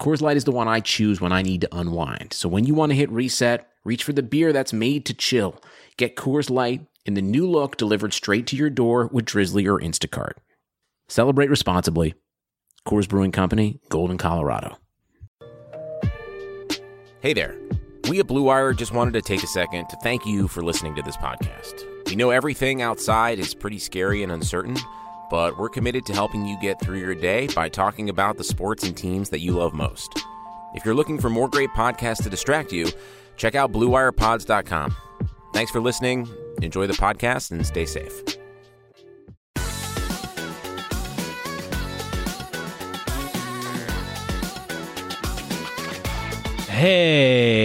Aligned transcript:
Coors 0.00 0.20
Light 0.20 0.36
is 0.36 0.44
the 0.44 0.52
one 0.52 0.68
I 0.68 0.80
choose 0.80 1.20
when 1.20 1.32
I 1.32 1.42
need 1.42 1.60
to 1.62 1.76
unwind. 1.76 2.32
So 2.32 2.48
when 2.48 2.64
you 2.64 2.74
want 2.74 2.90
to 2.90 2.96
hit 2.96 3.10
reset, 3.10 3.68
reach 3.84 4.02
for 4.02 4.12
the 4.12 4.22
beer 4.22 4.52
that's 4.52 4.72
made 4.72 5.06
to 5.06 5.14
chill. 5.14 5.60
Get 5.96 6.16
Coors 6.16 6.50
Light 6.50 6.86
in 7.06 7.14
the 7.14 7.22
new 7.22 7.48
look 7.48 7.76
delivered 7.76 8.12
straight 8.12 8.46
to 8.48 8.56
your 8.56 8.70
door 8.70 9.08
with 9.12 9.24
Drizzly 9.24 9.66
or 9.66 9.78
Instacart. 9.78 10.32
Celebrate 11.08 11.50
responsibly. 11.50 12.14
Coors 12.86 13.08
Brewing 13.08 13.32
Company, 13.32 13.80
Golden, 13.88 14.18
Colorado. 14.18 14.78
Hey 17.20 17.32
there. 17.32 17.56
We 18.08 18.20
at 18.20 18.26
Blue 18.26 18.42
Wire 18.42 18.74
just 18.74 18.92
wanted 18.92 19.14
to 19.14 19.22
take 19.22 19.42
a 19.42 19.46
second 19.46 19.86
to 19.88 19.96
thank 20.02 20.26
you 20.26 20.46
for 20.46 20.62
listening 20.62 20.94
to 20.96 21.02
this 21.02 21.16
podcast. 21.16 21.84
We 22.06 22.16
know 22.16 22.30
everything 22.30 22.82
outside 22.82 23.38
is 23.38 23.54
pretty 23.54 23.78
scary 23.78 24.22
and 24.22 24.30
uncertain, 24.30 24.76
but 25.30 25.58
we're 25.58 25.68
committed 25.68 26.04
to 26.06 26.12
helping 26.12 26.46
you 26.46 26.56
get 26.60 26.80
through 26.80 26.98
your 26.98 27.14
day 27.14 27.46
by 27.54 27.68
talking 27.68 28.08
about 28.08 28.36
the 28.36 28.44
sports 28.44 28.84
and 28.84 28.96
teams 28.96 29.30
that 29.30 29.40
you 29.40 29.52
love 29.52 29.74
most. 29.74 30.22
If 30.74 30.84
you're 30.84 30.94
looking 30.94 31.18
for 31.18 31.30
more 31.30 31.48
great 31.48 31.70
podcasts 31.70 32.22
to 32.24 32.30
distract 32.30 32.72
you, 32.72 32.88
check 33.36 33.54
out 33.54 33.72
BlueWirePods.com. 33.72 34.94
Thanks 35.52 35.70
for 35.70 35.80
listening. 35.80 36.28
Enjoy 36.62 36.86
the 36.86 36.94
podcast 36.94 37.52
and 37.52 37.64
stay 37.64 37.86
safe. 37.86 38.22
Hey, 46.68 47.64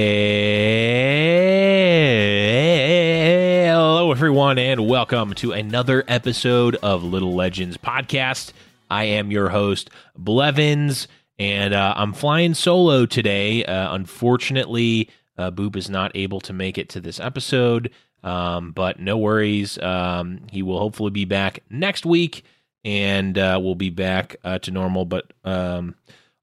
everyone, 4.30 4.60
and 4.60 4.88
welcome 4.88 5.34
to 5.34 5.52
another 5.54 6.04
episode 6.08 6.76
of 6.84 7.04
Little 7.04 7.34
Legends 7.34 7.78
podcast. 7.78 8.54
I 8.88 9.06
am 9.06 9.32
your 9.32 9.50
host, 9.50 9.90
Blevins, 10.16 11.08
and 11.40 11.74
uh, 11.74 11.96
I'm 11.98 12.14
flying 12.14 12.54
solo 12.54 13.08
today. 13.08 13.66
Uh, 13.66 13.96
unfortunately, 13.96 15.10
uh, 15.36 15.50
Boop 15.50 15.76
is 15.76 15.90
not 15.90 16.12
able 16.14 16.40
to 16.42 16.54
make 16.54 16.78
it 16.78 16.90
to 16.90 17.02
this 17.02 17.20
episode, 17.20 17.90
um, 18.24 18.72
but 18.72 19.00
no 19.00 19.18
worries. 19.18 19.80
Um, 19.80 20.42
he 20.52 20.62
will 20.62 20.78
hopefully 20.78 21.10
be 21.10 21.26
back 21.26 21.64
next 21.72 22.06
week, 22.06 22.46
and 22.86 23.36
uh, 23.36 23.60
we'll 23.60 23.74
be 23.74 23.90
back 23.90 24.36
uh, 24.44 24.60
to 24.60 24.70
normal. 24.70 25.06
But 25.06 25.34
um, 25.44 25.96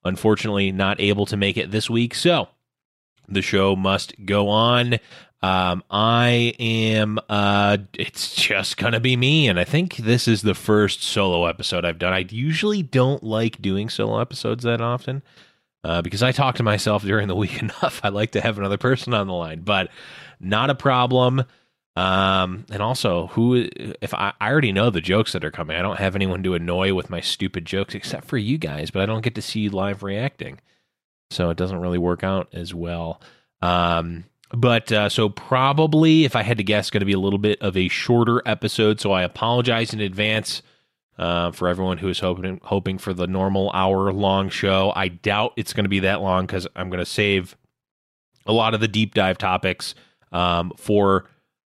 unfortunately, 0.03 0.72
not 0.72 1.00
able 1.00 1.26
to 1.26 1.36
make 1.36 1.56
it 1.56 1.70
this 1.70 1.88
week. 1.88 2.16
So 2.16 2.48
the 3.28 3.42
show 3.42 3.76
must 3.76 4.12
go 4.26 4.48
on. 4.48 4.97
Um, 5.42 5.84
I 5.91 6.54
am. 6.58 7.19
Uh, 7.28 7.78
it's 7.92 8.34
just 8.34 8.76
gonna 8.78 9.00
be 9.00 9.16
me, 9.16 9.48
and 9.48 9.60
I 9.60 9.64
think 9.64 9.97
this 9.97 10.26
is 10.26 10.42
the 10.42 10.54
first 10.54 11.02
solo 11.02 11.47
episode 11.47 11.84
I've 11.84 11.98
done. 11.98 12.12
I 12.12 12.26
usually 12.30 12.82
don't 12.82 13.22
like 13.22 13.60
doing 13.60 13.88
solo 13.88 14.20
episodes 14.20 14.64
that 14.64 14.80
often 14.80 15.22
uh, 15.84 16.02
because 16.02 16.22
I 16.22 16.32
talk 16.32 16.56
to 16.56 16.62
myself 16.62 17.02
during 17.02 17.28
the 17.28 17.36
week 17.44 17.62
enough. 17.62 18.00
I 18.02 18.08
like 18.08 18.32
to 18.32 18.41
have 18.41 18.58
another 18.58 18.78
person 18.78 19.14
on 19.14 19.26
the 19.26 19.34
line, 19.34 19.60
but 19.60 19.91
not 20.41 20.70
a 20.70 20.74
problem. 20.74 21.44
Um, 21.94 22.66
and 22.70 22.82
also, 22.82 23.28
who 23.28 23.68
if 24.03 24.12
I, 24.12 24.32
I 24.41 24.50
already 24.50 24.72
know 24.72 24.91
the 24.91 25.00
jokes 25.00 25.32
that 25.32 25.44
are 25.44 25.50
coming, 25.50 25.76
I 25.76 25.82
don't 25.82 25.98
have 25.98 26.14
anyone 26.14 26.42
to 26.42 26.54
annoy 26.54 26.92
with 26.92 27.08
my 27.08 27.20
stupid 27.20 27.64
jokes 27.64 27.94
except 27.94 28.26
for 28.26 28.36
you 28.36 28.58
guys, 28.58 28.91
but 28.91 29.03
I 29.03 29.06
don't 29.06 29.22
get 29.22 29.34
to 29.36 29.42
see 29.42 29.60
you 29.60 29.70
live 29.70 30.03
reacting, 30.03 30.60
so 31.30 31.50
it 31.50 31.56
doesn't 31.56 31.80
really 31.80 31.98
work 31.98 32.22
out 32.22 32.48
as 32.53 32.74
well. 32.74 33.20
Um, 33.62 34.24
but 34.51 34.93
uh, 34.93 35.09
so 35.09 35.29
probably, 35.29 36.25
if 36.25 36.37
I 36.37 36.43
had 36.43 36.59
to 36.59 36.65
guess, 36.65 36.91
going 36.91 37.01
to 37.01 37.07
be 37.07 37.12
a 37.12 37.19
little 37.19 37.39
bit 37.39 37.61
of 37.61 37.77
a 37.77 37.89
shorter 37.89 38.43
episode. 38.47 39.01
So 39.01 39.12
I 39.12 39.23
apologize 39.23 39.93
in 39.93 40.01
advance 40.01 40.62
uh, 41.19 41.51
for 41.51 41.69
everyone 41.69 41.99
who 41.99 42.09
is 42.09 42.21
hoping 42.21 42.61
hoping 42.62 42.99
for 42.99 43.12
the 43.12 43.27
normal 43.27 43.71
hour 43.75 44.12
long 44.12 44.49
show. 44.49 44.93
I 44.95 45.09
doubt 45.09 45.53
it's 45.57 45.73
going 45.73 45.84
to 45.84 45.91
be 45.91 46.01
that 46.01 46.21
long 46.21 46.47
because 46.47 46.67
I'm 46.77 46.91
going 46.91 47.01
to 47.01 47.07
save 47.07 47.57
a 48.47 48.53
lot 48.53 48.75
of 48.75 48.81
the 48.81 48.89
deep 48.89 49.15
dive 49.15 49.39
topics 49.39 49.95
um, 50.33 50.73
for 50.77 51.28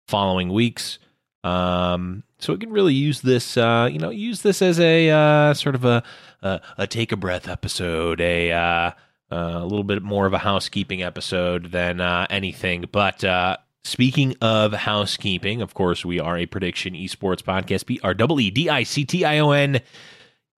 following 0.08 0.52
weeks. 0.52 0.98
Um, 1.44 2.24
so 2.40 2.54
we 2.54 2.60
can 2.60 2.72
really 2.72 2.94
use 2.94 3.22
this, 3.22 3.58
uh, 3.58 3.90
you 3.92 4.00
know, 4.00 4.10
use 4.10 4.42
this 4.42 4.62
as 4.62 4.80
a 4.80 5.10
uh, 5.10 5.54
sort 5.54 5.76
of 5.76 5.86
a, 5.86 6.04
a, 6.42 6.62
a 6.78 6.88
take 6.88 7.12
a 7.12 7.18
breath 7.18 7.48
episode, 7.48 8.22
a 8.22 8.96
uh, 9.34 9.60
a 9.62 9.66
little 9.66 9.84
bit 9.84 10.04
more 10.04 10.28
of 10.28 10.34
a 10.34 10.38
housekeeping 10.38 11.02
episode 11.02 11.72
than 11.72 12.00
uh, 12.00 12.28
anything. 12.30 12.86
But 12.92 13.24
uh, 13.24 13.58
speaking 13.84 14.36
of 14.42 14.74
housekeeping, 14.74 15.64
of 15.64 15.74
course, 15.74 16.06
we 16.06 16.20
are 16.20 16.38
a 16.38 16.46
prediction 16.46 16.94
esports 16.94 17.42
podcast. 17.42 17.88
B 17.88 18.00
R 18.04 18.14
E 18.14 18.52
D 18.52 18.70
I 18.70 18.84
C 18.84 19.06
T 19.06 19.26
I 19.26 19.40
O 19.40 19.50
N 19.50 19.82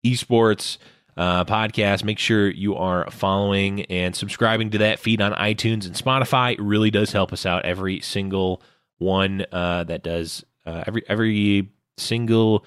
esports 0.04 0.78
uh, 1.16 1.44
podcast. 1.44 2.02
Make 2.02 2.18
sure 2.18 2.50
you 2.50 2.74
are 2.74 3.08
following 3.12 3.82
and 3.82 4.16
subscribing 4.16 4.70
to 4.70 4.78
that 4.78 4.98
feed 4.98 5.20
on 5.20 5.32
iTunes 5.34 5.86
and 5.86 5.94
Spotify. 5.94 6.54
It 6.54 6.60
really 6.60 6.90
does 6.90 7.12
help 7.12 7.32
us 7.32 7.46
out. 7.46 7.64
Every 7.64 8.00
single 8.00 8.60
one 8.98 9.46
uh, 9.52 9.84
that 9.84 10.02
does 10.02 10.44
every 10.66 11.04
every 11.08 11.70
single 11.96 12.66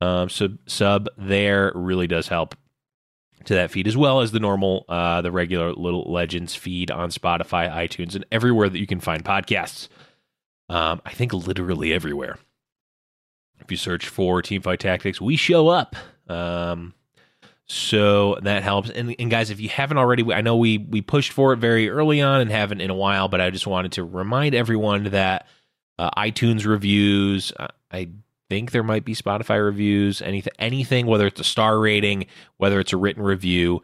um, 0.00 0.28
sub 0.28 0.58
sub 0.66 1.08
there 1.18 1.72
really 1.74 2.06
does 2.06 2.28
help 2.28 2.54
to 3.44 3.54
that 3.54 3.70
feed 3.70 3.86
as 3.86 3.96
well 3.96 4.20
as 4.20 4.32
the 4.32 4.40
normal 4.40 4.84
uh, 4.88 5.20
the 5.22 5.32
regular 5.32 5.72
little 5.72 6.10
legends 6.10 6.54
feed 6.54 6.90
on 6.90 7.10
spotify 7.10 7.70
itunes 7.70 8.14
and 8.14 8.24
everywhere 8.30 8.68
that 8.68 8.78
you 8.78 8.86
can 8.86 9.00
find 9.00 9.24
podcasts. 9.24 9.88
Um, 10.68 11.00
i 11.04 11.12
think 11.12 11.32
literally 11.32 11.92
everywhere. 11.92 12.38
If 13.60 13.70
you 13.70 13.76
search 13.76 14.08
for 14.08 14.42
team 14.42 14.62
fight 14.62 14.80
tactics 14.80 15.20
we 15.20 15.36
show 15.36 15.68
up. 15.68 15.96
Um, 16.28 16.94
so 17.66 18.36
that 18.42 18.62
helps. 18.64 18.90
And, 18.90 19.14
and 19.18 19.30
guys 19.30 19.50
if 19.50 19.60
you 19.60 19.68
haven't 19.68 19.98
already 19.98 20.32
i 20.32 20.40
know 20.40 20.56
we 20.56 20.78
we 20.78 21.00
pushed 21.02 21.32
for 21.32 21.52
it 21.52 21.58
very 21.58 21.88
early 21.88 22.20
on 22.20 22.40
and 22.40 22.50
haven't 22.50 22.80
in 22.80 22.90
a 22.90 22.94
while 22.94 23.28
but 23.28 23.40
i 23.40 23.50
just 23.50 23.66
wanted 23.66 23.92
to 23.92 24.04
remind 24.04 24.54
everyone 24.54 25.04
that 25.04 25.46
uh, 25.98 26.10
itunes 26.18 26.66
reviews 26.66 27.52
uh, 27.58 27.68
i 27.92 28.08
think 28.50 28.72
there 28.72 28.82
might 28.82 29.04
be 29.06 29.14
Spotify 29.14 29.64
reviews, 29.64 30.20
anything, 30.20 30.52
anything, 30.58 31.06
whether 31.06 31.26
it's 31.26 31.40
a 31.40 31.44
star 31.44 31.78
rating, 31.78 32.26
whether 32.58 32.78
it's 32.80 32.92
a 32.92 32.98
written 32.98 33.22
review. 33.22 33.80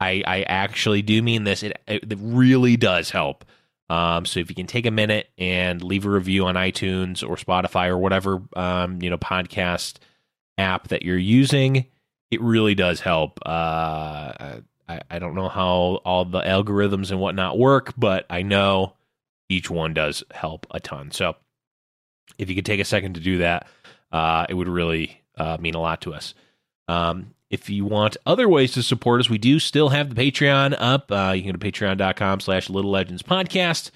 I, 0.00 0.22
I 0.26 0.42
actually 0.42 1.00
do 1.00 1.22
mean 1.22 1.44
this. 1.44 1.62
It, 1.62 1.80
it 1.86 2.18
really 2.20 2.76
does 2.76 3.10
help. 3.10 3.44
Um, 3.88 4.26
so 4.26 4.40
if 4.40 4.50
you 4.50 4.54
can 4.54 4.66
take 4.66 4.84
a 4.84 4.90
minute 4.90 5.30
and 5.38 5.82
leave 5.82 6.04
a 6.04 6.10
review 6.10 6.46
on 6.46 6.56
iTunes 6.56 7.26
or 7.26 7.36
Spotify 7.36 7.88
or 7.88 7.96
whatever 7.96 8.42
um, 8.54 9.00
you 9.00 9.08
know 9.08 9.16
podcast 9.16 9.94
app 10.58 10.88
that 10.88 11.02
you're 11.04 11.16
using, 11.16 11.86
it 12.30 12.42
really 12.42 12.74
does 12.74 13.00
help. 13.00 13.38
Uh, 13.46 14.60
I, 14.88 15.00
I 15.10 15.18
don't 15.18 15.34
know 15.34 15.48
how 15.48 16.00
all 16.04 16.24
the 16.24 16.40
algorithms 16.40 17.10
and 17.10 17.20
whatnot 17.20 17.58
work, 17.58 17.94
but 17.96 18.26
I 18.28 18.42
know 18.42 18.94
each 19.48 19.70
one 19.70 19.94
does 19.94 20.22
help 20.32 20.66
a 20.70 20.80
ton. 20.80 21.10
So 21.12 21.36
if 22.36 22.50
you 22.50 22.54
could 22.54 22.66
take 22.66 22.80
a 22.80 22.84
second 22.84 23.14
to 23.14 23.20
do 23.20 23.38
that, 23.38 23.66
uh, 24.12 24.46
it 24.48 24.54
would 24.54 24.68
really 24.68 25.22
uh, 25.36 25.56
mean 25.60 25.74
a 25.74 25.80
lot 25.80 26.00
to 26.02 26.14
us. 26.14 26.34
Um, 26.88 27.34
if 27.50 27.70
you 27.70 27.84
want 27.84 28.16
other 28.26 28.48
ways 28.48 28.72
to 28.72 28.82
support 28.82 29.20
us, 29.20 29.30
we 29.30 29.38
do 29.38 29.58
still 29.58 29.88
have 29.88 30.14
the 30.14 30.30
Patreon 30.30 30.76
up. 30.78 31.10
Uh, 31.10 31.32
you 31.34 31.42
can 31.42 31.52
go 31.52 31.58
to 31.58 31.72
patreon.com 31.72 32.40
slash 32.40 32.68
little 32.68 32.90
legends 32.90 33.22
podcast. 33.22 33.90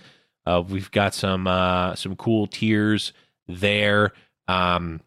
Uh, 0.46 0.62
we've 0.66 0.90
got 0.90 1.14
some 1.14 1.46
uh, 1.46 1.94
some 1.94 2.16
cool 2.16 2.46
tiers 2.46 3.12
there. 3.46 4.12
Um, 4.48 5.00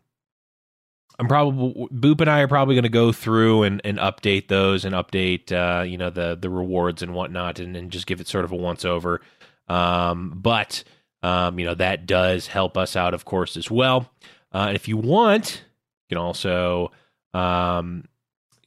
I'm 1.17 1.27
probably 1.27 1.87
Boop 1.87 2.21
and 2.21 2.29
I 2.29 2.41
are 2.41 2.47
probably 2.47 2.75
going 2.75 2.83
to 2.83 2.89
go 2.89 3.11
through 3.11 3.63
and, 3.63 3.81
and 3.83 3.97
update 3.97 4.47
those 4.47 4.85
and 4.85 4.93
update 4.93 5.51
uh, 5.51 5.83
you 5.83 5.97
know 5.97 6.09
the 6.09 6.37
the 6.39 6.49
rewards 6.49 7.01
and 7.01 7.13
whatnot 7.13 7.59
and, 7.59 7.75
and 7.75 7.91
just 7.91 8.07
give 8.07 8.21
it 8.21 8.27
sort 8.27 8.45
of 8.45 8.51
a 8.51 8.55
once 8.55 8.85
over. 8.85 9.21
Um, 9.67 10.33
but 10.35 10.83
um, 11.23 11.57
you 11.57 11.65
know 11.65 11.75
that 11.75 12.05
does 12.05 12.47
help 12.47 12.77
us 12.77 12.95
out, 12.95 13.13
of 13.13 13.25
course, 13.25 13.57
as 13.57 13.71
well. 13.71 14.11
Uh, 14.51 14.71
if 14.73 14.87
you 14.87 14.97
want, 14.97 15.63
you 16.09 16.15
can 16.15 16.17
also 16.17 16.91
um, 17.33 18.05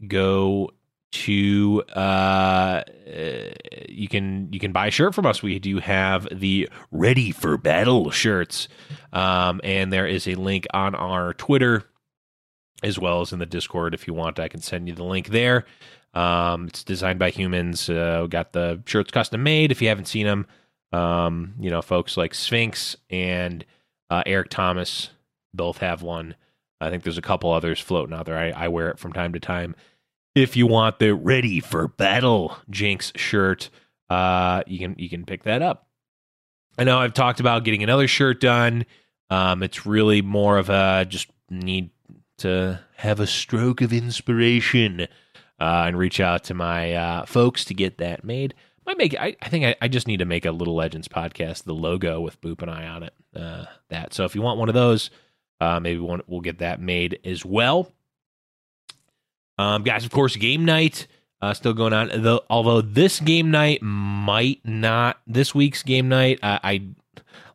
go 0.06 0.70
to 1.10 1.82
uh, 1.94 2.82
you 3.88 4.08
can 4.08 4.52
you 4.52 4.60
can 4.60 4.72
buy 4.72 4.88
a 4.88 4.90
shirt 4.90 5.14
from 5.14 5.26
us. 5.26 5.42
We 5.42 5.58
do 5.58 5.78
have 5.78 6.28
the 6.30 6.68
Ready 6.90 7.30
for 7.30 7.56
Battle 7.56 8.10
shirts, 8.10 8.68
um, 9.12 9.60
and 9.64 9.92
there 9.92 10.06
is 10.06 10.28
a 10.28 10.34
link 10.34 10.66
on 10.74 10.94
our 10.94 11.32
Twitter 11.34 11.84
as 12.82 12.98
well 12.98 13.20
as 13.20 13.32
in 13.32 13.38
the 13.38 13.46
Discord. 13.46 13.94
If 13.94 14.06
you 14.06 14.14
want, 14.14 14.38
I 14.38 14.48
can 14.48 14.60
send 14.60 14.88
you 14.88 14.94
the 14.94 15.04
link 15.04 15.28
there. 15.28 15.64
Um, 16.14 16.68
it's 16.68 16.84
designed 16.84 17.18
by 17.18 17.30
humans. 17.30 17.88
Uh, 17.88 18.26
got 18.28 18.52
the 18.52 18.82
shirts 18.86 19.10
custom 19.10 19.42
made. 19.42 19.72
If 19.72 19.82
you 19.82 19.88
haven't 19.88 20.06
seen 20.06 20.26
them, 20.26 20.46
um, 20.92 21.54
you 21.58 21.70
know, 21.70 21.82
folks 21.82 22.16
like 22.16 22.34
Sphinx 22.34 22.96
and 23.10 23.64
uh, 24.10 24.22
Eric 24.26 24.50
Thomas 24.50 25.10
both 25.54 25.78
have 25.78 26.02
one. 26.02 26.34
I 26.80 26.90
think 26.90 27.02
there's 27.02 27.18
a 27.18 27.22
couple 27.22 27.50
others 27.50 27.80
floating 27.80 28.14
out 28.14 28.26
there. 28.26 28.38
I, 28.38 28.50
I 28.50 28.68
wear 28.68 28.90
it 28.90 28.98
from 28.98 29.12
time 29.12 29.32
to 29.32 29.40
time. 29.40 29.74
If 30.34 30.56
you 30.56 30.66
want 30.66 30.98
the 30.98 31.14
ready 31.14 31.60
for 31.60 31.88
battle 31.88 32.56
Jinx 32.70 33.12
shirt, 33.16 33.70
uh, 34.08 34.62
you 34.66 34.78
can 34.78 34.94
you 34.98 35.08
can 35.08 35.24
pick 35.24 35.42
that 35.44 35.62
up. 35.62 35.88
I 36.78 36.84
know 36.84 36.98
I've 36.98 37.14
talked 37.14 37.40
about 37.40 37.64
getting 37.64 37.82
another 37.82 38.06
shirt 38.06 38.40
done. 38.40 38.86
Um, 39.30 39.62
it's 39.62 39.84
really 39.84 40.22
more 40.22 40.58
of 40.58 40.70
a 40.70 41.04
just 41.08 41.28
need 41.50 41.90
to 42.38 42.80
have 42.96 43.18
a 43.20 43.26
stroke 43.26 43.80
of 43.80 43.92
inspiration 43.92 45.08
uh, 45.60 45.84
and 45.86 45.98
reach 45.98 46.20
out 46.20 46.44
to 46.44 46.54
my 46.54 46.92
uh, 46.94 47.26
folks 47.26 47.64
to 47.66 47.74
get 47.74 47.98
that 47.98 48.24
made. 48.24 48.54
Might 48.86 48.98
make 48.98 49.14
I, 49.18 49.36
I 49.42 49.48
think 49.48 49.64
I, 49.64 49.74
I, 49.82 49.88
just 49.88 50.06
need 50.06 50.18
to 50.18 50.24
make 50.24 50.46
a 50.46 50.52
Little 50.52 50.74
Legends 50.74 51.08
podcast, 51.08 51.64
the 51.64 51.74
logo 51.74 52.20
with 52.20 52.40
Boop 52.40 52.62
and 52.62 52.70
I 52.70 52.86
on 52.86 53.02
it. 53.02 53.12
Uh, 53.36 53.66
that 53.90 54.14
so 54.14 54.24
if 54.24 54.34
you 54.34 54.40
want 54.40 54.58
one 54.58 54.68
of 54.68 54.74
those, 54.74 55.10
uh, 55.60 55.80
maybe 55.80 56.00
one, 56.00 56.22
we'll 56.26 56.40
get 56.40 56.58
that 56.58 56.80
made 56.80 57.20
as 57.24 57.44
well. 57.44 57.92
Um, 59.58 59.82
guys, 59.82 60.04
of 60.04 60.10
course, 60.10 60.36
game 60.36 60.64
night 60.64 61.06
uh, 61.40 61.54
still 61.54 61.74
going 61.74 61.92
on. 61.92 62.10
Though, 62.14 62.42
although 62.50 62.80
this 62.80 63.20
game 63.20 63.50
night 63.50 63.80
might 63.82 64.60
not 64.64 65.18
this 65.26 65.54
week's 65.54 65.82
game 65.82 66.08
night. 66.08 66.38
I 66.42 66.86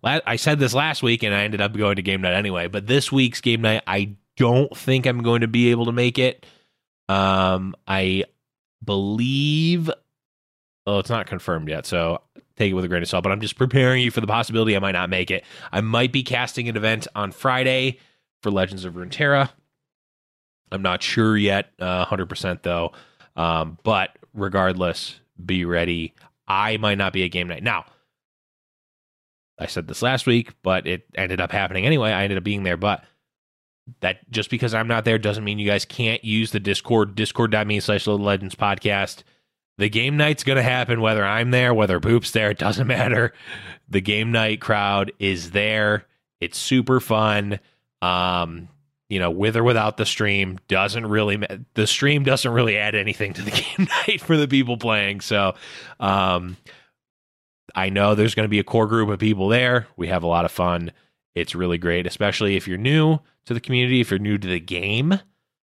I 0.03 0.35
said 0.35 0.59
this 0.59 0.73
last 0.73 1.03
week 1.03 1.23
and 1.23 1.33
I 1.33 1.43
ended 1.43 1.61
up 1.61 1.75
going 1.75 1.95
to 1.97 2.01
game 2.01 2.21
night 2.21 2.33
anyway. 2.33 2.67
But 2.67 2.87
this 2.87 3.11
week's 3.11 3.41
game 3.41 3.61
night, 3.61 3.83
I 3.87 4.15
don't 4.37 4.75
think 4.75 5.05
I'm 5.05 5.23
going 5.23 5.41
to 5.41 5.47
be 5.47 5.71
able 5.71 5.85
to 5.85 5.91
make 5.91 6.17
it. 6.17 6.45
Um, 7.09 7.75
I 7.87 8.25
believe. 8.83 9.89
Oh, 10.85 10.99
it's 10.99 11.09
not 11.09 11.27
confirmed 11.27 11.69
yet, 11.69 11.85
so 11.85 12.21
take 12.57 12.71
it 12.71 12.73
with 12.73 12.85
a 12.85 12.87
grain 12.87 13.01
of 13.01 13.09
salt. 13.09 13.23
But 13.23 13.31
I'm 13.31 13.41
just 13.41 13.57
preparing 13.57 14.01
you 14.01 14.11
for 14.11 14.21
the 14.21 14.27
possibility 14.27 14.75
I 14.75 14.79
might 14.79 14.91
not 14.91 15.09
make 15.09 15.31
it. 15.31 15.43
I 15.71 15.81
might 15.81 16.11
be 16.11 16.23
casting 16.23 16.69
an 16.69 16.77
event 16.77 17.07
on 17.15 17.31
Friday 17.31 17.99
for 18.41 18.51
Legends 18.51 18.85
of 18.85 18.93
Runeterra. 18.93 19.49
I'm 20.71 20.81
not 20.81 21.03
sure 21.03 21.37
yet, 21.37 21.71
uh, 21.79 22.05
100% 22.05 22.63
though. 22.63 22.93
Um, 23.35 23.77
but 23.83 24.17
regardless, 24.33 25.19
be 25.43 25.65
ready. 25.65 26.13
I 26.47 26.77
might 26.77 26.97
not 26.97 27.13
be 27.13 27.23
a 27.23 27.29
game 27.29 27.47
night. 27.47 27.63
Now, 27.63 27.85
I 29.59 29.67
said 29.67 29.87
this 29.87 30.01
last 30.01 30.25
week, 30.25 30.51
but 30.63 30.87
it 30.87 31.05
ended 31.15 31.39
up 31.39 31.51
happening 31.51 31.85
anyway. 31.85 32.11
I 32.11 32.23
ended 32.23 32.37
up 32.37 32.43
being 32.43 32.63
there, 32.63 32.77
but 32.77 33.03
that 34.01 34.29
just 34.31 34.49
because 34.49 34.73
I'm 34.73 34.87
not 34.87 35.05
there 35.05 35.17
doesn't 35.17 35.43
mean 35.43 35.59
you 35.59 35.67
guys 35.67 35.85
can't 35.85 36.23
use 36.23 36.51
the 36.51 36.59
Discord, 36.59 37.15
discord.me 37.15 37.79
slash 37.79 38.07
little 38.07 38.23
legends 38.23 38.55
podcast. 38.55 39.23
The 39.77 39.89
game 39.89 40.17
night's 40.17 40.43
going 40.43 40.57
to 40.57 40.63
happen 40.63 41.01
whether 41.01 41.25
I'm 41.25 41.51
there, 41.51 41.73
whether 41.73 41.99
Boop's 41.99 42.31
there, 42.31 42.51
it 42.51 42.59
doesn't 42.59 42.87
matter. 42.87 43.33
The 43.89 44.01
game 44.01 44.31
night 44.31 44.61
crowd 44.61 45.11
is 45.19 45.51
there. 45.51 46.05
It's 46.39 46.57
super 46.57 46.99
fun. 46.99 47.59
Um, 48.01 48.69
you 49.09 49.19
know, 49.19 49.31
with 49.31 49.55
or 49.55 49.63
without 49.63 49.97
the 49.97 50.05
stream 50.05 50.59
doesn't 50.67 51.05
really 51.05 51.41
the 51.75 51.85
stream 51.87 52.23
doesn't 52.23 52.51
really 52.51 52.77
add 52.77 52.95
anything 52.95 53.33
to 53.33 53.41
the 53.41 53.51
game 53.77 53.87
night 54.07 54.21
for 54.21 54.37
the 54.37 54.47
people 54.47 54.77
playing. 54.77 55.21
So, 55.21 55.53
um, 55.99 56.57
I 57.75 57.89
know 57.89 58.15
there's 58.15 58.35
going 58.35 58.45
to 58.45 58.49
be 58.49 58.59
a 58.59 58.63
core 58.63 58.87
group 58.87 59.09
of 59.09 59.19
people 59.19 59.47
there. 59.47 59.87
We 59.97 60.07
have 60.07 60.23
a 60.23 60.27
lot 60.27 60.45
of 60.45 60.51
fun. 60.51 60.91
It's 61.35 61.55
really 61.55 61.77
great, 61.77 62.05
especially 62.05 62.55
if 62.55 62.67
you're 62.67 62.77
new 62.77 63.19
to 63.45 63.53
the 63.53 63.59
community, 63.59 64.01
if 64.01 64.11
you're 64.11 64.19
new 64.19 64.37
to 64.37 64.47
the 64.47 64.59
game. 64.59 65.19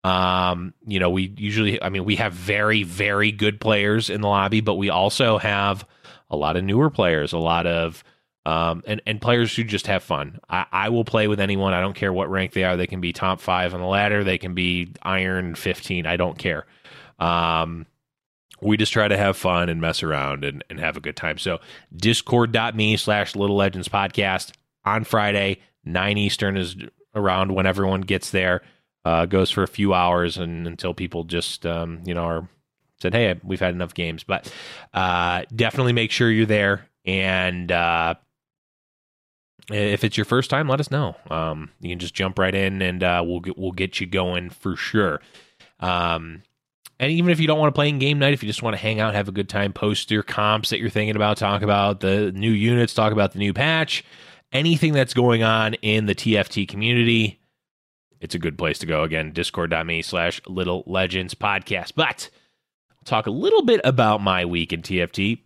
Um, 0.04 0.74
you 0.86 1.00
know, 1.00 1.10
we 1.10 1.34
usually, 1.38 1.82
I 1.82 1.90
mean, 1.90 2.04
we 2.04 2.18
have 2.18 2.34
very, 2.34 2.84
very 2.84 3.32
good 3.32 3.60
players 3.60 4.10
in 4.10 4.22
the 4.22 4.28
lobby, 4.28 4.62
but 4.62 4.76
we 4.76 4.90
also 4.90 5.38
have 5.38 5.88
a 6.30 6.36
lot 6.36 6.58
of 6.58 6.64
newer 6.64 6.90
players, 6.90 7.32
a 7.32 7.38
lot 7.38 7.66
of, 7.66 8.04
um, 8.46 8.84
and, 8.86 9.02
and 9.06 9.22
players 9.22 9.56
who 9.56 9.64
just 9.64 9.88
have 9.88 10.04
fun. 10.04 10.40
I, 10.50 10.66
I 10.72 10.90
will 10.90 11.06
play 11.06 11.30
with 11.30 11.40
anyone. 11.40 11.74
I 11.74 11.80
don't 11.80 11.96
care 11.96 12.12
what 12.12 12.30
rank 12.30 12.52
they 12.52 12.66
are. 12.66 12.76
They 12.76 12.88
can 12.88 13.00
be 13.00 13.14
top 13.14 13.40
five 13.40 13.74
on 13.74 13.80
the 13.80 13.88
ladder. 13.88 14.26
They 14.26 14.38
can 14.38 14.54
be 14.54 14.92
iron 15.02 15.56
15. 15.56 16.06
I 16.06 16.18
don't 16.18 16.38
care. 16.38 16.66
Um, 17.20 17.86
we 18.62 18.76
just 18.78 18.94
try 18.94 19.08
to 19.08 19.18
have 19.18 19.38
fun 19.38 19.70
and 19.70 19.80
mess 19.80 20.04
around 20.04 20.44
and, 20.44 20.64
and 20.70 20.80
have 20.80 20.98
a 20.98 21.02
good 21.02 21.16
time. 21.16 21.38
So 21.38 21.60
discord.me 21.96 22.98
slash 22.98 23.36
little 23.36 23.56
legends 23.56 23.88
podcast 23.88 24.52
on 24.84 25.04
Friday, 25.04 25.60
9 25.86 26.18
Eastern 26.18 26.58
is 26.58 26.76
around 27.16 27.54
when 27.54 27.66
everyone 27.66 28.02
gets 28.02 28.32
there. 28.32 28.62
Uh, 29.06 29.26
goes 29.26 29.52
for 29.52 29.64
a 29.64 29.68
few 29.68 29.94
hours 29.94 30.38
and 30.38 30.66
until 30.66 30.94
people 30.94 31.26
just 31.26 31.66
um, 31.66 32.02
you 32.06 32.14
know 32.14 32.24
are 32.24 32.48
said, 33.04 33.14
hey, 33.14 33.40
we've 33.44 33.60
had 33.60 33.76
enough 33.76 33.94
games. 33.94 34.24
But 34.24 34.52
uh, 34.94 35.44
definitely 35.56 35.94
make 35.94 36.10
sure 36.10 36.32
you're 36.32 36.48
there. 36.48 36.88
And 37.06 37.72
uh, 37.72 38.16
if 39.70 40.04
it's 40.04 40.18
your 40.18 40.26
first 40.26 40.50
time, 40.50 40.68
let 40.68 40.80
us 40.80 40.90
know. 40.90 41.16
Um, 41.30 41.70
you 41.80 41.90
can 41.90 42.00
just 42.00 42.16
jump 42.16 42.40
right 42.40 42.56
in, 42.56 42.82
and 42.82 43.04
uh, 43.04 43.22
we'll 43.24 43.42
get, 43.42 43.58
we'll 43.58 43.72
get 43.72 44.00
you 44.00 44.08
going 44.08 44.50
for 44.50 44.76
sure. 44.76 45.22
Um, 45.80 46.42
and 47.00 47.12
even 47.12 47.32
if 47.32 47.40
you 47.40 47.48
don't 47.48 47.60
want 47.60 47.74
to 47.74 47.78
play 47.78 47.90
in 47.90 48.00
game 48.00 48.20
night, 48.20 48.34
if 48.34 48.42
you 48.42 48.48
just 48.48 48.64
want 48.64 48.76
to 48.76 48.82
hang 48.82 49.00
out, 49.00 49.14
have 49.14 49.28
a 49.28 49.34
good 49.34 49.50
time, 49.50 49.74
post 49.74 50.10
your 50.10 50.24
comps 50.24 50.70
that 50.70 50.80
you're 50.80 50.90
thinking 50.90 51.16
about, 51.16 51.38
talk 51.38 51.62
about 51.62 52.00
the 52.00 52.32
new 52.32 52.52
units, 52.52 52.94
talk 52.94 53.12
about 53.12 53.34
the 53.34 53.40
new 53.40 53.52
patch, 53.52 54.06
anything 54.54 54.94
that's 54.94 55.14
going 55.14 55.44
on 55.44 55.74
in 55.76 56.06
the 56.06 56.16
TFT 56.16 56.68
community, 56.68 57.40
it's 58.24 58.34
a 58.34 58.40
good 58.40 58.58
place 58.58 58.80
to 58.80 58.86
go. 58.86 59.04
Again, 59.04 59.34
discord.me 59.34 60.02
slash 60.02 60.42
little 60.48 60.84
legends 60.88 61.36
podcast. 61.36 61.92
But 61.94 62.30
I'll 62.90 63.04
talk 63.04 63.28
a 63.28 63.32
little 63.32 63.64
bit 63.64 63.82
about 63.84 64.22
my 64.22 64.46
week 64.46 64.72
in 64.72 64.82
TFT. 64.82 65.42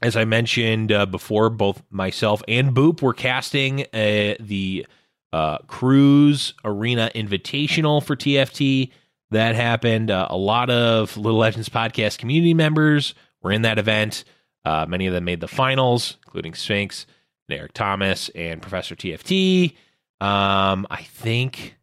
As 0.00 0.16
I 0.16 0.24
mentioned 0.24 0.92
uh, 0.92 1.06
before, 1.06 1.50
both 1.50 1.82
myself 1.90 2.40
and 2.46 2.72
Boop 2.72 3.02
were 3.02 3.14
casting 3.14 3.82
uh, 3.92 4.36
the 4.38 4.86
uh, 5.32 5.58
Cruise 5.66 6.54
Arena 6.64 7.10
Invitational 7.16 8.00
for 8.00 8.14
TFT. 8.14 8.92
That 9.32 9.56
happened. 9.56 10.12
Uh, 10.12 10.28
a 10.30 10.36
lot 10.36 10.70
of 10.70 11.16
Little 11.16 11.40
Legends 11.40 11.68
podcast 11.68 12.18
community 12.18 12.54
members 12.54 13.12
were 13.42 13.50
in 13.50 13.62
that 13.62 13.80
event. 13.80 14.22
Uh, 14.64 14.86
many 14.88 15.08
of 15.08 15.12
them 15.12 15.24
made 15.24 15.40
the 15.40 15.48
finals, 15.48 16.16
including 16.26 16.54
Sphinx 16.54 17.06
and 17.48 17.58
Eric 17.58 17.72
Thomas 17.72 18.28
and 18.36 18.62
Professor 18.62 18.94
TFT. 18.94 19.72
Um, 20.20 20.86
I 20.88 21.02
think. 21.02 21.74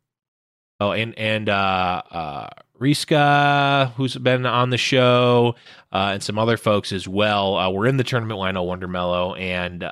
Oh, 0.79 0.91
and 0.91 1.17
and 1.17 1.48
uh, 1.48 2.01
uh, 2.12 2.50
Riska, 2.79 3.94
who's 3.94 4.15
been 4.17 4.46
on 4.46 4.70
the 4.70 4.77
show, 4.77 5.55
uh, 5.91 6.12
and 6.13 6.24
some 6.24 6.38
other 6.38 6.58
folks 6.58 6.91
as 6.91 7.08
well. 7.08 7.55
Uh, 7.55 7.70
we're 7.70 7.88
in 7.88 7.98
the 7.98 8.03
tournament. 8.03 8.39
Well, 8.39 8.48
I 8.48 8.51
know 8.51 8.63
Wonder 8.63 8.88
Mellow 8.88 9.36
and 9.36 9.89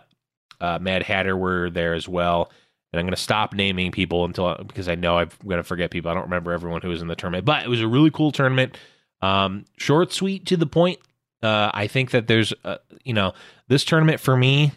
uh, 0.59 0.79
Mad 0.81 1.03
Hatter 1.03 1.35
were 1.37 1.69
there 1.69 1.93
as 1.93 2.07
well. 2.07 2.51
And 2.91 2.99
I'm 2.99 3.05
going 3.05 3.15
to 3.15 3.21
stop 3.21 3.53
naming 3.53 3.91
people 3.91 4.23
until 4.23 4.55
because 4.67 4.87
I 4.87 4.95
know 4.95 5.17
I'm 5.17 5.29
going 5.45 5.57
to 5.57 5.63
forget 5.63 5.89
people. 5.89 6.11
I 6.11 6.13
don't 6.13 6.23
remember 6.23 6.51
everyone 6.51 6.81
who 6.81 6.89
was 6.89 7.01
in 7.01 7.07
the 7.07 7.15
tournament, 7.15 7.43
but 7.43 7.63
it 7.63 7.69
was 7.69 7.81
a 7.81 7.87
really 7.87 8.11
cool 8.11 8.31
tournament. 8.31 8.77
Um, 9.21 9.65
short, 9.77 10.13
sweet, 10.13 10.45
to 10.47 10.57
the 10.57 10.67
point. 10.67 10.99
Uh, 11.41 11.71
I 11.73 11.87
think 11.87 12.11
that 12.11 12.27
there's, 12.27 12.53
uh, 12.63 12.77
you 13.03 13.13
know, 13.13 13.33
this 13.67 13.83
tournament 13.83 14.19
for 14.19 14.37
me 14.37 14.73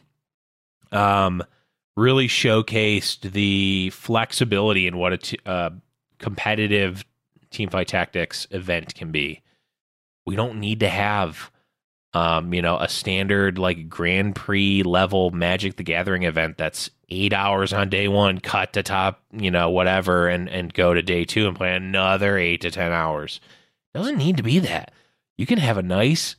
um, 0.93 1.43
really 1.97 2.27
showcased 2.27 3.33
the 3.33 3.91
flexibility 3.91 4.87
in 4.87 4.97
what 4.97 5.13
a 5.13 5.19
t- 5.19 5.39
uh, 5.45 5.71
competitive 6.19 7.05
team 7.51 7.69
fight 7.69 7.89
tactics 7.89 8.47
event 8.51 8.95
can 8.95 9.11
be. 9.11 9.43
We 10.27 10.37
don't 10.37 10.59
need 10.59 10.81
to 10.81 10.89
have 10.89 11.51
um, 12.17 12.55
you 12.55 12.63
know, 12.63 12.79
a 12.79 12.89
standard 12.89 13.59
like 13.59 13.91
Grand 13.91 14.35
Prix 14.35 14.83
level 14.85 15.33
Magic 15.33 15.77
the 15.77 15.83
Gathering 15.83 16.23
event 16.23 16.57
that's 16.57 16.89
eight 17.11 17.35
hours 17.35 17.75
on 17.75 17.91
day 17.91 18.09
one, 18.09 18.39
cut 18.39 18.73
to 18.73 18.83
top, 18.83 19.23
you 19.33 19.51
know, 19.51 19.69
whatever, 19.69 20.27
and 20.27 20.49
and 20.49 20.73
go 20.73 20.95
to 20.95 21.03
day 21.03 21.27
two 21.27 21.47
and 21.47 21.55
play 21.55 21.75
another 21.77 22.39
eight 22.39 22.63
to 22.63 22.71
ten 22.71 22.91
hours. 22.91 23.39
Doesn't 23.93 24.17
need 24.17 24.39
to 24.39 24.43
be 24.43 24.59
that. 24.61 24.93
You 25.37 25.45
can 25.45 25.59
have 25.59 25.77
a 25.77 25.83
nice, 25.83 26.37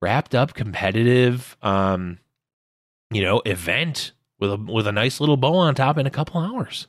wrapped 0.00 0.34
up, 0.34 0.54
competitive, 0.54 1.56
um, 1.62 2.18
you 3.12 3.22
know, 3.22 3.42
event 3.46 4.10
with 4.40 4.50
a 4.50 4.56
with 4.56 4.88
a 4.88 4.92
nice 4.92 5.20
little 5.20 5.36
bow 5.36 5.54
on 5.54 5.76
top 5.76 5.98
in 5.98 6.06
a 6.06 6.10
couple 6.10 6.40
hours. 6.40 6.88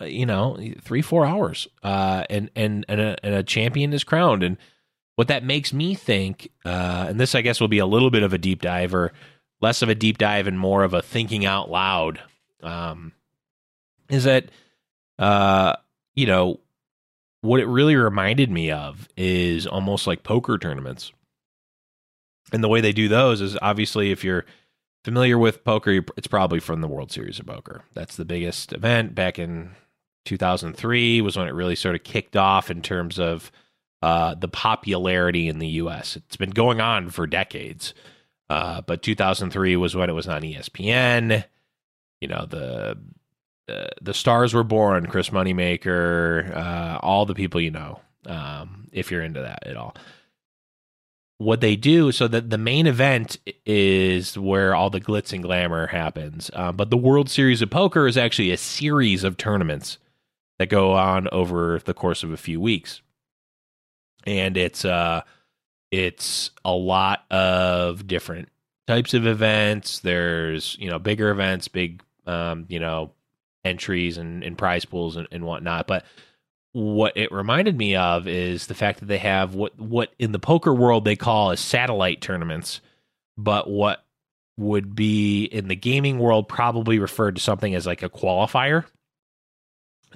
Uh, 0.00 0.06
you 0.06 0.24
know, 0.24 0.56
three 0.80 1.02
four 1.02 1.26
hours, 1.26 1.68
uh, 1.82 2.24
and 2.30 2.50
and 2.56 2.86
and 2.88 3.00
a, 3.00 3.16
and 3.22 3.34
a 3.34 3.42
champion 3.42 3.92
is 3.92 4.04
crowned 4.04 4.42
and 4.42 4.56
what 5.16 5.28
that 5.28 5.44
makes 5.44 5.72
me 5.72 5.94
think, 5.94 6.50
uh, 6.64 7.06
and 7.08 7.20
this 7.20 7.34
I 7.34 7.42
guess 7.42 7.60
will 7.60 7.68
be 7.68 7.78
a 7.78 7.86
little 7.86 8.10
bit 8.10 8.22
of 8.22 8.32
a 8.32 8.38
deep 8.38 8.62
dive 8.62 8.94
or 8.94 9.12
less 9.60 9.82
of 9.82 9.88
a 9.88 9.94
deep 9.94 10.18
dive 10.18 10.46
and 10.46 10.58
more 10.58 10.84
of 10.84 10.94
a 10.94 11.02
thinking 11.02 11.44
out 11.44 11.70
loud, 11.70 12.20
um, 12.62 13.12
is 14.08 14.24
that, 14.24 14.50
uh, 15.18 15.76
you 16.14 16.26
know, 16.26 16.60
what 17.42 17.60
it 17.60 17.66
really 17.66 17.96
reminded 17.96 18.50
me 18.50 18.70
of 18.70 19.08
is 19.16 19.66
almost 19.66 20.06
like 20.06 20.22
poker 20.22 20.58
tournaments. 20.58 21.12
And 22.52 22.62
the 22.62 22.68
way 22.68 22.80
they 22.80 22.92
do 22.92 23.08
those 23.08 23.40
is 23.40 23.56
obviously 23.62 24.10
if 24.10 24.24
you're 24.24 24.44
familiar 25.04 25.38
with 25.38 25.64
poker, 25.64 26.04
it's 26.16 26.26
probably 26.26 26.60
from 26.60 26.80
the 26.80 26.88
World 26.88 27.12
Series 27.12 27.38
of 27.38 27.46
Poker. 27.46 27.84
That's 27.94 28.16
the 28.16 28.24
biggest 28.24 28.72
event 28.72 29.14
back 29.14 29.38
in 29.38 29.72
2003 30.24 31.20
was 31.20 31.36
when 31.36 31.48
it 31.48 31.54
really 31.54 31.76
sort 31.76 31.94
of 31.94 32.04
kicked 32.04 32.36
off 32.36 32.70
in 32.70 32.82
terms 32.82 33.18
of 33.18 33.50
uh, 34.02 34.34
the 34.34 34.48
popularity 34.48 35.48
in 35.48 35.58
the 35.58 35.68
U.S. 35.68 36.16
It's 36.16 36.36
been 36.36 36.50
going 36.50 36.80
on 36.80 37.10
for 37.10 37.26
decades, 37.26 37.94
uh, 38.50 38.80
but 38.82 39.02
2003 39.02 39.76
was 39.76 39.94
when 39.94 40.10
it 40.10 40.14
was 40.14 40.28
on 40.28 40.42
ESPN. 40.42 41.44
You 42.20 42.28
know 42.28 42.46
the 42.46 42.98
uh, 43.68 43.86
the 44.00 44.14
stars 44.14 44.54
were 44.54 44.64
born. 44.64 45.06
Chris 45.06 45.30
Moneymaker, 45.30 46.54
uh, 46.54 46.98
all 47.00 47.26
the 47.26 47.34
people 47.34 47.60
you 47.60 47.70
know, 47.70 48.00
um, 48.26 48.88
if 48.92 49.10
you're 49.10 49.22
into 49.22 49.40
that 49.40 49.66
at 49.66 49.76
all. 49.76 49.94
What 51.38 51.60
they 51.60 51.74
do, 51.74 52.12
so 52.12 52.28
that 52.28 52.50
the 52.50 52.58
main 52.58 52.86
event 52.86 53.38
is 53.66 54.38
where 54.38 54.76
all 54.76 54.90
the 54.90 55.00
glitz 55.00 55.32
and 55.32 55.42
glamour 55.42 55.88
happens, 55.88 56.50
um, 56.54 56.76
but 56.76 56.90
the 56.90 56.96
World 56.96 57.28
Series 57.28 57.62
of 57.62 57.70
Poker 57.70 58.06
is 58.06 58.16
actually 58.16 58.52
a 58.52 58.56
series 58.56 59.24
of 59.24 59.36
tournaments 59.36 59.98
that 60.62 60.68
go 60.68 60.92
on 60.92 61.28
over 61.32 61.80
the 61.84 61.94
course 61.94 62.22
of 62.22 62.30
a 62.30 62.36
few 62.36 62.60
weeks 62.60 63.02
and 64.24 64.56
it's 64.56 64.84
uh 64.84 65.22
it's 65.90 66.50
a 66.64 66.72
lot 66.72 67.24
of 67.30 68.06
different 68.06 68.48
types 68.86 69.14
of 69.14 69.26
events. 69.26 70.00
There's 70.00 70.76
you 70.80 70.90
know 70.90 70.98
bigger 70.98 71.30
events, 71.30 71.68
big 71.68 72.02
um, 72.26 72.66
you 72.68 72.80
know 72.80 73.12
entries 73.64 74.18
and, 74.18 74.42
and 74.42 74.58
prize 74.58 74.84
pools 74.84 75.16
and, 75.16 75.28
and 75.30 75.44
whatnot. 75.44 75.86
But 75.86 76.04
what 76.72 77.16
it 77.16 77.30
reminded 77.30 77.76
me 77.76 77.94
of 77.94 78.26
is 78.26 78.66
the 78.66 78.74
fact 78.74 79.00
that 79.00 79.06
they 79.06 79.18
have 79.18 79.54
what 79.54 79.78
what 79.78 80.12
in 80.18 80.32
the 80.32 80.38
poker 80.38 80.74
world 80.74 81.04
they 81.04 81.16
call 81.16 81.50
as 81.50 81.60
satellite 81.60 82.20
tournaments, 82.20 82.80
but 83.36 83.68
what 83.68 84.04
would 84.56 84.94
be 84.94 85.44
in 85.44 85.68
the 85.68 85.76
gaming 85.76 86.18
world 86.18 86.48
probably 86.48 86.98
referred 86.98 87.36
to 87.36 87.42
something 87.42 87.74
as 87.74 87.86
like 87.86 88.02
a 88.02 88.10
qualifier. 88.10 88.84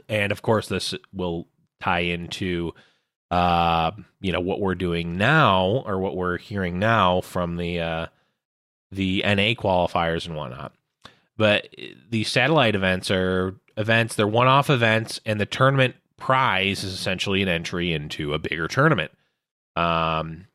And 0.09 0.33
of 0.33 0.43
course, 0.43 0.69
this 0.69 0.95
will 1.13 1.49
tie 1.81 2.01
into 2.01 2.73
uh, 3.31 3.91
you 4.21 4.33
know 4.33 4.41
what 4.41 4.61
we're 4.61 4.75
doing 4.75 5.17
now 5.17 5.83
or 5.87 5.99
what 5.99 6.17
we're 6.17 6.39
hearing 6.39 6.79
now 6.79 7.21
from 7.21 7.57
the 7.57 7.81
uh, 7.81 8.07
the 8.91 9.23
NA 9.25 9.55
qualifiers 9.55 10.27
and 10.27 10.37
whatnot. 10.37 10.73
But 11.37 11.69
these 12.09 12.31
satellite 12.31 12.75
events 12.75 13.11
are 13.11 13.57
events; 13.77 14.15
they're 14.15 14.27
one-off 14.27 14.71
events, 14.71 15.21
and 15.27 15.41
the 15.41 15.47
tournament 15.47 15.97
prize 16.17 16.83
is 16.83 16.95
essentially 16.95 17.43
an 17.43 17.49
entry 17.49 17.93
into 17.93 18.33
a 18.33 18.39
bigger 18.39 18.69
tournament. 18.69 19.11
Um, 19.75 20.47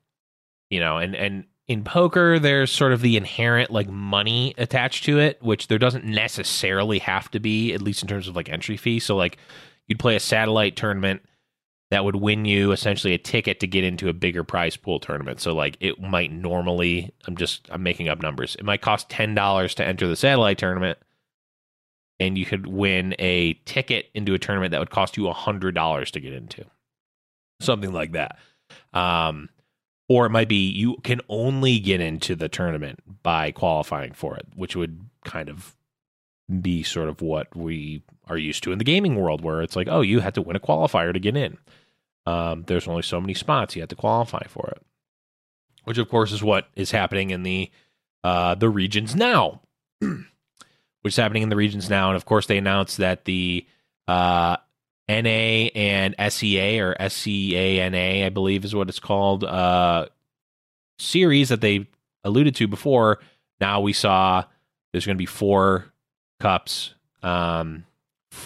you 0.70 0.80
know, 0.80 0.98
and 0.98 1.16
and 1.16 1.46
in 1.72 1.86
poker, 1.86 2.38
there's 2.38 2.70
sort 2.70 2.92
of 2.92 3.00
the 3.00 3.16
inherent 3.16 3.72
like 3.72 3.90
money 3.90 4.54
attached 4.58 5.06
to 5.06 5.20
it, 5.20 5.42
which 5.42 5.68
there 5.68 5.80
doesn't 5.80 6.04
necessarily 6.04 7.00
have 7.00 7.32
to 7.32 7.40
be, 7.40 7.74
at 7.74 7.82
least 7.82 8.02
in 8.02 8.10
terms 8.10 8.28
of 8.28 8.36
like 8.36 8.50
entry 8.50 8.76
fee. 8.76 9.00
So 9.00 9.16
like 9.16 9.38
you'd 9.88 9.98
play 9.98 10.18
a 10.18 10.20
satellite 10.20 10.76
tournament 10.76 11.22
that 11.90 12.04
would 12.04 12.18
win 12.18 12.44
you 12.44 12.74
essentially 12.74 13.14
a 13.14 13.18
ticket 13.18 13.62
to 13.62 13.68
get 13.68 13.86
into 13.86 14.10
a 14.10 14.14
bigger 14.14 14.44
prize 14.44 14.76
pool 14.76 15.00
tournament. 15.00 15.40
So 15.40 15.56
like 15.56 15.78
it 15.80 16.02
might 16.02 16.32
normally 16.32 17.14
I'm 17.26 17.38
just 17.38 17.68
I'm 17.72 17.84
making 17.84 18.10
up 18.10 18.22
numbers. 18.22 18.56
It 18.56 18.66
might 18.66 18.82
cost 18.82 19.08
$10 19.08 19.76
to 19.76 19.86
enter 19.86 20.08
the 20.08 20.18
satellite 20.18 20.58
tournament 20.58 21.00
and 22.20 22.38
you 22.38 22.46
could 22.46 22.68
win 22.68 23.16
a 23.18 23.54
ticket 23.66 24.08
into 24.14 24.34
a 24.34 24.40
tournament 24.40 24.72
that 24.72 24.80
would 24.80 24.90
cost 24.90 25.16
you 25.16 25.24
$100 25.24 26.12
to 26.12 26.20
get 26.20 26.34
into. 26.34 26.66
Something 27.62 27.94
like 27.94 28.12
that. 28.12 28.38
Um 28.94 29.48
or 30.12 30.26
it 30.26 30.30
might 30.30 30.50
be 30.50 30.70
you 30.70 30.98
can 31.04 31.22
only 31.30 31.80
get 31.80 32.02
into 32.02 32.36
the 32.36 32.50
tournament 32.50 33.00
by 33.24 33.50
qualifying 33.50 34.12
for 34.12 34.36
it, 34.36 34.46
which 34.56 34.76
would 34.76 35.06
kind 35.24 35.48
of 35.48 35.74
be 36.60 36.84
sort 36.84 37.08
of 37.08 37.22
what 37.22 37.56
we 37.56 38.04
are 38.28 38.38
used 38.38 38.62
to 38.62 38.74
in 38.74 38.78
the 38.78 38.84
gaming 38.84 39.16
world 39.16 39.42
where 39.42 39.62
it's 39.62 39.78
like, 39.78 39.88
oh, 39.90 40.02
you 40.02 40.20
had 40.20 40.36
to 40.36 40.42
win 40.42 40.58
a 40.58 40.60
qualifier 40.60 41.14
to 41.14 41.20
get 41.20 41.38
in. 41.38 41.58
Um, 42.26 42.64
there's 42.68 42.90
only 42.90 43.04
so 43.04 43.22
many 43.22 43.34
spots 43.34 43.74
you 43.78 43.82
have 43.82 43.90
to 43.90 43.96
qualify 43.96 44.46
for 44.50 44.68
it, 44.76 44.82
which 45.86 45.98
of 45.98 46.10
course 46.10 46.34
is 46.34 46.44
what 46.44 46.68
is 46.76 46.92
happening 46.92 47.30
in 47.30 47.44
the 47.44 47.72
uh, 48.22 48.56
the 48.56 48.70
regions 48.70 49.16
now, 49.16 49.62
which 50.00 51.14
is 51.14 51.16
happening 51.16 51.42
in 51.42 51.50
the 51.50 51.56
regions 51.56 51.90
now. 51.90 52.10
And 52.10 52.18
of 52.18 52.26
course, 52.26 52.48
they 52.48 52.58
announced 52.58 52.98
that 52.98 53.24
the 53.24 53.66
uh, 54.10 54.58
NA 55.12 55.70
and 55.76 56.16
SEA 56.30 56.80
or 56.80 56.96
SCANA, 57.00 58.26
I 58.26 58.30
believe 58.30 58.66
is 58.66 58.76
what 58.76 58.90
it's 58.90 59.00
called, 59.00 59.44
uh, 59.44 60.08
series 61.00 61.50
that 61.50 61.62
they 61.62 61.88
alluded 62.24 62.56
to 62.56 62.68
before. 62.68 63.20
Now 63.60 63.82
we 63.82 63.94
saw 63.94 64.46
there's 64.92 65.06
going 65.06 65.18
to 65.18 65.22
be 65.22 65.26
four 65.26 65.86
cups. 66.40 66.94
Um, 67.24 67.86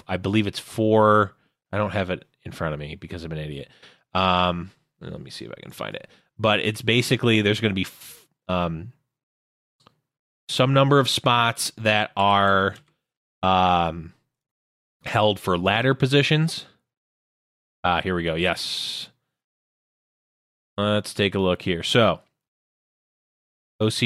I 0.07 0.17
believe 0.17 0.47
it's 0.47 0.59
four. 0.59 1.33
I 1.71 1.77
don't 1.77 1.91
have 1.91 2.09
it 2.09 2.25
in 2.43 2.51
front 2.51 2.73
of 2.73 2.79
me 2.79 2.95
because 2.95 3.23
I'm 3.23 3.31
an 3.31 3.37
idiot. 3.37 3.69
Um, 4.13 4.71
let 5.01 5.19
me 5.21 5.29
see 5.29 5.45
if 5.45 5.51
I 5.51 5.61
can 5.61 5.71
find 5.71 5.95
it. 5.95 6.07
But 6.37 6.59
it's 6.59 6.81
basically 6.81 7.41
there's 7.41 7.61
going 7.61 7.73
to 7.73 7.81
be 7.81 7.87
um, 8.47 8.91
some 10.49 10.73
number 10.73 10.99
of 10.99 11.09
spots 11.09 11.71
that 11.77 12.11
are 12.15 12.75
um, 13.43 14.13
held 15.05 15.39
for 15.39 15.57
ladder 15.57 15.93
positions. 15.93 16.65
Uh, 17.83 18.01
here 18.01 18.15
we 18.15 18.23
go. 18.23 18.35
Yes. 18.35 19.09
Let's 20.77 21.13
take 21.13 21.35
a 21.35 21.39
look 21.39 21.61
here. 21.61 21.83
So, 21.83 22.19
OC, 23.79 24.01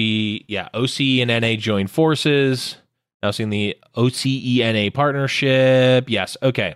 yeah, 0.47 0.69
OC 0.73 0.99
and 1.21 1.41
NA 1.41 1.55
join 1.55 1.87
forces. 1.87 2.77
Now 3.23 3.31
seeing 3.31 3.49
the 3.49 3.77
OCENA 3.95 4.93
partnership. 4.93 6.09
Yes. 6.09 6.37
Okay. 6.41 6.75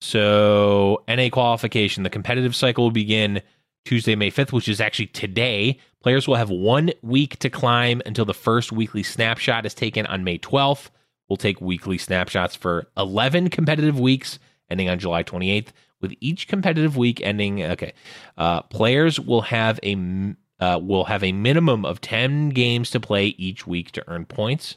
So, 0.00 1.04
NA 1.08 1.28
qualification, 1.30 2.02
the 2.02 2.10
competitive 2.10 2.56
cycle 2.56 2.84
will 2.84 2.90
begin 2.90 3.40
Tuesday, 3.84 4.16
May 4.16 4.30
5th, 4.30 4.52
which 4.52 4.68
is 4.68 4.80
actually 4.80 5.06
today. 5.06 5.78
Players 6.02 6.26
will 6.26 6.34
have 6.34 6.50
one 6.50 6.90
week 7.02 7.38
to 7.38 7.50
climb 7.50 8.02
until 8.04 8.24
the 8.24 8.34
first 8.34 8.72
weekly 8.72 9.02
snapshot 9.02 9.64
is 9.66 9.74
taken 9.74 10.06
on 10.06 10.24
May 10.24 10.38
12th. 10.38 10.90
We'll 11.28 11.36
take 11.36 11.60
weekly 11.60 11.98
snapshots 11.98 12.54
for 12.54 12.88
11 12.96 13.50
competitive 13.50 13.98
weeks 13.98 14.38
ending 14.70 14.88
on 14.88 14.98
July 14.98 15.22
28th, 15.22 15.68
with 16.00 16.14
each 16.20 16.48
competitive 16.48 16.96
week 16.96 17.20
ending. 17.22 17.62
Okay. 17.62 17.92
Uh, 18.36 18.62
players 18.62 19.18
will 19.18 19.42
have 19.42 19.78
a. 19.82 20.34
Uh, 20.60 20.78
will 20.78 21.06
have 21.06 21.24
a 21.24 21.32
minimum 21.32 21.84
of 21.84 22.00
10 22.00 22.50
games 22.50 22.88
to 22.90 23.00
play 23.00 23.34
each 23.36 23.66
week 23.66 23.90
to 23.90 24.04
earn 24.08 24.24
points 24.24 24.76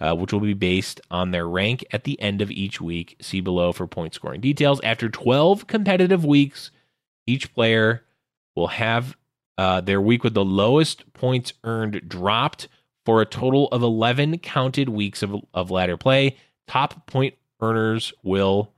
uh, 0.00 0.14
which 0.14 0.32
will 0.32 0.40
be 0.40 0.54
based 0.54 1.00
on 1.10 1.30
their 1.30 1.48
rank 1.48 1.84
at 1.90 2.04
the 2.04 2.20
end 2.20 2.40
of 2.40 2.50
each 2.50 2.80
week. 2.80 3.16
See 3.20 3.40
below 3.40 3.72
for 3.72 3.86
point 3.86 4.14
scoring 4.14 4.40
details. 4.40 4.80
After 4.82 5.08
12 5.08 5.66
competitive 5.66 6.24
weeks, 6.24 6.70
each 7.26 7.52
player 7.54 8.04
will 8.54 8.68
have 8.68 9.16
uh, 9.56 9.80
their 9.80 10.00
week 10.00 10.22
with 10.22 10.34
the 10.34 10.44
lowest 10.44 11.12
points 11.14 11.52
earned 11.64 12.08
dropped 12.08 12.68
for 13.08 13.22
a 13.22 13.24
total 13.24 13.68
of 13.68 13.82
11 13.82 14.36
counted 14.40 14.90
weeks 14.90 15.22
of, 15.22 15.34
of 15.54 15.70
ladder 15.70 15.96
play. 15.96 16.36
Top 16.66 17.06
point 17.06 17.32
earners 17.58 18.12
will, 18.22 18.70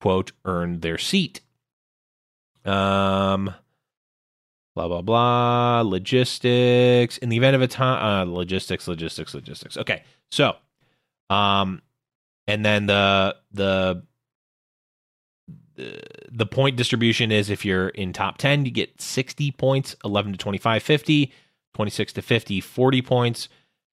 quote, 0.00 0.32
earn 0.44 0.80
their 0.80 0.98
seat. 0.98 1.42
Um, 2.64 3.54
blah 4.74 4.88
blah 4.88 5.00
blah 5.00 5.82
logistics 5.82 7.18
in 7.18 7.28
the 7.28 7.36
event 7.36 7.54
of 7.54 7.62
a 7.62 7.68
time 7.68 8.28
uh, 8.28 8.30
logistics 8.30 8.88
logistics 8.88 9.32
logistics 9.32 9.78
okay 9.78 10.02
so 10.30 10.56
um 11.30 11.80
and 12.48 12.64
then 12.64 12.86
the 12.86 13.36
the 13.52 14.02
the 15.76 16.46
point 16.46 16.76
distribution 16.76 17.30
is 17.30 17.50
if 17.50 17.64
you're 17.64 17.88
in 17.90 18.12
top 18.12 18.38
10, 18.38 18.64
you 18.64 18.70
get 18.70 19.00
60 19.00 19.52
points, 19.52 19.94
11 20.04 20.32
to 20.32 20.38
25, 20.38 20.82
50, 20.82 21.32
26 21.76 22.14
to 22.14 22.22
50, 22.22 22.60
40 22.62 23.02
points, 23.02 23.48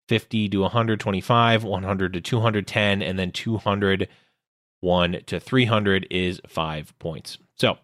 50 0.07 0.47
to 0.49 0.61
125, 0.61 1.63
100 1.65 2.13
to 2.13 2.21
210, 2.21 3.01
and 3.01 3.19
then 3.19 3.31
201 3.31 5.21
to 5.25 5.39
300 5.39 6.07
is 6.09 6.41
five 6.47 6.97
points. 6.97 7.37
So, 7.57 7.77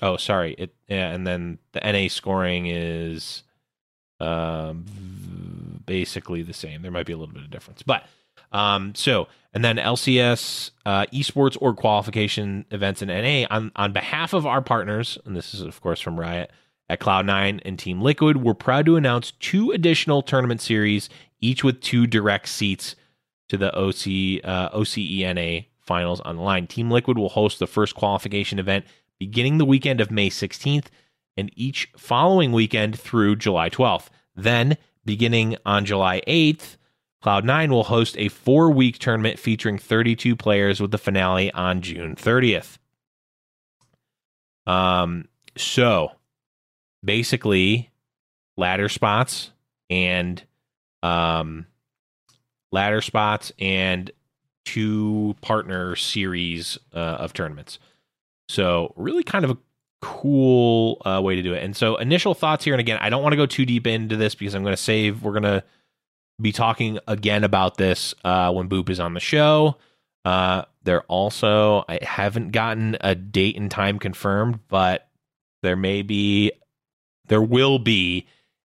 oh, 0.00 0.16
sorry. 0.16 0.54
It, 0.56 0.74
and 0.88 1.26
then 1.26 1.58
the 1.72 1.80
NA 1.80 2.06
scoring 2.06 2.66
is 2.66 3.42
um, 4.20 4.84
basically 5.84 6.42
the 6.42 6.52
same. 6.52 6.82
There 6.82 6.92
might 6.92 7.06
be 7.06 7.12
a 7.12 7.16
little 7.16 7.34
bit 7.34 7.42
of 7.42 7.50
difference, 7.50 7.82
but 7.82 8.04
um, 8.52 8.94
so 8.94 9.26
and 9.52 9.64
then 9.64 9.76
LCS 9.76 10.70
uh, 10.86 11.06
esports 11.06 11.56
or 11.60 11.74
qualification 11.74 12.64
events 12.70 13.02
in 13.02 13.08
NA 13.08 13.48
on 13.50 13.72
on 13.74 13.92
behalf 13.92 14.32
of 14.32 14.46
our 14.46 14.62
partners, 14.62 15.18
and 15.24 15.34
this 15.34 15.52
is 15.52 15.62
of 15.62 15.80
course 15.80 16.00
from 16.00 16.18
Riot 16.18 16.52
at 16.88 17.00
Cloud9 17.00 17.60
and 17.64 17.78
Team 17.78 18.00
Liquid. 18.00 18.38
We're 18.38 18.54
proud 18.54 18.86
to 18.86 18.96
announce 18.96 19.32
two 19.32 19.70
additional 19.70 20.22
tournament 20.22 20.60
series, 20.60 21.08
each 21.40 21.64
with 21.64 21.80
two 21.80 22.06
direct 22.06 22.48
seats 22.48 22.96
to 23.48 23.56
the 23.56 23.74
OC 23.76 24.44
uh, 24.44 24.70
OCENA 24.70 25.66
finals 25.80 26.20
on 26.20 26.36
the 26.36 26.42
line. 26.42 26.66
Team 26.66 26.90
Liquid 26.90 27.18
will 27.18 27.28
host 27.28 27.58
the 27.58 27.66
first 27.66 27.94
qualification 27.94 28.58
event 28.58 28.84
beginning 29.18 29.58
the 29.58 29.64
weekend 29.64 30.00
of 30.00 30.10
May 30.10 30.30
16th 30.30 30.86
and 31.36 31.50
each 31.56 31.90
following 31.96 32.52
weekend 32.52 32.98
through 32.98 33.36
July 33.36 33.70
12th. 33.70 34.08
Then, 34.36 34.76
beginning 35.04 35.56
on 35.64 35.84
July 35.84 36.20
8th, 36.26 36.76
Cloud9 37.22 37.70
will 37.70 37.84
host 37.84 38.16
a 38.18 38.28
four 38.28 38.70
week 38.70 38.98
tournament 38.98 39.38
featuring 39.38 39.78
32 39.78 40.36
players 40.36 40.80
with 40.80 40.90
the 40.90 40.98
finale 40.98 41.50
on 41.52 41.80
June 41.80 42.16
30th. 42.16 42.78
Um, 44.66 45.26
so 45.56 46.12
basically, 47.04 47.90
ladder 48.56 48.88
spots 48.88 49.50
and 49.90 50.42
um, 51.02 51.66
ladder 52.72 53.00
spots 53.00 53.52
and 53.58 54.10
two 54.64 55.36
partner 55.42 55.96
series 55.96 56.78
uh, 56.94 56.98
of 56.98 57.32
tournaments. 57.32 57.78
So, 58.48 58.92
really 58.96 59.22
kind 59.22 59.44
of 59.44 59.52
a 59.52 59.58
cool 60.02 61.00
uh, 61.04 61.20
way 61.22 61.34
to 61.34 61.42
do 61.42 61.54
it. 61.54 61.62
And 61.62 61.76
so, 61.76 61.96
initial 61.96 62.34
thoughts 62.34 62.64
here, 62.64 62.74
and 62.74 62.80
again, 62.80 62.98
I 63.00 63.10
don't 63.10 63.22
want 63.22 63.32
to 63.32 63.36
go 63.36 63.46
too 63.46 63.64
deep 63.64 63.86
into 63.86 64.16
this 64.16 64.34
because 64.34 64.54
I'm 64.54 64.62
going 64.62 64.76
to 64.76 64.82
save. 64.82 65.22
We're 65.22 65.32
going 65.32 65.44
to 65.44 65.64
be 66.40 66.52
talking 66.52 66.98
again 67.06 67.44
about 67.44 67.76
this 67.76 68.14
uh, 68.24 68.52
when 68.52 68.68
Boop 68.68 68.88
is 68.90 69.00
on 69.00 69.14
the 69.14 69.20
show. 69.20 69.76
Uh, 70.24 70.64
they're 70.82 71.02
also, 71.02 71.84
I 71.88 71.98
haven't 72.02 72.50
gotten 72.52 72.96
a 73.00 73.14
date 73.14 73.56
and 73.56 73.70
time 73.70 73.98
confirmed, 73.98 74.60
but 74.68 75.08
there 75.62 75.76
may 75.76 76.02
be, 76.02 76.52
there 77.26 77.42
will 77.42 77.78
be 77.78 78.26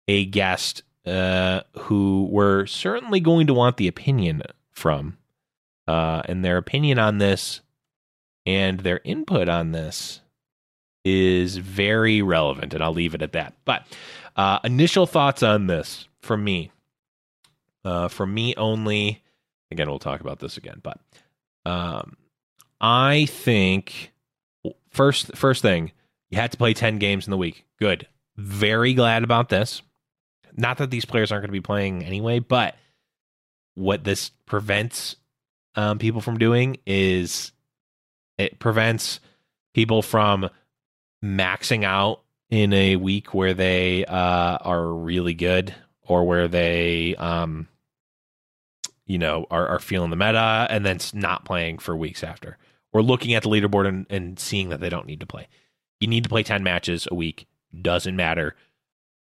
a 0.08 0.26
guest 0.26 0.84
uh, 1.06 1.62
who 1.80 2.28
we're 2.30 2.66
certainly 2.66 3.20
going 3.20 3.48
to 3.48 3.54
want 3.54 3.78
the 3.78 3.88
opinion 3.88 4.42
from. 4.72 5.18
Uh, 5.88 6.22
and 6.26 6.46
their 6.46 6.58
opinion 6.58 7.00
on 7.00 7.18
this 7.18 7.62
and 8.46 8.82
their 8.82 9.02
input 9.04 9.50
on 9.50 9.72
this 9.72 10.22
is 11.04 11.58
very 11.58 12.22
relevant, 12.22 12.74
and 12.74 12.84
I'll 12.84 12.94
leave 12.94 13.16
it 13.16 13.22
at 13.22 13.34
that. 13.34 13.56
But 13.66 13.86
uh, 14.36 14.60
initial 14.64 15.06
thoughts 15.06 15.44
on 15.44 15.68
this 15.68 16.08
from 16.20 16.44
me, 16.44 16.72
uh, 17.84 18.08
from 18.08 18.34
me 18.34 18.56
only. 18.56 19.24
Again, 19.72 19.90
we'll 19.90 20.00
talk 20.00 20.22
about 20.22 20.40
this 20.40 20.58
again, 20.58 20.82
but 20.84 21.00
um, 21.66 22.18
I 22.80 23.26
think 23.26 24.12
first 24.90 25.36
first 25.36 25.62
thing 25.62 25.92
you 26.30 26.38
had 26.38 26.52
to 26.52 26.58
play 26.58 26.74
ten 26.74 26.98
games 27.00 27.26
in 27.26 27.32
the 27.32 27.38
week. 27.38 27.66
Good, 27.80 28.08
very 28.38 28.94
glad 28.94 29.24
about 29.24 29.50
this. 29.50 29.82
Not 30.56 30.78
that 30.80 30.92
these 30.92 31.06
players 31.06 31.32
aren't 31.32 31.44
going 31.44 31.50
to 31.50 31.54
be 31.54 31.62
playing 31.62 32.04
anyway, 32.04 32.40
but 32.40 32.76
what 33.76 34.04
this 34.04 34.32
prevents 34.46 35.16
um, 35.76 35.98
people 35.98 36.22
from 36.22 36.38
doing 36.38 36.78
is 36.86 37.52
it 38.38 38.60
prevents 38.60 39.20
people 39.74 40.02
from 40.02 40.50
maxing 41.24 41.84
out 41.84 42.22
in 42.50 42.74
a 42.74 42.98
week 42.98 43.34
where 43.34 43.54
they 43.54 44.04
uh, 44.06 44.58
are 44.58 44.88
really 44.88 45.34
good 45.34 45.74
or 46.02 46.26
where 46.26 46.48
they 46.48 47.16
um, 47.16 47.68
you 49.06 49.18
know 49.18 49.46
are, 49.50 49.68
are 49.68 49.80
feeling 49.80 50.10
the 50.10 50.16
meta 50.16 50.68
and 50.70 50.86
then 50.86 51.00
not 51.14 51.46
playing 51.46 51.78
for 51.78 51.96
weeks 51.96 52.24
after 52.24 52.58
or 52.92 53.02
looking 53.02 53.34
at 53.34 53.44
the 53.44 53.50
leaderboard 53.50 53.88
and, 53.88 54.06
and 54.10 54.40
seeing 54.40 54.70
that 54.70 54.82
they 54.82 54.90
don't 54.90 55.08
need 55.08 55.20
to 55.22 55.26
play 55.26 55.48
you 56.00 56.08
need 56.08 56.24
to 56.24 56.30
play 56.30 56.44
10 56.44 56.64
matches 56.64 57.08
a 57.10 57.16
week 57.16 57.48
doesn't 57.80 58.16
matter. 58.16 58.56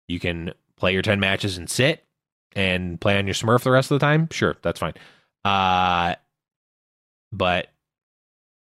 You 0.07 0.19
can 0.19 0.53
play 0.77 0.93
your 0.93 1.01
10 1.01 1.19
matches 1.19 1.57
and 1.57 1.69
sit 1.69 2.03
and 2.55 2.99
play 2.99 3.17
on 3.17 3.27
your 3.27 3.33
smurf 3.33 3.63
the 3.63 3.71
rest 3.71 3.91
of 3.91 3.99
the 3.99 4.05
time? 4.05 4.29
Sure 4.31 4.55
that's 4.62 4.79
fine. 4.79 4.93
Uh 5.43 6.15
but 7.31 7.67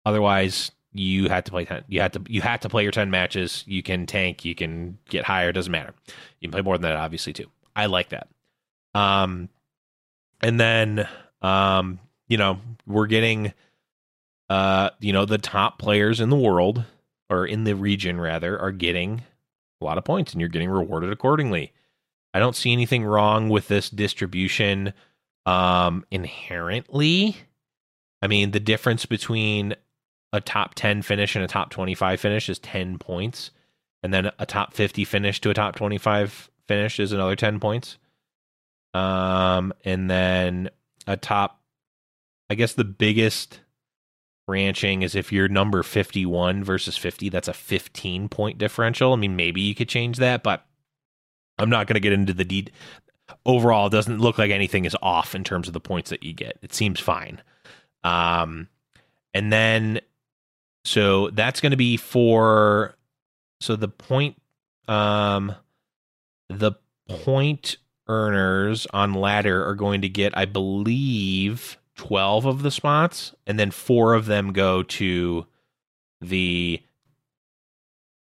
otherwise 0.04 0.72
you 0.92 1.28
had 1.28 1.44
to 1.44 1.52
play 1.52 1.64
10 1.64 1.84
you 1.88 2.00
had 2.00 2.12
to 2.14 2.22
you 2.28 2.40
had 2.40 2.62
to 2.62 2.68
play 2.68 2.82
your 2.82 2.92
10 2.92 3.10
matches. 3.10 3.64
You 3.66 3.82
can 3.82 4.06
tank 4.06 4.44
you 4.44 4.54
can 4.54 4.98
get 5.08 5.24
higher 5.24 5.52
doesn't 5.52 5.70
matter. 5.72 5.94
You 6.40 6.48
can 6.48 6.52
play 6.52 6.62
more 6.62 6.76
than 6.76 6.82
that 6.90 6.96
obviously 6.96 7.32
too. 7.32 7.46
I 7.74 7.86
like 7.86 8.08
that. 8.10 8.28
Um 8.94 9.48
and 10.40 10.58
then 10.58 11.08
um 11.42 12.00
you 12.28 12.38
know 12.38 12.60
we're 12.86 13.06
getting 13.06 13.52
uh 14.48 14.90
you 15.00 15.12
know 15.12 15.24
the 15.26 15.38
top 15.38 15.78
players 15.78 16.20
in 16.20 16.30
the 16.30 16.36
world 16.36 16.84
or 17.28 17.46
in 17.46 17.64
the 17.64 17.74
region 17.74 18.20
rather 18.20 18.58
are 18.58 18.72
getting 18.72 19.22
a 19.80 19.84
lot 19.84 19.98
of 19.98 20.04
points 20.04 20.32
and 20.32 20.40
you're 20.40 20.48
getting 20.48 20.70
rewarded 20.70 21.12
accordingly 21.12 21.72
i 22.34 22.38
don't 22.38 22.56
see 22.56 22.72
anything 22.72 23.04
wrong 23.04 23.48
with 23.48 23.68
this 23.68 23.90
distribution 23.90 24.92
um 25.44 26.04
inherently 26.10 27.36
i 28.22 28.26
mean 28.26 28.50
the 28.50 28.60
difference 28.60 29.06
between 29.06 29.74
a 30.36 30.40
top 30.40 30.74
10 30.74 31.02
finish 31.02 31.34
and 31.34 31.44
a 31.44 31.48
top 31.48 31.70
25 31.70 32.20
finish 32.20 32.48
is 32.48 32.58
10 32.58 32.98
points. 32.98 33.50
And 34.02 34.12
then 34.12 34.30
a 34.38 34.46
top 34.46 34.74
50 34.74 35.04
finish 35.04 35.40
to 35.40 35.50
a 35.50 35.54
top 35.54 35.74
25 35.74 36.50
finish 36.68 37.00
is 37.00 37.12
another 37.12 37.34
10 37.34 37.58
points. 37.58 37.98
Um, 38.94 39.72
and 39.84 40.10
then 40.10 40.70
a 41.06 41.16
top, 41.16 41.60
I 42.50 42.54
guess 42.54 42.74
the 42.74 42.84
biggest 42.84 43.60
ranching 44.48 45.02
is 45.02 45.14
if 45.14 45.32
you're 45.32 45.48
number 45.48 45.82
51 45.82 46.64
versus 46.64 46.96
50, 46.96 47.28
that's 47.28 47.48
a 47.48 47.52
15 47.52 48.28
point 48.28 48.58
differential. 48.58 49.12
I 49.12 49.16
mean, 49.16 49.36
maybe 49.36 49.60
you 49.60 49.74
could 49.74 49.88
change 49.88 50.18
that, 50.18 50.42
but 50.42 50.64
I'm 51.58 51.70
not 51.70 51.86
going 51.86 51.94
to 51.94 52.00
get 52.00 52.12
into 52.12 52.32
the 52.32 52.44
deed. 52.44 52.72
Overall, 53.44 53.88
it 53.88 53.90
doesn't 53.90 54.20
look 54.20 54.38
like 54.38 54.50
anything 54.50 54.84
is 54.84 54.96
off 55.02 55.34
in 55.34 55.42
terms 55.42 55.66
of 55.66 55.74
the 55.74 55.80
points 55.80 56.10
that 56.10 56.22
you 56.22 56.32
get. 56.32 56.58
It 56.62 56.72
seems 56.72 57.00
fine. 57.00 57.42
Um, 58.04 58.68
and 59.34 59.52
then 59.52 60.00
so 60.86 61.30
that's 61.30 61.60
going 61.60 61.72
to 61.72 61.76
be 61.76 61.96
for 61.96 62.96
so 63.60 63.76
the 63.76 63.88
point 63.88 64.40
um 64.88 65.54
the 66.48 66.72
point 67.08 67.76
earners 68.08 68.86
on 68.92 69.12
ladder 69.12 69.66
are 69.66 69.74
going 69.74 70.02
to 70.02 70.08
get 70.08 70.36
I 70.36 70.44
believe 70.44 71.76
12 71.96 72.44
of 72.44 72.62
the 72.62 72.70
spots 72.70 73.34
and 73.46 73.58
then 73.58 73.70
4 73.70 74.14
of 74.14 74.26
them 74.26 74.52
go 74.52 74.82
to 74.82 75.46
the 76.20 76.82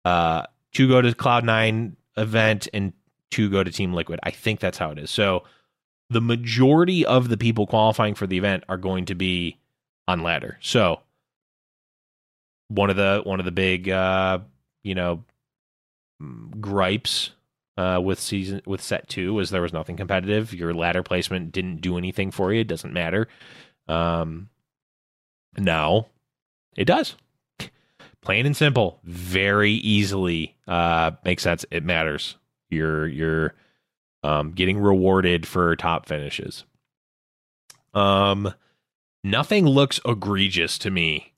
uh 0.05 0.43
two 0.71 0.87
go 0.87 1.01
to 1.01 1.11
Cloud9 1.11 1.93
event 2.17 2.67
and 2.73 2.93
two 3.31 3.49
go 3.49 3.63
to 3.63 3.71
Team 3.71 3.93
Liquid. 3.93 4.19
I 4.23 4.31
think 4.31 4.59
that's 4.59 4.77
how 4.77 4.91
it 4.91 4.99
is. 4.99 5.11
So 5.11 5.43
the 6.09 6.21
majority 6.21 7.05
of 7.05 7.29
the 7.29 7.37
people 7.37 7.67
qualifying 7.67 8.15
for 8.15 8.27
the 8.27 8.37
event 8.37 8.63
are 8.67 8.77
going 8.77 9.05
to 9.05 9.15
be 9.15 9.57
on 10.07 10.23
ladder. 10.23 10.57
So 10.61 11.01
one 12.69 12.89
of 12.89 12.95
the 12.95 13.21
one 13.23 13.39
of 13.39 13.45
the 13.45 13.51
big 13.51 13.89
uh, 13.89 14.39
you 14.83 14.95
know 14.95 15.23
gripes 16.59 17.31
uh, 17.79 17.97
with 17.97 18.19
season 18.19 18.61
with 18.65 18.81
set 18.81 19.07
two 19.07 19.33
was 19.33 19.51
there 19.51 19.61
was 19.61 19.71
nothing 19.71 19.95
competitive. 19.95 20.53
Your 20.53 20.73
ladder 20.73 21.01
placement 21.01 21.53
didn't 21.53 21.77
do 21.77 21.97
anything 21.97 22.29
for 22.29 22.51
you. 22.51 22.59
It 22.59 22.67
doesn't 22.67 22.91
matter. 22.91 23.29
Um, 23.87 24.49
now 25.57 26.07
it 26.75 26.83
does. 26.85 27.15
Plain 28.21 28.45
and 28.45 28.57
simple, 28.57 28.99
very 29.05 29.71
easily 29.71 30.57
uh, 30.67 31.11
makes 31.23 31.41
sense. 31.41 31.65
It 31.71 31.85
matters. 31.85 32.35
You're 32.69 33.07
you're 33.07 33.53
um, 34.23 34.51
getting 34.51 34.77
rewarded 34.77 35.47
for 35.47 35.73
top 35.77 36.05
finishes. 36.05 36.65
Um, 37.93 38.53
nothing 39.23 39.65
looks 39.65 40.01
egregious 40.05 40.77
to 40.79 40.91
me 40.91 41.31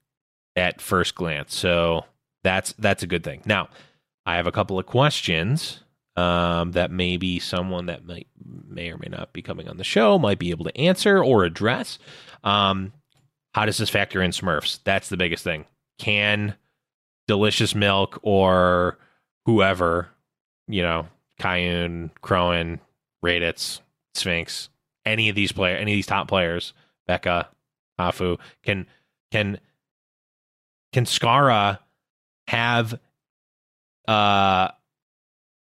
at 0.55 0.81
first 0.81 1.13
glance. 1.13 1.53
So 1.53 2.05
that's 2.43 2.73
that's 2.79 3.03
a 3.03 3.07
good 3.07 3.23
thing. 3.23 3.43
Now, 3.45 3.69
I 4.25 4.37
have 4.37 4.47
a 4.47 4.51
couple 4.51 4.79
of 4.79 4.87
questions 4.87 5.81
um, 6.15 6.71
that 6.73 6.91
maybe 6.91 7.39
someone 7.39 7.85
that 7.87 8.05
might 8.05 8.27
may 8.67 8.91
or 8.91 8.97
may 8.97 9.07
not 9.09 9.33
be 9.33 9.41
coming 9.41 9.67
on 9.67 9.77
the 9.77 9.83
show 9.83 10.19
might 10.19 10.39
be 10.39 10.51
able 10.51 10.65
to 10.65 10.77
answer 10.77 11.23
or 11.23 11.43
address. 11.43 11.99
Um, 12.43 12.93
how 13.53 13.65
does 13.65 13.77
this 13.77 13.89
factor 13.89 14.21
in 14.21 14.31
Smurfs? 14.31 14.79
That's 14.83 15.09
the 15.09 15.17
biggest 15.17 15.43
thing. 15.43 15.65
can 15.99 16.55
delicious 17.27 17.75
milk 17.75 18.19
or 18.23 18.97
whoever, 19.45 20.09
you 20.67 20.81
know, 20.81 21.07
Kayun, 21.39 22.09
Crowan, 22.21 22.79
Raditz, 23.23 23.79
Sphinx, 24.15 24.69
any 25.05 25.29
of 25.29 25.35
these 25.35 25.51
player, 25.51 25.75
any 25.75 25.93
of 25.93 25.95
these 25.95 26.07
top 26.07 26.27
players, 26.27 26.73
Becca, 27.07 27.49
Afu, 27.99 28.37
can 28.63 28.87
can 29.31 29.59
can 30.91 31.05
Scarra 31.05 31.79
have 32.47 32.99
uh 34.07 34.69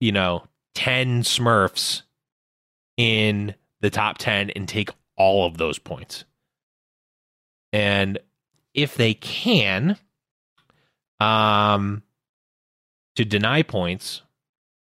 you 0.01 0.13
know 0.13 0.45
10 0.75 1.23
smurfs 1.23 2.03
in 2.97 3.55
the 3.81 3.91
top 3.91 4.19
10 4.19 4.51
and 4.51 4.69
take 4.69 4.91
all 5.17 5.47
of 5.47 5.57
those 5.57 5.79
points. 5.79 6.25
And 7.73 8.19
if 8.75 8.95
they 8.95 9.15
can 9.15 9.97
um 11.19 12.03
to 13.17 13.25
deny 13.25 13.63
points 13.63 14.21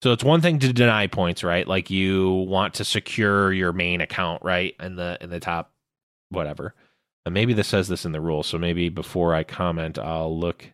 so 0.03 0.13
it's 0.13 0.25
one 0.25 0.41
thing 0.41 0.59
to 0.61 0.73
deny 0.73 1.07
points 1.07 1.45
right? 1.45 1.69
Like 1.69 1.91
you 1.91 2.31
want 2.31 2.75
to 2.75 2.85
secure 2.85 3.53
your 3.53 3.73
main 3.73 4.01
account 4.01 4.43
right 4.43 4.75
in 4.81 4.97
the 4.97 5.19
in 5.21 5.29
the 5.31 5.41
top 5.41 5.73
whatever. 6.31 6.75
And 7.27 7.35
maybe 7.35 7.53
this 7.53 7.69
says 7.69 7.89
this 7.89 8.07
in 8.07 8.13
the 8.13 8.21
rules 8.21 8.47
so 8.47 8.59
maybe 8.59 8.89
before 8.89 9.35
i 9.35 9.45
comment 9.45 9.99
i'll 9.99 10.39
look 10.39 10.74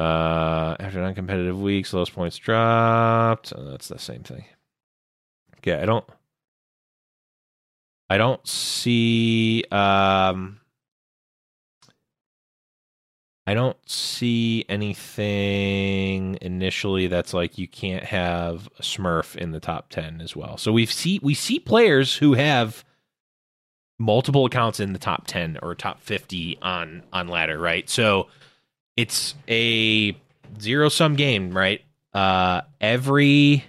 uh, 0.00 0.76
after 0.80 1.00
non-competitive 1.00 1.60
weeks, 1.60 1.92
lowest 1.92 2.14
points 2.14 2.38
dropped. 2.38 3.52
Oh, 3.54 3.64
that's 3.64 3.88
the 3.88 3.98
same 3.98 4.22
thing. 4.22 4.44
Okay, 5.58 5.74
I 5.74 5.84
don't. 5.84 6.04
I 8.08 8.16
don't 8.16 8.44
see. 8.48 9.62
Um, 9.70 10.60
I 13.46 13.52
don't 13.52 13.76
see 13.88 14.64
anything 14.70 16.38
initially 16.40 17.06
that's 17.06 17.34
like 17.34 17.58
you 17.58 17.68
can't 17.68 18.04
have 18.04 18.68
a 18.78 18.82
Smurf 18.82 19.36
in 19.36 19.50
the 19.50 19.60
top 19.60 19.90
ten 19.90 20.22
as 20.22 20.34
well. 20.34 20.56
So 20.56 20.72
we 20.72 20.86
see 20.86 21.20
we 21.22 21.34
see 21.34 21.58
players 21.58 22.16
who 22.16 22.34
have 22.34 22.84
multiple 23.98 24.46
accounts 24.46 24.80
in 24.80 24.94
the 24.94 24.98
top 24.98 25.26
ten 25.26 25.58
or 25.62 25.74
top 25.74 26.00
fifty 26.00 26.56
on 26.62 27.02
on 27.12 27.28
ladder, 27.28 27.58
right? 27.58 27.88
So 27.90 28.28
it's 29.00 29.34
a 29.48 30.14
zero 30.60 30.90
sum 30.90 31.16
game, 31.16 31.56
right? 31.56 31.80
Uh, 32.12 32.60
every 32.82 33.64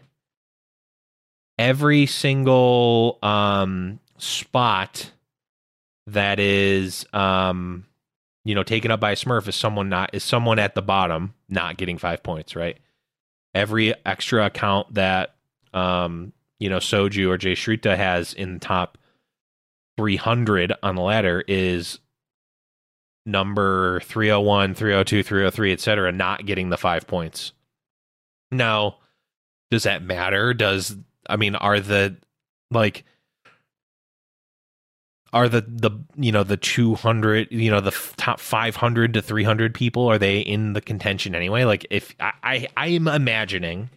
every 1.57 2.05
single 2.05 3.17
um, 3.23 3.99
spot 4.17 5.09
that 6.07 6.37
is 6.37 7.05
um, 7.13 7.85
you 8.43 8.55
know 8.55 8.63
taken 8.63 8.91
up 8.91 8.99
by 8.99 9.11
a 9.11 9.15
Smurf 9.15 9.47
is 9.47 9.55
someone 9.55 9.87
not 9.87 10.09
is 10.13 10.23
someone 10.23 10.59
at 10.59 10.75
the 10.75 10.81
bottom 10.81 11.33
not 11.47 11.77
getting 11.77 11.97
five 11.97 12.23
points, 12.23 12.53
right? 12.53 12.77
Every 13.55 13.93
extra 14.05 14.47
account 14.47 14.93
that 14.95 15.35
um, 15.73 16.33
you 16.59 16.69
know 16.69 16.79
Soju 16.79 17.29
or 17.29 17.37
Jay 17.37 17.53
Shrita 17.53 17.95
has 17.95 18.33
in 18.33 18.55
the 18.55 18.59
top 18.59 18.97
300 19.97 20.73
on 20.83 20.95
the 20.95 21.01
ladder 21.01 21.41
is 21.47 21.99
number 23.25 23.99
301, 24.01 24.75
302, 24.75 25.23
303, 25.23 25.73
etc., 25.73 26.11
not 26.11 26.45
getting 26.45 26.69
the 26.69 26.77
five 26.77 27.07
points. 27.07 27.53
Now, 28.51 28.97
does 29.69 29.83
that 29.83 30.03
matter? 30.03 30.53
Does 30.53 30.95
I 31.29 31.37
mean, 31.37 31.55
are 31.55 31.79
the 31.79 32.17
like 32.71 33.05
are 35.33 35.47
the 35.47 35.61
the 35.61 35.91
you 36.17 36.31
know 36.31 36.43
the 36.43 36.57
200 36.57 37.51
you 37.51 37.71
know 37.71 37.79
the 37.81 37.91
top 38.17 38.39
500 38.39 39.13
to 39.13 39.21
300 39.21 39.73
people 39.73 40.07
are 40.07 40.17
they 40.17 40.39
in 40.39 40.73
the 40.73 40.81
contention 40.81 41.35
anyway 41.35 41.63
like 41.63 41.85
if 41.89 42.15
i 42.19 42.33
i 42.43 42.67
i'm 42.75 43.07
imagining 43.07 43.89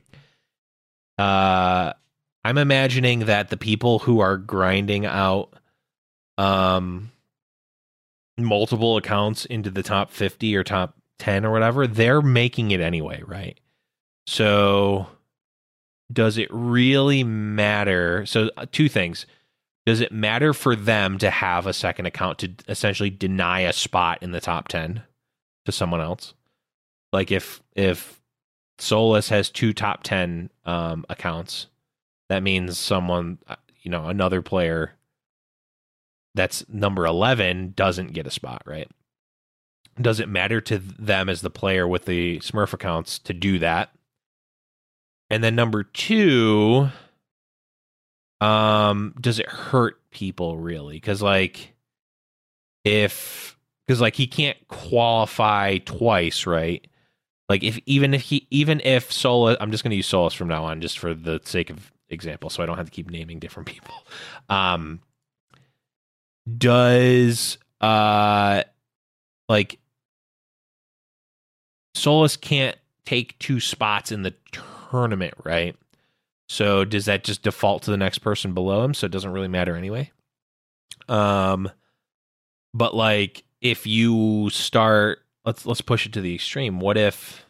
uh 1.18 1.92
i'm 2.44 2.58
imagining 2.58 3.20
that 3.20 3.48
the 3.48 3.56
people 3.56 3.98
who 3.98 4.20
are 4.20 4.36
grinding 4.36 5.06
out 5.06 5.52
um 6.38 7.10
multiple 8.38 8.96
accounts 8.96 9.44
into 9.44 9.70
the 9.70 9.82
top 9.82 10.10
50 10.10 10.54
or 10.56 10.64
top 10.64 10.96
10 11.18 11.44
or 11.44 11.52
whatever, 11.52 11.86
they're 11.86 12.22
making 12.22 12.70
it 12.70 12.80
anyway, 12.80 13.22
right? 13.26 13.58
So 14.26 15.06
does 16.12 16.38
it 16.38 16.48
really 16.50 17.24
matter? 17.24 18.26
So 18.26 18.50
uh, 18.56 18.66
two 18.70 18.88
things. 18.88 19.26
Does 19.86 20.00
it 20.00 20.12
matter 20.12 20.54
for 20.54 20.74
them 20.74 21.18
to 21.18 21.30
have 21.30 21.66
a 21.66 21.74
second 21.74 22.06
account 22.06 22.38
to 22.38 22.52
essentially 22.68 23.10
deny 23.10 23.60
a 23.60 23.72
spot 23.72 24.22
in 24.22 24.32
the 24.32 24.40
top 24.40 24.68
10 24.68 25.02
to 25.66 25.72
someone 25.72 26.00
else? 26.00 26.34
Like 27.12 27.30
if 27.30 27.62
if 27.76 28.20
Solus 28.78 29.28
has 29.28 29.50
two 29.50 29.72
top 29.72 30.02
10 30.02 30.50
um, 30.64 31.04
accounts, 31.08 31.66
that 32.28 32.42
means 32.42 32.78
someone, 32.78 33.38
uh, 33.46 33.56
you 33.82 33.90
know, 33.90 34.06
another 34.06 34.42
player 34.42 34.94
that's 36.34 36.68
number 36.68 37.06
11 37.06 37.74
doesn't 37.76 38.12
get 38.12 38.26
a 38.26 38.30
spot, 38.30 38.62
right? 38.66 38.90
Does 40.00 40.18
it 40.18 40.28
matter 40.28 40.60
to 40.62 40.78
them 40.78 41.28
as 41.28 41.40
the 41.40 41.50
player 41.50 41.86
with 41.86 42.04
the 42.06 42.38
Smurf 42.40 42.72
accounts 42.72 43.18
to 43.20 43.32
do 43.32 43.58
that? 43.60 43.90
And 45.30 45.42
then 45.42 45.54
number 45.54 45.84
two, 45.84 46.88
um, 48.40 49.14
does 49.20 49.38
it 49.38 49.48
hurt 49.48 49.98
people 50.10 50.58
really? 50.58 50.96
Because 50.96 51.22
like, 51.22 51.74
if 52.84 53.56
because 53.86 54.00
like 54.00 54.16
he 54.16 54.26
can't 54.26 54.58
qualify 54.68 55.78
twice, 55.78 56.46
right? 56.46 56.86
Like 57.48 57.62
if 57.62 57.78
even 57.86 58.14
if 58.14 58.22
he 58.22 58.46
even 58.50 58.80
if 58.80 59.12
Solus, 59.12 59.56
I'm 59.60 59.70
just 59.70 59.84
going 59.84 59.90
to 59.90 59.96
use 59.96 60.06
Solus 60.06 60.34
from 60.34 60.48
now 60.48 60.64
on, 60.64 60.80
just 60.80 60.98
for 60.98 61.14
the 61.14 61.40
sake 61.44 61.70
of 61.70 61.92
example, 62.08 62.50
so 62.50 62.62
I 62.62 62.66
don't 62.66 62.76
have 62.76 62.86
to 62.86 62.92
keep 62.92 63.10
naming 63.10 63.38
different 63.38 63.68
people. 63.68 63.94
Um, 64.48 65.00
does 66.64 67.58
uh 67.82 68.62
like 69.50 69.78
Solus 71.94 72.38
can't 72.38 72.76
take 73.04 73.38
two 73.38 73.60
spots 73.60 74.10
in 74.10 74.22
the 74.22 74.34
tournament, 74.90 75.34
right? 75.44 75.76
So 76.48 76.86
does 76.86 77.04
that 77.04 77.22
just 77.22 77.42
default 77.42 77.82
to 77.82 77.90
the 77.90 77.98
next 77.98 78.18
person 78.18 78.54
below 78.54 78.82
him 78.82 78.94
so 78.94 79.04
it 79.04 79.12
doesn't 79.12 79.32
really 79.32 79.48
matter 79.48 79.76
anyway? 79.76 80.10
Um 81.06 81.70
but 82.72 82.94
like 82.94 83.44
if 83.60 83.86
you 83.86 84.48
start 84.48 85.18
let's 85.44 85.66
let's 85.66 85.82
push 85.82 86.06
it 86.06 86.14
to 86.14 86.22
the 86.22 86.34
extreme. 86.34 86.80
What 86.80 86.96
if 86.96 87.44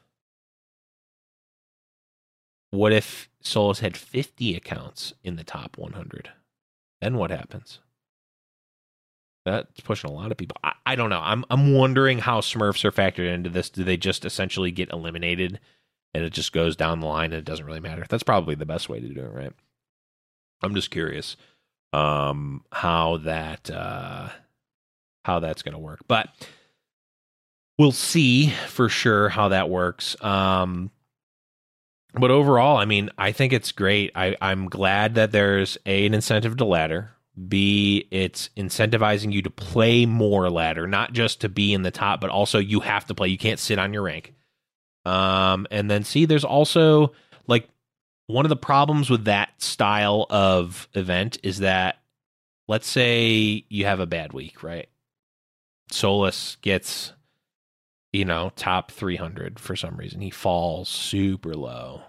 what 2.72 2.92
if 2.92 3.29
Solus 3.40 3.79
had 3.79 3.96
50 3.96 4.57
accounts 4.57 5.14
in 5.22 5.37
the 5.37 5.44
top 5.44 5.79
100? 5.79 6.31
Then 7.00 7.16
what 7.16 7.31
happens? 7.31 7.79
That's 9.44 9.80
pushing 9.80 10.11
a 10.11 10.14
lot 10.14 10.33
of 10.33 10.38
people. 10.38 10.57
I, 10.64 10.72
I, 10.87 10.96
don't 10.96 11.11
know. 11.11 11.20
I'm 11.22 11.44
I'm 11.50 11.74
wondering 11.74 12.18
how 12.18 12.40
Smurfs 12.40 12.85
are 12.85 12.92
factored 12.92 13.33
into 13.33 13.50
this. 13.50 13.68
Do 13.68 13.85
they 13.85 13.96
just 13.96 14.24
essentially 14.24 14.70
get 14.70 14.90
eliminated 14.90 15.61
and 16.14 16.24
it 16.24 16.33
just 16.33 16.52
goes 16.52 16.76
down 16.76 17.00
the 17.00 17.07
line 17.07 17.33
and 17.33 17.40
it 17.40 17.44
doesn't 17.44 17.66
really 17.66 17.80
matter? 17.80 18.04
That's 18.09 18.22
probably 18.22 18.54
the 18.54 18.66
best 18.66 18.88
way 18.88 19.00
to 19.00 19.09
do 19.09 19.20
it, 19.20 19.33
right? 19.33 19.52
I'm 20.62 20.74
just 20.74 20.90
curious 20.90 21.37
um 21.92 22.64
how 22.72 23.18
that 23.18 23.70
uh 23.70 24.28
how 25.24 25.40
that's 25.40 25.62
going 25.62 25.74
to 25.74 25.78
work. 25.78 26.00
But 26.09 26.28
we'll 27.78 27.92
see 27.92 28.48
for 28.68 28.88
sure 28.88 29.28
how 29.28 29.48
that 29.48 29.68
works. 29.68 30.16
Um 30.22 30.90
but 32.14 32.30
overall, 32.30 32.76
I 32.76 32.85
mean, 32.85 33.11
I 33.18 33.33
think 33.33 33.52
it's 33.52 33.72
great. 33.72 34.12
I, 34.14 34.37
I'm 34.40 34.68
glad 34.68 35.16
that 35.16 35.33
there's 35.33 35.76
a, 35.85 36.07
an 36.07 36.14
incentive 36.14 36.57
to 36.59 36.64
ladder. 36.64 37.11
B, 37.48 38.06
it's 38.10 38.50
incentivizing 38.56 39.32
you 39.32 39.42
to 39.42 39.50
play 39.50 40.06
more 40.06 40.48
ladder, 40.50 40.86
not 40.86 41.12
just 41.12 41.40
to 41.40 41.48
be 41.48 41.72
in 41.72 41.82
the 41.82 41.90
top, 41.90 42.20
but 42.20 42.30
also 42.30 42.58
you 42.58 42.80
have 42.80 43.06
to 43.06 43.14
play. 43.14 43.28
You 43.28 43.38
can't 43.38 43.58
sit 43.58 43.78
on 43.78 43.92
your 43.92 44.02
rank. 44.02 44.34
Um, 45.04 45.66
and 45.70 45.90
then 45.90 46.04
C, 46.04 46.24
there's 46.24 46.44
also 46.44 47.12
like 47.46 47.68
one 48.26 48.44
of 48.44 48.50
the 48.50 48.56
problems 48.56 49.10
with 49.10 49.24
that 49.24 49.60
style 49.60 50.26
of 50.30 50.88
event 50.94 51.38
is 51.42 51.58
that 51.58 51.98
let's 52.68 52.88
say 52.88 53.64
you 53.68 53.84
have 53.84 54.00
a 54.00 54.06
bad 54.06 54.32
week, 54.32 54.62
right? 54.62 54.88
Solus 55.90 56.56
gets, 56.62 57.12
you 58.12 58.24
know, 58.24 58.52
top 58.56 58.90
300 58.90 59.58
for 59.58 59.76
some 59.76 59.96
reason. 59.96 60.20
He 60.20 60.30
falls 60.30 60.88
super 60.88 61.54
low. 61.54 62.02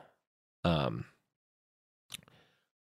Um, 0.64 1.06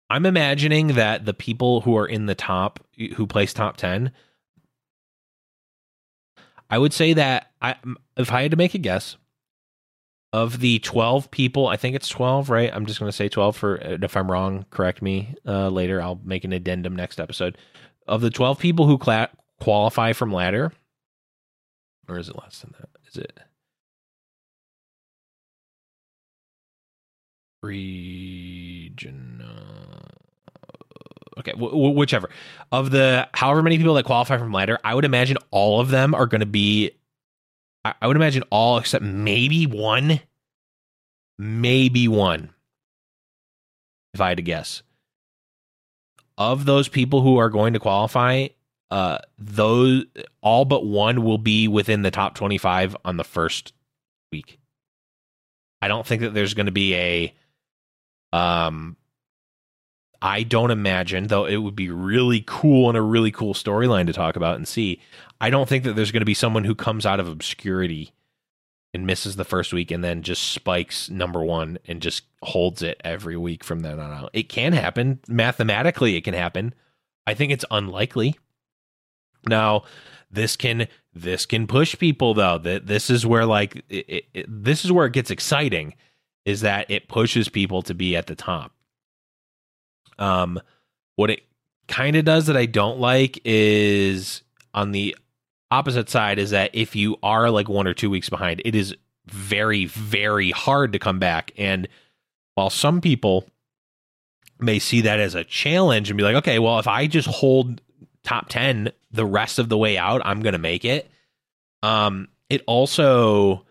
I'm 0.10 0.26
imagining 0.26 0.88
that 0.90 1.26
the 1.26 1.34
people 1.34 1.82
who 1.82 1.96
are 1.98 2.08
in 2.08 2.26
the 2.26 2.36
top, 2.36 2.80
who 3.16 3.28
place 3.28 3.54
top 3.54 3.78
10, 3.78 4.12
I 6.70 6.78
would 6.78 6.94
say 6.94 7.14
that 7.14 7.52
I, 7.62 7.76
if 8.18 8.32
I 8.32 8.42
had 8.44 8.52
to 8.52 8.58
make 8.58 8.74
a 8.74 8.80
guess, 8.80 9.18
of 10.32 10.60
the 10.60 10.80
12 10.80 11.32
people, 11.32 11.68
I 11.68 11.76
think 11.76 11.96
it's 11.96 12.08
12, 12.08 12.50
right? 12.50 12.72
I'm 12.74 12.86
just 12.86 13.00
going 13.00 13.10
to 13.10 13.16
say 13.16 13.30
12 13.30 13.56
for, 13.56 13.78
if 13.78 14.16
I'm 14.16 14.30
wrong, 14.32 14.66
correct 14.70 15.02
me 15.02 15.34
uh, 15.46 15.70
later. 15.70 16.02
I'll 16.02 16.20
make 16.24 16.44
an 16.44 16.54
addendum 16.54 16.96
next 16.96 17.20
episode. 17.20 17.58
Of 18.08 18.22
the 18.22 18.30
12 18.30 18.60
people 18.60 18.86
who 18.86 18.98
cla- 18.98 19.30
qualify 19.60 20.14
from 20.14 20.32
ladder, 20.32 20.72
or 22.08 22.18
is 22.20 22.30
it 22.30 22.38
less 22.38 22.60
than 22.60 22.74
that? 22.80 22.90
Is 23.08 23.18
it 23.18 23.40
regional? 27.62 29.20
Okay, 31.40 31.54
whichever 31.56 32.30
of 32.72 32.92
the 32.92 33.30
however 33.34 33.64
many 33.64 33.78
people 33.78 33.94
that 33.94 34.04
qualify 34.04 34.38
from 34.38 34.52
ladder, 34.52 34.78
I 34.84 34.94
would 34.94 35.06
imagine 35.06 35.38
all 35.52 35.80
of 35.80 35.90
them 35.90 36.14
are 36.14 36.26
going 36.26 36.42
to 36.42 36.46
be. 36.46 36.92
I, 37.86 37.94
I 38.02 38.08
would 38.08 38.18
imagine 38.18 38.44
all 38.50 38.78
except 38.78 39.06
maybe 39.06 39.66
one, 39.66 40.20
maybe 41.38 42.10
one. 42.10 42.50
If 44.14 44.20
I 44.20 44.30
had 44.30 44.38
to 44.38 44.44
guess, 44.44 44.84
of 46.38 46.66
those 46.66 46.90
people 46.90 47.22
who 47.22 47.38
are 47.38 47.50
going 47.50 47.72
to 47.74 47.80
qualify, 47.80 48.48
uh, 48.92 49.20
those 49.38 50.04
all 50.42 50.66
but 50.66 50.86
one 50.86 51.24
will 51.24 51.38
be 51.38 51.70
within 51.70 52.02
the 52.02 52.12
top 52.12 52.36
twenty-five 52.36 52.98
on 53.06 53.16
the 53.16 53.24
first 53.24 53.72
week. 54.32 54.60
I 55.82 55.88
don't 55.88 56.06
think 56.06 56.22
that 56.22 56.34
there's 56.34 56.54
going 56.54 56.66
to 56.66 56.72
be 56.74 56.96
a 56.96 57.34
um 58.34 58.98
I 60.22 60.44
don't 60.44 60.72
imagine, 60.72 61.28
though 61.28 61.46
it 61.46 61.58
would 61.58 61.76
be 61.76 61.90
really 61.90 62.44
cool 62.46 62.90
and 62.90 62.98
a 62.98 63.02
really 63.02 63.32
cool 63.32 63.54
storyline 63.54 64.06
to 64.08 64.14
talk 64.14 64.36
about 64.36 64.56
and 64.56 64.68
see. 64.68 65.02
I 65.40 65.50
don't 65.50 65.70
think 65.70 65.86
that 65.86 65.96
there's 65.96 66.12
going 66.12 66.22
to 66.22 66.26
be 66.26 66.34
someone 66.34 66.66
who 66.66 66.76
comes 66.76 67.06
out 67.06 67.20
of 67.20 67.28
obscurity 67.28 68.12
and 68.94 69.06
misses 69.06 69.36
the 69.36 69.46
first 69.46 69.72
week 69.72 69.92
and 69.92 70.04
then 70.04 70.24
just 70.24 70.52
spikes 70.52 71.10
number 71.10 71.44
one 71.44 71.78
and 71.88 72.02
just 72.02 72.24
holds 72.42 72.82
it 72.82 73.00
every 73.04 73.38
week 73.38 73.64
from 73.64 73.82
then 73.82 74.00
on 74.00 74.12
out. 74.12 74.30
It 74.34 74.50
can 74.50 74.74
happen. 74.74 75.20
Mathematically, 75.28 76.16
it 76.16 76.24
can 76.24 76.34
happen. 76.34 76.74
I 77.26 77.34
think 77.34 77.52
it's 77.52 77.66
unlikely. 77.72 78.36
Now, 79.48 79.84
this 80.32 80.56
can 80.56 80.88
this 81.14 81.46
can 81.46 81.68
push 81.68 81.98
people 81.98 82.34
though. 82.34 82.58
That 82.58 82.88
this 82.88 83.10
is 83.10 83.26
where 83.26 83.46
like 83.46 83.84
it, 83.90 84.26
it, 84.34 84.46
this 84.48 84.84
is 84.84 84.92
where 84.92 85.06
it 85.06 85.14
gets 85.14 85.32
exciting 85.32 85.94
is 86.46 86.62
that 86.62 86.90
it 86.90 87.08
pushes 87.08 87.48
people 87.50 87.82
to 87.84 87.94
be 87.94 88.16
at 88.16 88.28
the 88.28 88.36
top. 88.36 88.74
Um, 90.20 90.62
what 91.16 91.32
it 91.32 91.42
kind 91.88 92.16
of 92.16 92.24
does 92.24 92.46
that 92.46 92.56
I 92.56 92.66
don't 92.68 93.00
like 93.00 93.40
is 93.44 94.44
on 94.74 94.92
the 94.92 95.16
opposite 95.72 96.10
side 96.10 96.40
is 96.40 96.52
that 96.52 96.72
if 96.74 96.96
you 96.96 97.18
are 97.24 97.50
like 97.50 97.68
one 97.68 97.88
or 97.88 97.94
two 97.94 98.10
weeks 98.10 98.30
behind, 98.30 98.62
it 98.64 98.76
is 98.76 98.96
very, 99.28 99.86
very 99.86 100.52
hard 100.52 100.94
to 100.94 101.00
come 101.00 101.20
back. 101.20 101.52
And 101.58 101.88
while 102.56 102.70
some 102.70 103.02
people 103.02 103.48
may 104.60 104.80
see 104.80 105.02
that 105.02 105.20
as 105.20 105.36
a 105.36 105.44
challenge 105.44 106.10
and 106.10 106.18
be 106.18 106.24
like, 106.24 106.36
okay, 106.36 106.60
well, 106.60 106.80
if 106.80 106.88
I 106.88 107.08
just 107.08 107.28
hold 107.28 107.82
top 108.24 108.50
10 108.50 108.92
the 109.12 109.26
rest 109.26 109.60
of 109.60 109.70
the 109.70 109.78
way 109.78 109.98
out, 109.98 110.22
I'm 110.26 110.42
going 110.42 110.54
to 110.54 110.60
make 110.60 110.86
it. 110.86 111.10
Um, 111.82 112.28
it 112.50 112.62
also 112.68 113.66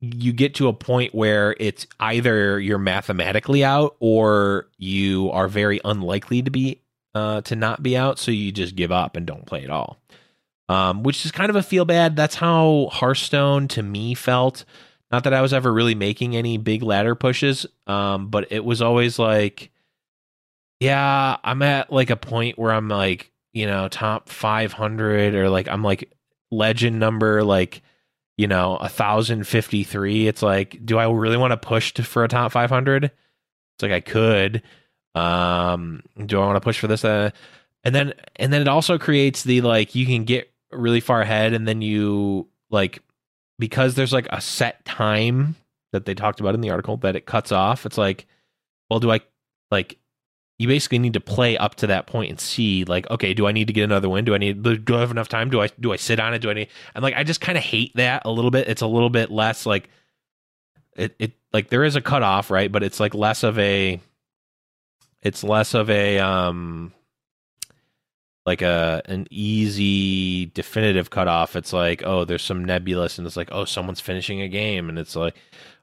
you 0.00 0.32
get 0.32 0.54
to 0.56 0.68
a 0.68 0.72
point 0.72 1.14
where 1.14 1.56
it's 1.58 1.86
either 1.98 2.60
you're 2.60 2.78
mathematically 2.78 3.64
out 3.64 3.96
or 3.98 4.68
you 4.78 5.30
are 5.32 5.48
very 5.48 5.80
unlikely 5.84 6.42
to 6.42 6.50
be 6.50 6.80
uh, 7.14 7.40
to 7.42 7.56
not 7.56 7.82
be 7.82 7.96
out, 7.96 8.18
so 8.18 8.30
you 8.30 8.52
just 8.52 8.76
give 8.76 8.92
up 8.92 9.16
and 9.16 9.26
don't 9.26 9.46
play 9.46 9.64
at 9.64 9.70
all. 9.70 9.98
Um, 10.68 11.02
which 11.02 11.24
is 11.24 11.32
kind 11.32 11.50
of 11.50 11.56
a 11.56 11.62
feel 11.62 11.84
bad. 11.84 12.14
That's 12.14 12.34
how 12.34 12.90
Hearthstone 12.92 13.68
to 13.68 13.82
me 13.82 14.14
felt. 14.14 14.64
Not 15.10 15.24
that 15.24 15.32
I 15.32 15.40
was 15.40 15.54
ever 15.54 15.72
really 15.72 15.94
making 15.94 16.36
any 16.36 16.58
big 16.58 16.82
ladder 16.82 17.14
pushes, 17.14 17.66
um, 17.86 18.28
but 18.28 18.52
it 18.52 18.64
was 18.64 18.82
always 18.82 19.18
like, 19.18 19.70
yeah, 20.80 21.38
I'm 21.42 21.62
at 21.62 21.90
like 21.90 22.10
a 22.10 22.16
point 22.16 22.58
where 22.58 22.72
I'm 22.72 22.88
like, 22.88 23.32
you 23.52 23.66
know, 23.66 23.88
top 23.88 24.28
500 24.28 25.34
or 25.34 25.48
like 25.48 25.66
I'm 25.68 25.82
like 25.82 26.12
legend 26.50 26.98
number 27.00 27.42
like 27.42 27.82
you 28.38 28.46
know, 28.46 28.78
1053. 28.80 30.28
It's 30.28 30.42
like, 30.42 30.78
do 30.86 30.96
I 30.96 31.10
really 31.10 31.36
want 31.36 31.50
to 31.50 31.56
push 31.56 31.92
for 31.92 32.24
a 32.24 32.28
top 32.28 32.52
500? 32.52 33.04
It's 33.04 33.12
like 33.82 33.92
I 33.92 34.00
could. 34.00 34.62
Um, 35.14 36.02
do 36.24 36.40
I 36.40 36.46
want 36.46 36.56
to 36.56 36.60
push 36.60 36.78
for 36.78 36.86
this? 36.86 37.04
Uh, 37.04 37.30
and 37.82 37.94
then, 37.94 38.14
and 38.36 38.52
then 38.52 38.62
it 38.62 38.68
also 38.68 38.96
creates 38.96 39.42
the 39.42 39.60
like, 39.60 39.96
you 39.96 40.06
can 40.06 40.24
get 40.24 40.50
really 40.70 41.00
far 41.00 41.20
ahead 41.20 41.52
and 41.52 41.66
then 41.66 41.82
you 41.82 42.48
like, 42.70 43.02
because 43.58 43.96
there's 43.96 44.12
like 44.12 44.28
a 44.30 44.40
set 44.40 44.84
time 44.84 45.56
that 45.92 46.04
they 46.04 46.14
talked 46.14 46.38
about 46.38 46.54
in 46.54 46.60
the 46.60 46.70
article 46.70 46.96
that 46.98 47.16
it 47.16 47.26
cuts 47.26 47.50
off. 47.50 47.86
It's 47.86 47.98
like, 47.98 48.26
well, 48.88 49.00
do 49.00 49.10
I 49.10 49.20
like 49.72 49.98
you 50.58 50.66
basically 50.66 50.98
need 50.98 51.12
to 51.12 51.20
play 51.20 51.56
up 51.56 51.76
to 51.76 51.86
that 51.86 52.06
point 52.06 52.30
and 52.30 52.40
see 52.40 52.84
like 52.84 53.08
okay 53.10 53.32
do 53.32 53.46
i 53.46 53.52
need 53.52 53.68
to 53.68 53.72
get 53.72 53.84
another 53.84 54.08
win? 54.08 54.24
Do 54.24 54.34
i 54.34 54.38
need 54.38 54.62
do 54.62 54.96
i 54.96 55.00
have 55.00 55.10
enough 55.10 55.28
time? 55.28 55.50
Do 55.50 55.60
i 55.60 55.68
do 55.78 55.92
i 55.92 55.96
sit 55.96 56.18
on 56.20 56.34
it? 56.34 56.40
Do 56.40 56.50
i 56.50 56.54
need 56.54 56.68
and 56.94 57.02
like 57.02 57.14
i 57.14 57.22
just 57.22 57.40
kind 57.40 57.56
of 57.56 57.64
hate 57.64 57.92
that 57.94 58.22
a 58.24 58.30
little 58.30 58.50
bit. 58.50 58.68
It's 58.68 58.82
a 58.82 58.86
little 58.86 59.10
bit 59.10 59.30
less 59.30 59.66
like 59.66 59.88
it 60.96 61.14
it 61.18 61.32
like 61.52 61.68
there 61.68 61.84
is 61.84 61.96
a 61.96 62.00
cutoff 62.00 62.50
right? 62.50 62.70
But 62.70 62.82
it's 62.82 62.98
like 63.00 63.14
less 63.14 63.44
of 63.44 63.58
a 63.58 64.00
it's 65.22 65.44
less 65.44 65.74
of 65.74 65.90
a 65.90 66.18
um 66.18 66.92
like 68.44 68.62
a 68.62 69.02
an 69.04 69.28
easy 69.30 70.46
definitive 70.46 71.10
cutoff. 71.10 71.54
It's 71.54 71.72
like 71.72 72.02
oh 72.04 72.24
there's 72.24 72.42
some 72.42 72.64
nebulous 72.64 73.18
and 73.18 73.26
it's 73.26 73.36
like 73.36 73.50
oh 73.52 73.64
someone's 73.64 74.00
finishing 74.00 74.40
a 74.40 74.48
game. 74.48 74.88
And 74.88 74.98
it's 74.98 75.14
like 75.14 75.36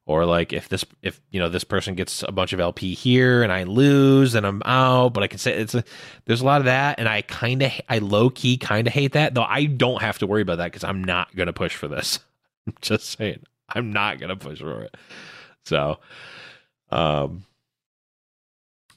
or 0.07 0.25
like 0.25 0.53
if 0.53 0.69
this 0.69 0.85
if 1.01 1.19
you 1.31 1.39
know 1.39 1.49
this 1.49 1.63
person 1.63 1.95
gets 1.95 2.23
a 2.23 2.31
bunch 2.31 2.53
of 2.53 2.59
LP 2.59 2.93
here 2.93 3.41
and 3.41 3.51
I 3.51 3.63
lose 3.63 4.33
then 4.33 4.45
I'm 4.45 4.61
out. 4.63 5.13
But 5.13 5.23
I 5.23 5.27
can 5.27 5.39
say 5.39 5.53
it's 5.53 5.73
a 5.73 5.83
there's 6.25 6.41
a 6.41 6.45
lot 6.45 6.61
of 6.61 6.65
that. 6.65 6.99
And 6.99 7.09
I 7.09 7.21
kind 7.23 7.63
of 7.63 7.71
I 7.89 7.97
low 7.99 8.29
key 8.29 8.57
kind 8.57 8.87
of 8.87 8.93
hate 8.93 9.13
that 9.13 9.33
though 9.33 9.43
I 9.43 9.65
don't 9.65 10.01
have 10.01 10.19
to 10.19 10.27
worry 10.27 10.43
about 10.43 10.59
that 10.59 10.73
cuz 10.73 10.83
I'm 10.83 11.03
not 11.03 11.35
going 11.35 11.47
to 11.47 11.53
push 11.53 11.75
for 11.75 11.87
this. 11.87 12.19
I'm 12.67 12.75
just 12.81 13.17
saying 13.17 13.41
I'm 13.69 13.91
not 13.91 14.19
going 14.19 14.29
to 14.29 14.35
push 14.35 14.59
for 14.59 14.81
it. 14.81 14.95
So 15.65 15.99
um 16.91 17.45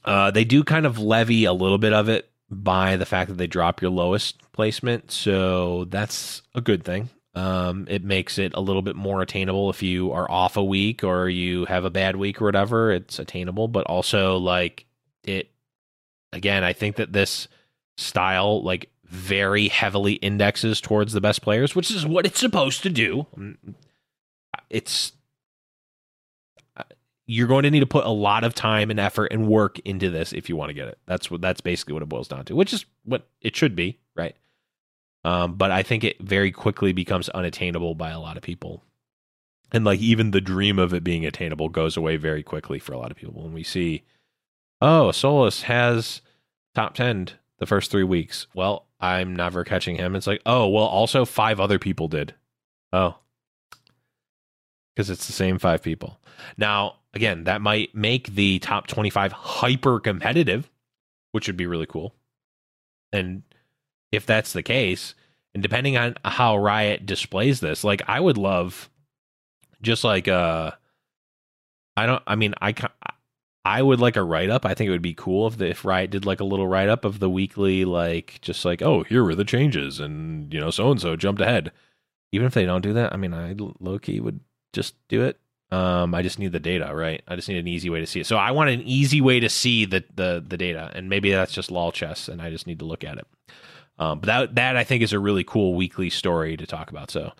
uh 0.05 0.29
they 0.31 0.45
do 0.45 0.63
kind 0.63 0.85
of 0.85 0.99
levy 0.99 1.45
a 1.45 1.53
little 1.53 1.79
bit 1.79 1.93
of 1.93 2.07
it 2.07 2.29
by 2.51 2.97
the 2.97 3.05
fact 3.05 3.29
that 3.29 3.37
they 3.37 3.47
drop 3.47 3.81
your 3.81 3.91
lowest 3.91 4.51
placement. 4.51 5.11
So 5.11 5.85
that's 5.85 6.43
a 6.53 6.61
good 6.61 6.83
thing 6.83 7.09
um, 7.39 7.87
it 7.89 8.03
makes 8.03 8.37
it 8.37 8.53
a 8.53 8.59
little 8.59 8.81
bit 8.81 8.97
more 8.97 9.21
attainable 9.21 9.69
if 9.69 9.81
you 9.81 10.11
are 10.11 10.29
off 10.29 10.57
a 10.57 10.63
week 10.63 11.05
or 11.05 11.29
you 11.29 11.63
have 11.65 11.85
a 11.85 11.89
bad 11.89 12.17
week 12.17 12.41
or 12.41 12.45
whatever. 12.45 12.91
It's 12.91 13.17
attainable, 13.17 13.69
but 13.69 13.85
also 13.87 14.37
like 14.37 14.85
it. 15.23 15.49
Again, 16.33 16.63
I 16.63 16.73
think 16.73 16.97
that 16.97 17.13
this 17.13 17.47
style 17.97 18.61
like 18.61 18.89
very 19.05 19.69
heavily 19.69 20.13
indexes 20.13 20.81
towards 20.81 21.13
the 21.13 21.21
best 21.21 21.41
players, 21.41 21.75
which 21.75 21.89
is 21.89 22.05
what 22.05 22.25
it's 22.25 22.39
supposed 22.39 22.83
to 22.83 22.89
do. 22.89 23.25
Mm, 23.37 23.55
it's 24.69 25.13
uh, 26.75 26.83
you're 27.25 27.47
going 27.47 27.63
to 27.63 27.71
need 27.71 27.79
to 27.79 27.87
put 27.87 28.05
a 28.05 28.11
lot 28.11 28.43
of 28.43 28.53
time 28.53 28.91
and 28.91 28.99
effort 28.99 29.27
and 29.31 29.47
work 29.47 29.79
into 29.79 30.09
this 30.09 30.33
if 30.33 30.49
you 30.49 30.57
want 30.57 30.69
to 30.69 30.73
get 30.73 30.89
it. 30.89 30.97
That's 31.05 31.31
what 31.31 31.39
that's 31.39 31.61
basically 31.61 31.93
what 31.93 32.03
it 32.03 32.09
boils 32.09 32.27
down 32.27 32.43
to, 32.45 32.55
which 32.55 32.73
is 32.73 32.85
what 33.05 33.27
it 33.41 33.55
should 33.55 33.77
be, 33.77 33.97
right? 34.13 34.35
Um, 35.29 35.53
but 35.53 35.69
I 35.69 35.83
think 35.83 36.03
it 36.03 36.19
very 36.19 36.51
quickly 36.51 36.91
becomes 36.91 37.29
unattainable 37.29 37.93
by 37.93 38.09
a 38.09 38.19
lot 38.19 38.35
of 38.35 38.41
people. 38.41 38.83
And 39.71 39.85
like 39.85 39.99
even 39.99 40.31
the 40.31 40.41
dream 40.41 40.79
of 40.79 40.91
it 40.91 41.03
being 41.03 41.23
attainable 41.23 41.69
goes 41.69 41.95
away 41.95 42.17
very 42.17 42.41
quickly 42.41 42.79
for 42.79 42.93
a 42.93 42.97
lot 42.97 43.11
of 43.11 43.17
people. 43.17 43.43
When 43.43 43.53
we 43.53 43.61
see, 43.61 44.01
oh, 44.81 45.11
Solus 45.11 45.61
has 45.63 46.21
top 46.73 46.95
10 46.95 47.29
the 47.59 47.67
first 47.67 47.91
three 47.91 48.03
weeks. 48.03 48.47
Well, 48.55 48.87
I'm 48.99 49.35
never 49.35 49.63
catching 49.63 49.97
him. 49.97 50.15
It's 50.15 50.25
like, 50.25 50.41
oh, 50.47 50.67
well, 50.67 50.85
also 50.85 51.25
five 51.25 51.59
other 51.59 51.77
people 51.77 52.07
did. 52.07 52.33
Oh, 52.91 53.19
because 54.95 55.11
it's 55.11 55.27
the 55.27 55.33
same 55.33 55.59
five 55.59 55.83
people. 55.83 56.19
Now, 56.57 56.95
again, 57.13 57.43
that 57.43 57.61
might 57.61 57.93
make 57.93 58.33
the 58.33 58.57
top 58.57 58.87
25 58.87 59.31
hyper 59.31 59.99
competitive, 59.99 60.71
which 61.33 61.45
would 61.45 61.55
be 61.55 61.67
really 61.67 61.85
cool. 61.85 62.15
And 63.13 63.43
if 64.11 64.25
that's 64.25 64.53
the 64.53 64.63
case, 64.63 65.15
and 65.53 65.63
depending 65.63 65.97
on 65.97 66.15
how 66.25 66.57
Riot 66.57 67.05
displays 67.05 67.59
this, 67.59 67.83
like 67.83 68.01
I 68.07 68.19
would 68.19 68.37
love 68.37 68.89
just 69.81 70.03
like 70.03 70.27
uh 70.27 70.71
I 71.95 72.05
don't 72.05 72.23
I 72.27 72.35
mean 72.35 72.53
I 72.61 72.73
I 73.65 73.81
would 73.81 73.99
like 73.99 74.15
a 74.15 74.23
write 74.23 74.49
up. 74.49 74.65
I 74.65 74.73
think 74.73 74.87
it 74.87 74.91
would 74.91 75.01
be 75.01 75.13
cool 75.13 75.47
if 75.47 75.57
the, 75.57 75.67
if 75.67 75.85
Riot 75.85 76.11
did 76.11 76.25
like 76.25 76.39
a 76.39 76.45
little 76.45 76.67
write 76.67 76.89
up 76.89 77.05
of 77.05 77.19
the 77.19 77.29
weekly 77.29 77.85
like 77.85 78.39
just 78.41 78.65
like 78.65 78.81
oh 78.81 79.03
here 79.03 79.23
were 79.23 79.35
the 79.35 79.45
changes 79.45 79.99
and 79.99 80.53
you 80.53 80.59
know 80.59 80.71
so 80.71 80.91
and 80.91 81.01
so 81.01 81.15
jumped 81.15 81.41
ahead. 81.41 81.71
Even 82.31 82.45
if 82.45 82.53
they 82.53 82.65
don't 82.65 82.81
do 82.81 82.93
that, 82.93 83.13
I 83.13 83.17
mean 83.17 83.33
I 83.33 83.55
low 83.79 83.99
key 83.99 84.19
would 84.19 84.39
just 84.73 84.95
do 85.07 85.23
it. 85.23 85.39
Um, 85.71 86.15
I 86.15 86.23
just 86.23 86.39
need 86.39 86.51
the 86.51 86.59
data, 86.59 86.93
right? 86.95 87.21
I 87.27 87.35
just 87.35 87.47
need 87.47 87.57
an 87.57 87.67
easy 87.67 87.89
way 87.91 87.99
to 87.99 88.07
see 88.07 88.21
it. 88.21 88.25
So 88.25 88.37
I 88.37 88.51
want 88.51 88.71
an 88.71 88.81
easy 88.81 89.21
way 89.21 89.39
to 89.39 89.49
see 89.49 89.85
the 89.85 90.03
the 90.15 90.43
the 90.47 90.57
data, 90.57 90.91
and 90.95 91.09
maybe 91.09 91.31
that's 91.31 91.51
just 91.51 91.69
lol 91.69 91.91
chess, 91.91 92.27
and 92.27 92.41
I 92.41 92.49
just 92.49 92.65
need 92.65 92.79
to 92.79 92.85
look 92.85 93.03
at 93.03 93.17
it. 93.17 93.27
Um, 93.99 94.19
but 94.19 94.27
that 94.27 94.55
that 94.55 94.77
I 94.77 94.83
think 94.83 95.03
is 95.03 95.13
a 95.13 95.19
really 95.19 95.43
cool 95.43 95.75
weekly 95.75 96.09
story 96.09 96.57
to 96.57 96.65
talk 96.65 96.89
about. 96.89 97.11
So 97.11 97.33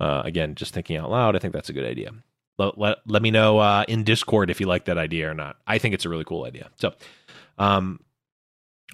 uh, 0.00 0.22
again, 0.24 0.54
just 0.54 0.72
thinking 0.72 0.96
out 0.96 1.10
loud, 1.10 1.36
I 1.36 1.40
think 1.40 1.52
that's 1.52 1.68
a 1.68 1.72
good 1.72 1.84
idea. 1.84 2.12
Let, 2.58 2.78
let, 2.78 2.98
let 3.06 3.22
me 3.22 3.30
know 3.30 3.58
uh, 3.58 3.84
in 3.88 4.04
Discord 4.04 4.48
if 4.48 4.60
you 4.60 4.66
like 4.66 4.86
that 4.86 4.96
idea 4.98 5.30
or 5.30 5.34
not. 5.34 5.56
I 5.66 5.78
think 5.78 5.94
it's 5.94 6.06
a 6.06 6.08
really 6.08 6.24
cool 6.24 6.44
idea. 6.46 6.70
So 6.76 6.94
um, 7.58 8.00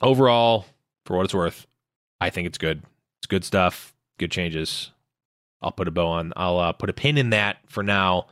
overall, 0.00 0.66
for 1.06 1.16
what 1.16 1.24
it's 1.24 1.34
worth, 1.34 1.66
I 2.20 2.30
think 2.30 2.46
it's 2.46 2.58
good. 2.58 2.82
It's 3.20 3.26
good 3.28 3.44
stuff. 3.44 3.94
Good 4.18 4.30
changes. 4.32 4.90
I'll 5.60 5.70
put 5.72 5.86
a 5.88 5.92
bow 5.92 6.06
on. 6.08 6.32
I'll 6.36 6.58
uh, 6.58 6.72
put 6.72 6.90
a 6.90 6.92
pin 6.92 7.18
in 7.18 7.30
that 7.30 7.58
for 7.66 7.82
now. 7.82 8.26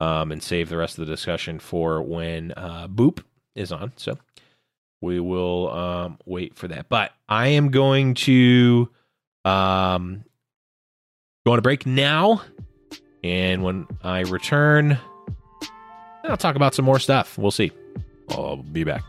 um, 0.00 0.32
and 0.32 0.42
save 0.42 0.68
the 0.68 0.76
rest 0.76 0.98
of 0.98 1.06
the 1.06 1.12
discussion 1.12 1.58
for 1.58 2.02
when 2.02 2.52
uh, 2.56 2.88
Boop 2.88 3.22
is 3.54 3.72
on. 3.72 3.92
So 3.96 4.18
we 5.04 5.20
will 5.20 5.70
um, 5.70 6.18
wait 6.24 6.56
for 6.56 6.66
that. 6.68 6.88
But 6.88 7.12
I 7.28 7.48
am 7.48 7.70
going 7.70 8.14
to 8.14 8.88
um, 9.44 10.24
go 11.46 11.52
on 11.52 11.58
a 11.58 11.62
break 11.62 11.86
now. 11.86 12.42
And 13.22 13.62
when 13.62 13.86
I 14.02 14.20
return, 14.20 14.98
I'll 16.24 16.36
talk 16.36 16.56
about 16.56 16.74
some 16.74 16.84
more 16.84 16.98
stuff. 16.98 17.38
We'll 17.38 17.50
see. 17.50 17.72
I'll 18.30 18.56
be 18.56 18.84
back. 18.84 19.02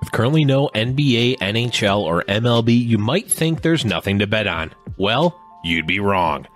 With 0.00 0.12
currently 0.12 0.44
no 0.44 0.68
NBA, 0.74 1.38
NHL, 1.38 2.00
or 2.00 2.22
MLB, 2.24 2.86
you 2.86 2.98
might 2.98 3.30
think 3.30 3.62
there's 3.62 3.84
nothing 3.84 4.18
to 4.18 4.26
bet 4.26 4.46
on. 4.46 4.72
Well, 4.96 5.40
you'd 5.64 5.86
be 5.86 6.00
wrong. 6.00 6.46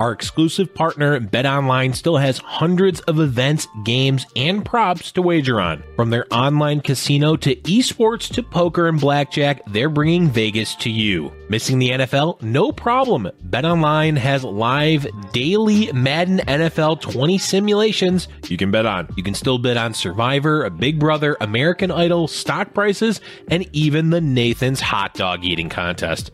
Our 0.00 0.12
exclusive 0.12 0.74
partner, 0.74 1.20
BetOnline, 1.20 1.94
still 1.94 2.16
has 2.16 2.38
hundreds 2.38 3.00
of 3.00 3.20
events, 3.20 3.68
games, 3.84 4.24
and 4.34 4.64
props 4.64 5.12
to 5.12 5.20
wager 5.20 5.60
on. 5.60 5.84
From 5.94 6.08
their 6.08 6.26
online 6.32 6.80
casino 6.80 7.36
to 7.36 7.54
esports 7.54 8.32
to 8.32 8.42
poker 8.42 8.88
and 8.88 8.98
blackjack, 8.98 9.60
they're 9.66 9.90
bringing 9.90 10.30
Vegas 10.30 10.74
to 10.76 10.90
you. 10.90 11.30
Missing 11.50 11.80
the 11.80 11.90
NFL? 11.90 12.40
No 12.40 12.72
problem. 12.72 13.28
BetOnline 13.46 14.16
has 14.16 14.42
live 14.42 15.06
daily 15.32 15.92
Madden 15.92 16.38
NFL 16.38 17.02
20 17.02 17.36
simulations 17.36 18.28
you 18.48 18.56
can 18.56 18.70
bet 18.70 18.86
on. 18.86 19.06
You 19.18 19.22
can 19.22 19.34
still 19.34 19.58
bet 19.58 19.76
on 19.76 19.92
Survivor, 19.92 20.70
Big 20.70 20.98
Brother, 20.98 21.36
American 21.42 21.90
Idol, 21.90 22.26
stock 22.26 22.72
prices, 22.72 23.20
and 23.48 23.68
even 23.74 24.08
the 24.08 24.22
Nathan's 24.22 24.80
hot 24.80 25.12
dog 25.12 25.44
eating 25.44 25.68
contest 25.68 26.30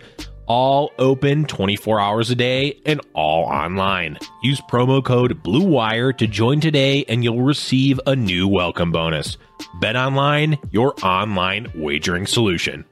all 0.47 0.93
open 0.99 1.45
24 1.45 2.01
hours 2.01 2.31
a 2.31 2.35
day 2.35 2.81
and 2.87 3.01
all 3.15 3.45
online. 3.45 4.19
Use 4.43 4.61
promo 4.61 5.05
code 5.05 5.43
BLUEWIRE 5.43 6.17
to 6.19 6.27
join 6.27 6.61
today 6.61 7.05
and 7.09 7.23
you'll 7.23 7.43
receive 7.43 8.01
a 8.07 8.17
new 8.17 8.49
welcome 8.49 8.93
bonus. 8.93 9.37
Bet 9.81 9.97
online, 9.97 10.59
your 10.71 10.95
online 11.03 11.71
wagering 11.75 12.27
solution. 12.27 12.85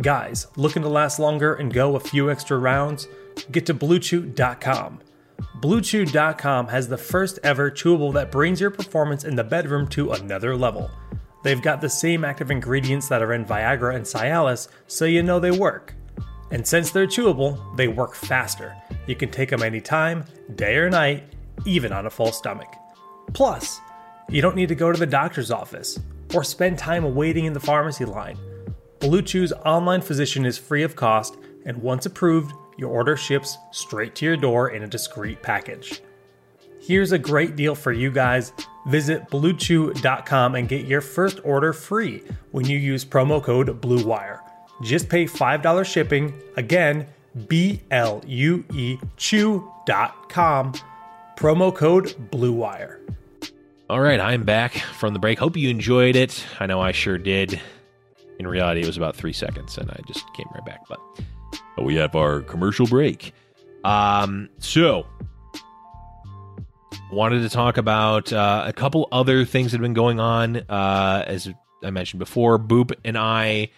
Guys, 0.00 0.48
looking 0.56 0.82
to 0.82 0.88
last 0.88 1.18
longer 1.18 1.54
and 1.54 1.72
go 1.72 1.94
a 1.94 2.00
few 2.00 2.30
extra 2.30 2.58
rounds? 2.58 3.06
Get 3.50 3.66
to 3.66 3.74
BlueChew.com. 3.74 5.00
BlueChew.com 5.60 6.68
has 6.68 6.88
the 6.88 6.98
first 6.98 7.38
ever 7.42 7.70
chewable 7.70 8.12
that 8.14 8.32
brings 8.32 8.60
your 8.60 8.70
performance 8.70 9.24
in 9.24 9.36
the 9.36 9.44
bedroom 9.44 9.86
to 9.88 10.12
another 10.12 10.56
level. 10.56 10.90
They've 11.42 11.60
got 11.60 11.80
the 11.80 11.90
same 11.90 12.24
active 12.24 12.50
ingredients 12.50 13.08
that 13.08 13.22
are 13.22 13.32
in 13.32 13.44
Viagra 13.44 13.94
and 13.94 14.04
Cialis, 14.04 14.68
so 14.86 15.04
you 15.04 15.22
know 15.22 15.38
they 15.38 15.50
work. 15.50 15.94
And 16.50 16.66
since 16.66 16.90
they're 16.90 17.06
chewable, 17.06 17.76
they 17.76 17.88
work 17.88 18.14
faster. 18.14 18.76
You 19.06 19.16
can 19.16 19.30
take 19.30 19.50
them 19.50 19.62
anytime, 19.62 20.24
day 20.54 20.76
or 20.76 20.90
night, 20.90 21.24
even 21.64 21.92
on 21.92 22.06
a 22.06 22.10
full 22.10 22.32
stomach. 22.32 22.72
Plus, 23.32 23.80
you 24.28 24.42
don't 24.42 24.56
need 24.56 24.68
to 24.68 24.74
go 24.74 24.92
to 24.92 24.98
the 24.98 25.06
doctor's 25.06 25.50
office 25.50 25.98
or 26.34 26.44
spend 26.44 26.78
time 26.78 27.14
waiting 27.14 27.44
in 27.44 27.52
the 27.52 27.60
pharmacy 27.60 28.04
line. 28.04 28.38
Blue 29.00 29.22
Chew's 29.22 29.52
online 29.64 30.00
physician 30.00 30.46
is 30.46 30.58
free 30.58 30.82
of 30.82 30.96
cost, 30.96 31.36
and 31.66 31.76
once 31.78 32.06
approved, 32.06 32.52
your 32.76 32.90
order 32.90 33.16
ships 33.16 33.58
straight 33.70 34.14
to 34.16 34.24
your 34.24 34.36
door 34.36 34.70
in 34.70 34.82
a 34.82 34.86
discreet 34.86 35.42
package. 35.42 36.02
Here's 36.80 37.12
a 37.12 37.18
great 37.18 37.56
deal 37.56 37.74
for 37.74 37.92
you 37.92 38.10
guys. 38.10 38.52
Visit 38.86 39.30
bluechew.com 39.30 40.54
and 40.54 40.68
get 40.68 40.86
your 40.86 41.00
first 41.00 41.40
order 41.44 41.72
free 41.72 42.22
when 42.50 42.66
you 42.66 42.76
use 42.78 43.04
promo 43.04 43.42
code 43.42 43.80
BLUEWIRE. 43.80 44.43
Just 44.84 45.08
pay 45.08 45.24
$5 45.24 45.84
shipping. 45.86 46.34
Again, 46.56 47.06
B 47.48 47.80
L 47.90 48.22
U 48.26 48.64
E 48.72 48.98
Chew.com. 49.16 50.74
Promo 51.36 51.74
code 51.74 52.14
BLUEWIRE. 52.30 53.00
All 53.90 54.00
right, 54.00 54.20
I'm 54.20 54.44
back 54.44 54.74
from 54.74 55.12
the 55.12 55.18
break. 55.18 55.38
Hope 55.38 55.56
you 55.56 55.68
enjoyed 55.68 56.16
it. 56.16 56.44
I 56.60 56.66
know 56.66 56.80
I 56.80 56.92
sure 56.92 57.18
did. 57.18 57.60
In 58.38 58.46
reality, 58.46 58.80
it 58.80 58.86
was 58.86 58.96
about 58.96 59.16
three 59.16 59.32
seconds, 59.32 59.76
and 59.78 59.90
I 59.90 60.00
just 60.06 60.24
came 60.34 60.46
right 60.54 60.64
back. 60.64 60.80
But, 60.88 61.00
we 61.82 61.96
have 61.96 62.14
our 62.14 62.40
commercial 62.42 62.86
break. 62.86 63.34
Um, 63.82 64.48
so 64.58 65.06
wanted 67.10 67.42
to 67.42 67.48
talk 67.48 67.76
about 67.76 68.32
uh, 68.32 68.64
a 68.66 68.72
couple 68.72 69.08
other 69.12 69.44
things 69.44 69.72
that 69.72 69.78
have 69.78 69.82
been 69.82 69.92
going 69.92 70.20
on. 70.20 70.56
Uh, 70.68 71.24
as 71.26 71.50
I 71.82 71.90
mentioned 71.90 72.18
before, 72.18 72.58
Boop 72.58 72.92
and 73.04 73.18
I 73.18 73.70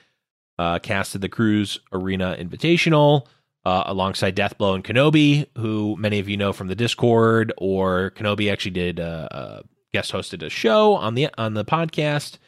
uh, 0.58 0.78
casted 0.78 1.20
the 1.20 1.28
Cruise 1.28 1.78
Arena 1.92 2.36
Invitational 2.38 3.26
uh, 3.64 3.82
alongside 3.86 4.36
Deathblow 4.36 4.74
and 4.76 4.84
Kenobi, 4.84 5.46
who 5.56 5.96
many 5.98 6.18
of 6.18 6.28
you 6.28 6.36
know 6.36 6.52
from 6.52 6.68
the 6.68 6.74
Discord, 6.74 7.52
or 7.58 8.12
Kenobi 8.16 8.50
actually 8.50 8.70
did 8.70 9.00
uh, 9.00 9.28
uh 9.30 9.62
guest 9.92 10.12
hosted 10.12 10.44
a 10.44 10.50
show 10.50 10.94
on 10.94 11.14
the 11.14 11.28
on 11.36 11.54
the 11.54 11.64
podcast. 11.64 12.38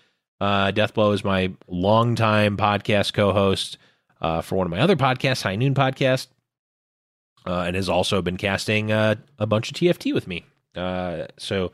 Uh, 0.40 0.70
Deathblow 0.70 1.12
is 1.14 1.24
my 1.24 1.52
longtime 1.66 2.56
podcast 2.56 3.12
co-host 3.12 3.78
uh, 4.20 4.40
for 4.40 4.54
one 4.54 4.66
of 4.66 4.70
my 4.70 4.78
other 4.78 4.94
podcasts, 4.94 5.42
High 5.42 5.56
Noon 5.56 5.74
Podcast, 5.74 6.28
and 7.44 7.74
has 7.74 7.88
also 7.88 8.22
been 8.22 8.36
casting 8.36 8.92
a 8.92 9.18
bunch 9.40 9.70
of 9.70 9.76
TFT 9.76 10.14
with 10.14 10.28
me. 10.28 10.46
so 11.36 11.72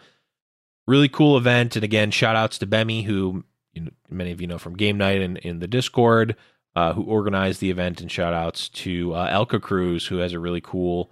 really 0.86 1.08
cool 1.08 1.36
event, 1.36 1.76
and 1.76 1.84
again, 1.84 2.10
shout 2.10 2.36
outs 2.36 2.56
to 2.58 2.66
Bemi 2.66 3.04
who 3.04 3.44
you 3.74 3.82
know, 3.82 3.90
many 4.10 4.32
of 4.32 4.40
you 4.40 4.46
know 4.46 4.58
from 4.58 4.76
Game 4.76 4.98
Night 4.98 5.20
and 5.20 5.38
in 5.38 5.58
the 5.58 5.68
Discord, 5.68 6.36
uh, 6.76 6.92
who 6.92 7.02
organized 7.02 7.60
the 7.60 7.70
event, 7.70 8.00
and 8.00 8.10
shout 8.10 8.34
outs 8.34 8.68
to 8.70 9.14
uh, 9.14 9.30
Elka 9.30 9.60
Cruz, 9.60 10.06
who 10.06 10.18
has 10.18 10.32
a 10.32 10.38
really 10.38 10.60
cool, 10.60 11.10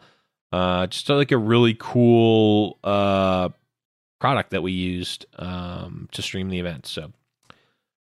uh, 0.53 0.87
just 0.87 1.09
like 1.09 1.33
a 1.33 1.39
really 1.39 1.77
cool 1.79 2.79
uh, 2.85 3.49
product 4.21 4.51
that 4.51 4.63
we 4.63 4.73
used 4.73 5.27
um, 5.39 6.09
to 6.13 6.23
stream 6.23 6.49
the 6.49 6.61
event. 6.61 6.87
So 6.87 7.13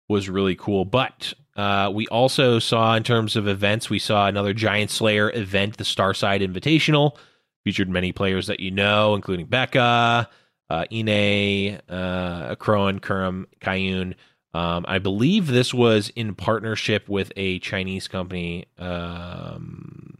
was 0.08 0.28
really 0.28 0.54
cool. 0.54 0.84
But 0.84 1.34
uh, 1.56 1.90
we 1.94 2.06
also 2.08 2.58
saw, 2.58 2.94
in 2.94 3.02
terms 3.02 3.36
of 3.36 3.48
events, 3.48 3.88
we 3.88 3.98
saw 3.98 4.26
another 4.26 4.52
Giant 4.52 4.90
Slayer 4.90 5.30
event, 5.32 5.76
the 5.76 5.84
Starside 5.84 6.42
Invitational, 6.42 7.16
featured 7.64 7.88
many 7.88 8.12
players 8.12 8.46
that 8.48 8.60
you 8.60 8.70
know, 8.70 9.14
including 9.14 9.46
Becca, 9.46 10.28
uh, 10.70 10.84
Ine, 10.92 11.80
uh, 11.88 12.54
Crowan, 12.56 13.00
Kurum, 13.00 13.46
Kiyoon. 13.60 14.14
Um, 14.54 14.84
I 14.86 15.00
believe 15.00 15.48
this 15.48 15.74
was 15.74 16.10
in 16.10 16.36
partnership 16.36 17.08
with 17.08 17.32
a 17.36 17.58
Chinese 17.58 18.06
company 18.06 18.66
um, 18.78 20.18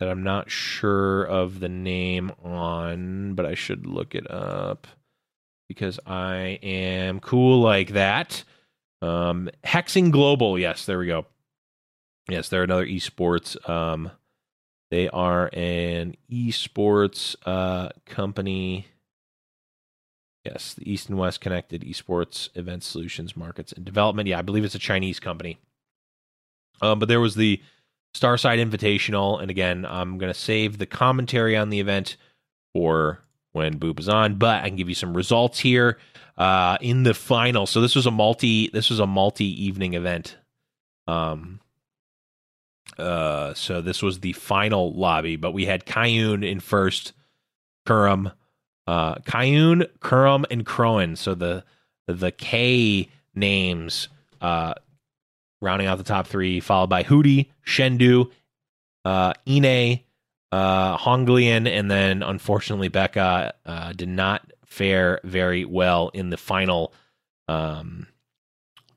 that 0.00 0.08
I'm 0.08 0.22
not 0.22 0.50
sure 0.50 1.24
of 1.24 1.60
the 1.60 1.68
name 1.68 2.32
on, 2.42 3.34
but 3.34 3.44
I 3.44 3.54
should 3.54 3.86
look 3.86 4.14
it 4.14 4.28
up 4.30 4.86
because 5.68 6.00
I 6.06 6.58
am 6.62 7.20
cool 7.20 7.60
like 7.60 7.90
that. 7.90 8.42
Um, 9.02 9.50
Hexing 9.64 10.10
Global, 10.10 10.58
yes, 10.58 10.86
there 10.86 10.98
we 10.98 11.06
go. 11.06 11.26
Yes, 12.30 12.48
they're 12.48 12.62
another 12.62 12.86
esports. 12.86 13.68
Um, 13.68 14.10
they 14.90 15.10
are 15.10 15.50
an 15.52 16.16
esports 16.30 17.36
uh, 17.44 17.90
company 18.06 18.86
Yes, 20.44 20.74
the 20.74 20.90
East 20.90 21.08
and 21.08 21.18
West 21.18 21.40
Connected 21.40 21.82
Esports 21.82 22.50
Event 22.54 22.82
Solutions 22.82 23.36
Markets 23.36 23.72
and 23.72 23.84
Development. 23.84 24.28
Yeah, 24.28 24.38
I 24.38 24.42
believe 24.42 24.64
it's 24.64 24.74
a 24.74 24.80
Chinese 24.80 25.18
company. 25.18 25.58
Um, 26.82 26.98
but 26.98 27.08
there 27.08 27.20
was 27.20 27.34
the 27.34 27.62
Starside 28.14 28.58
Invitational, 28.58 29.40
and 29.40 29.50
again, 29.50 29.86
I'm 29.86 30.18
going 30.18 30.32
to 30.32 30.38
save 30.38 30.76
the 30.76 30.86
commentary 30.86 31.56
on 31.56 31.70
the 31.70 31.80
event 31.80 32.16
for 32.74 33.20
when 33.52 33.78
Boop 33.78 33.98
is 33.98 34.08
on. 34.08 34.34
But 34.34 34.62
I 34.62 34.68
can 34.68 34.76
give 34.76 34.88
you 34.88 34.94
some 34.94 35.16
results 35.16 35.60
here 35.60 35.98
uh, 36.36 36.76
in 36.80 37.04
the 37.04 37.14
final. 37.14 37.66
So 37.66 37.80
this 37.80 37.94
was 37.94 38.04
a 38.04 38.10
multi. 38.10 38.68
This 38.68 38.90
was 38.90 39.00
a 39.00 39.06
multi 39.06 39.64
evening 39.64 39.94
event. 39.94 40.36
Um. 41.06 41.60
Uh. 42.98 43.54
So 43.54 43.80
this 43.80 44.02
was 44.02 44.20
the 44.20 44.34
final 44.34 44.92
lobby, 44.92 45.36
but 45.36 45.52
we 45.52 45.64
had 45.64 45.86
Kiyoon 45.86 46.46
in 46.46 46.60
first, 46.60 47.14
Kurum 47.86 48.32
uh, 48.86 49.16
Kiyoon, 49.16 49.88
Kurum, 50.00 50.44
and 50.50 50.64
Crowan. 50.66 51.16
So 51.16 51.34
the 51.34 51.64
the 52.06 52.30
K 52.30 53.08
names 53.34 54.08
uh, 54.40 54.74
rounding 55.60 55.86
out 55.86 55.98
the 55.98 56.04
top 56.04 56.26
three, 56.26 56.60
followed 56.60 56.90
by 56.90 57.02
Hootie, 57.02 57.48
Shendu, 57.66 58.30
uh, 59.04 59.32
Ine, 59.48 60.00
uh, 60.52 60.96
Honglian, 60.98 61.66
and 61.66 61.90
then 61.90 62.22
unfortunately 62.22 62.88
Becca 62.88 63.54
uh, 63.64 63.92
did 63.92 64.08
not 64.08 64.52
fare 64.66 65.20
very 65.24 65.64
well 65.64 66.10
in 66.14 66.30
the 66.30 66.36
final 66.36 66.92
um, 67.48 68.06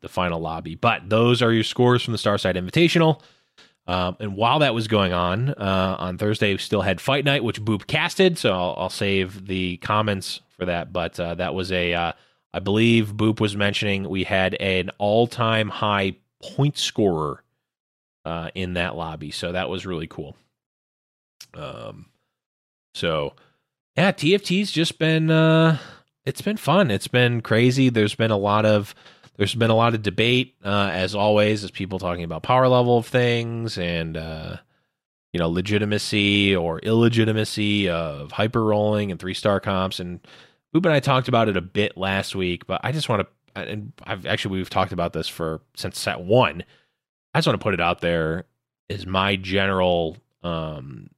the 0.01 0.09
final 0.09 0.39
lobby. 0.39 0.75
But 0.75 1.09
those 1.09 1.41
are 1.41 1.51
your 1.51 1.63
scores 1.63 2.03
from 2.03 2.11
the 2.11 2.17
Starside 2.17 2.55
Invitational. 2.55 3.21
Um, 3.87 4.17
and 4.19 4.35
while 4.35 4.59
that 4.59 4.73
was 4.73 4.87
going 4.87 5.13
on, 5.13 5.49
uh, 5.49 5.95
on 5.97 6.17
Thursday, 6.17 6.51
we 6.51 6.57
still 6.57 6.81
had 6.81 6.99
Fight 6.99 7.23
Night, 7.23 7.43
which 7.43 7.61
Boop 7.61 7.87
casted. 7.87 8.37
So 8.37 8.51
I'll, 8.51 8.75
I'll 8.77 8.89
save 8.89 9.47
the 9.47 9.77
comments 9.77 10.41
for 10.57 10.65
that. 10.65 10.91
But 10.91 11.19
uh, 11.19 11.35
that 11.35 11.53
was 11.53 11.71
a, 11.71 11.93
uh, 11.93 12.11
I 12.53 12.59
believe 12.59 13.13
Boop 13.13 13.39
was 13.39 13.55
mentioning 13.55 14.09
we 14.09 14.25
had 14.25 14.55
an 14.55 14.91
all 14.97 15.27
time 15.27 15.69
high 15.69 16.17
point 16.41 16.77
scorer 16.77 17.43
uh, 18.25 18.49
in 18.53 18.73
that 18.73 18.95
lobby. 18.95 19.31
So 19.31 19.53
that 19.53 19.69
was 19.69 19.85
really 19.85 20.07
cool. 20.07 20.35
Um, 21.53 22.07
so 22.93 23.33
yeah, 23.95 24.11
TFT's 24.11 24.71
just 24.71 24.99
been 24.99 25.31
uh 25.31 25.77
it's 26.25 26.41
been 26.41 26.57
fun. 26.57 26.91
It's 26.91 27.07
been 27.07 27.41
crazy. 27.41 27.89
There's 27.89 28.15
been 28.15 28.31
a 28.31 28.37
lot 28.37 28.65
of 28.65 28.93
there's 29.37 29.55
been 29.55 29.69
a 29.69 29.75
lot 29.75 29.93
of 29.93 30.01
debate, 30.01 30.55
uh, 30.63 30.89
as 30.91 31.15
always, 31.15 31.63
as 31.63 31.71
people 31.71 31.99
talking 31.99 32.23
about 32.23 32.43
power 32.43 32.67
level 32.67 32.97
of 32.97 33.05
things 33.05 33.77
and 33.77 34.17
uh, 34.17 34.57
you 35.31 35.39
know 35.39 35.49
legitimacy 35.49 36.55
or 36.55 36.79
illegitimacy 36.79 37.89
of 37.89 38.31
hyper 38.31 38.63
rolling 38.63 39.11
and 39.11 39.19
three 39.19 39.33
star 39.33 39.59
comps. 39.59 39.99
And 39.99 40.19
Boop 40.73 40.85
and 40.85 40.93
I 40.93 40.99
talked 40.99 41.27
about 41.27 41.49
it 41.49 41.57
a 41.57 41.61
bit 41.61 41.97
last 41.97 42.35
week, 42.35 42.67
but 42.67 42.81
I 42.83 42.91
just 42.91 43.09
want 43.09 43.21
to 43.21 43.27
and 43.55 43.93
I've 44.03 44.25
actually 44.25 44.57
we've 44.57 44.69
talked 44.69 44.91
about 44.91 45.13
this 45.13 45.27
for 45.27 45.61
since 45.75 45.99
set 45.99 46.19
one. 46.19 46.63
I 47.33 47.39
just 47.39 47.47
want 47.47 47.59
to 47.59 47.63
put 47.63 47.73
it 47.73 47.81
out 47.81 48.01
there 48.01 48.45
is 48.89 49.05
my 49.05 49.35
general 49.35 50.17
um, 50.43 51.09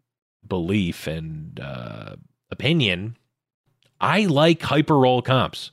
belief 0.48 1.08
and 1.08 1.60
uh, 1.60 2.16
opinion. 2.52 3.16
I 4.02 4.26
like 4.26 4.62
hyper 4.62 4.98
roll 4.98 5.22
comps. 5.22 5.72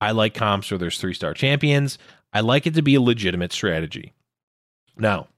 I 0.00 0.12
like 0.12 0.34
comps 0.34 0.70
where 0.70 0.78
there's 0.78 0.98
three 0.98 1.14
star 1.14 1.34
champions. 1.34 1.98
I 2.32 2.40
like 2.40 2.66
it 2.66 2.74
to 2.74 2.82
be 2.82 2.94
a 2.94 3.00
legitimate 3.00 3.52
strategy. 3.52 4.12
Now, 4.96 5.28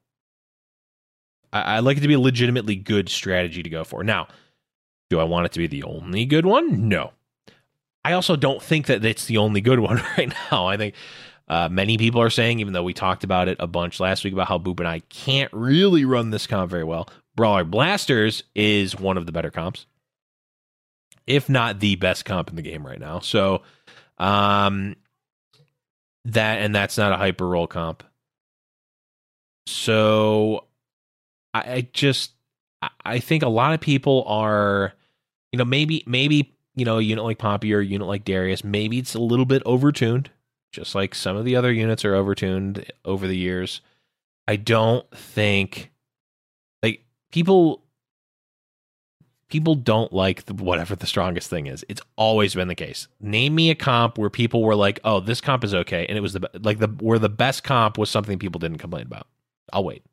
I, 1.53 1.63
I 1.63 1.79
like 1.81 1.97
it 1.97 2.01
to 2.01 2.09
be 2.09 2.15
a 2.15 2.21
legitimately 2.21 2.77
good 2.77 3.09
strategy 3.09 3.63
to 3.63 3.71
go 3.71 3.85
for. 3.85 4.03
Now, 4.03 4.29
do 5.09 5.21
I 5.21 5.25
want 5.25 5.47
it 5.47 5.53
to 5.53 5.59
be 5.59 5.67
the 5.67 5.85
only 5.85 6.25
good 6.25 6.47
one? 6.47 6.89
No. 6.89 7.13
I 8.05 8.13
also 8.13 8.37
don't 8.37 8.63
think 8.63 8.87
that 8.87 9.05
it's 9.05 9.27
the 9.27 9.39
only 9.39 9.61
good 9.61 9.79
one 9.81 10.03
right 10.17 10.33
now. 10.51 10.67
I 10.67 10.77
think 10.77 10.95
uh, 11.49 11.69
many 11.69 11.99
people 11.99 12.21
are 12.23 12.31
saying, 12.31 12.61
even 12.61 12.73
though 12.73 12.83
we 12.83 12.95
talked 12.95 13.25
about 13.25 13.49
it 13.49 13.57
a 13.61 13.67
bunch 13.67 14.01
last 14.01 14.25
week 14.25 14.33
about 14.33 14.49
how 14.49 14.59
Boop 14.59 14.79
and 14.79 14.89
I 14.89 15.01
can't 15.09 15.53
really 15.53 16.05
run 16.05 16.31
this 16.31 16.47
comp 16.47 16.71
very 16.71 16.85
well, 16.85 17.09
Brawler 17.35 17.65
Blasters 17.65 18.45
is 18.55 18.99
one 18.99 19.17
of 19.17 19.27
the 19.27 19.33
better 19.33 19.51
comps, 19.51 19.87
if 21.27 21.49
not 21.49 21.81
the 21.81 21.97
best 21.97 22.25
comp 22.25 22.51
in 22.51 22.57
the 22.57 22.63
game 22.63 22.87
right 22.87 23.01
now. 23.01 23.19
So, 23.21 23.63
um, 24.21 24.95
that 26.27 26.61
and 26.61 26.75
that's 26.75 26.97
not 26.97 27.13
a 27.13 27.17
hyper 27.17 27.49
roll 27.49 27.67
comp. 27.67 28.05
So, 29.67 30.67
I, 31.55 31.61
I 31.61 31.89
just 31.93 32.33
I 33.05 33.19
think 33.19 33.43
a 33.43 33.49
lot 33.49 33.75
of 33.75 33.81
people 33.81 34.25
are, 34.27 34.93
you 35.53 35.59
know, 35.59 35.65
maybe 35.65 36.05
maybe 36.07 36.55
you 36.75 36.85
know, 36.85 36.99
a 36.99 37.03
unit 37.03 37.25
like 37.25 37.39
Poppy 37.39 37.75
or 37.75 37.81
a 37.81 37.85
unit 37.85 38.07
like 38.07 38.25
Darius, 38.25 38.65
maybe 38.65 38.99
it's 38.99 39.15
a 39.15 39.21
little 39.21 39.45
bit 39.45 39.63
overtuned, 39.65 40.29
just 40.73 40.95
like 40.95 41.15
some 41.15 41.37
of 41.37 41.45
the 41.45 41.57
other 41.57 41.73
units 41.73 42.05
are 42.05 42.15
overtuned 42.15 42.89
over 43.05 43.27
the 43.27 43.37
years. 43.37 43.81
I 44.47 44.57
don't 44.57 45.09
think 45.11 45.91
like 46.83 47.05
people 47.33 47.83
people 49.51 49.75
don't 49.75 50.13
like 50.13 50.47
the, 50.47 50.55
whatever 50.55 50.97
the 50.97 51.07
strongest 51.07 51.51
thing 51.51 51.67
is. 51.67 51.85
It's 51.89 52.01
always 52.17 52.55
been 52.55 52.69
the 52.69 52.75
case. 52.75 53.09
Name 53.21 53.55
me 53.55 53.71
a 53.71 53.75
comp 53.75 54.17
where 54.17 54.31
people 54.31 54.63
were 54.63 54.75
like, 54.75 55.01
"Oh, 55.05 55.21
this 55.21 55.41
comp 55.41 55.65
is 55.65 55.75
okay," 55.75 56.07
and 56.07 56.17
it 56.17 56.21
was 56.21 56.33
the 56.33 56.49
like 56.61 56.79
the 56.79 56.89
where 56.89 57.19
the 57.19 57.29
best 57.29 57.63
comp 57.65 57.99
was 57.99 58.09
something 58.09 58.39
people 58.39 58.59
didn't 58.59 58.79
complain 58.79 59.07
about. 59.07 59.27
I'll 59.73 59.85
wait. 59.85 60.05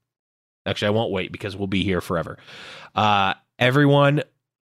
Actually, 0.66 0.90
I 0.90 0.92
won't 0.92 1.12
wait 1.12 1.32
because 1.32 1.56
we'll 1.56 1.68
be 1.68 1.84
here 1.84 2.02
forever. 2.02 2.38
Uh, 2.94 3.36
everyone, 3.58 4.22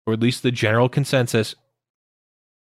or 0.07 0.13
at 0.13 0.21
least 0.21 0.43
the 0.43 0.51
general 0.51 0.89
consensus, 0.89 1.55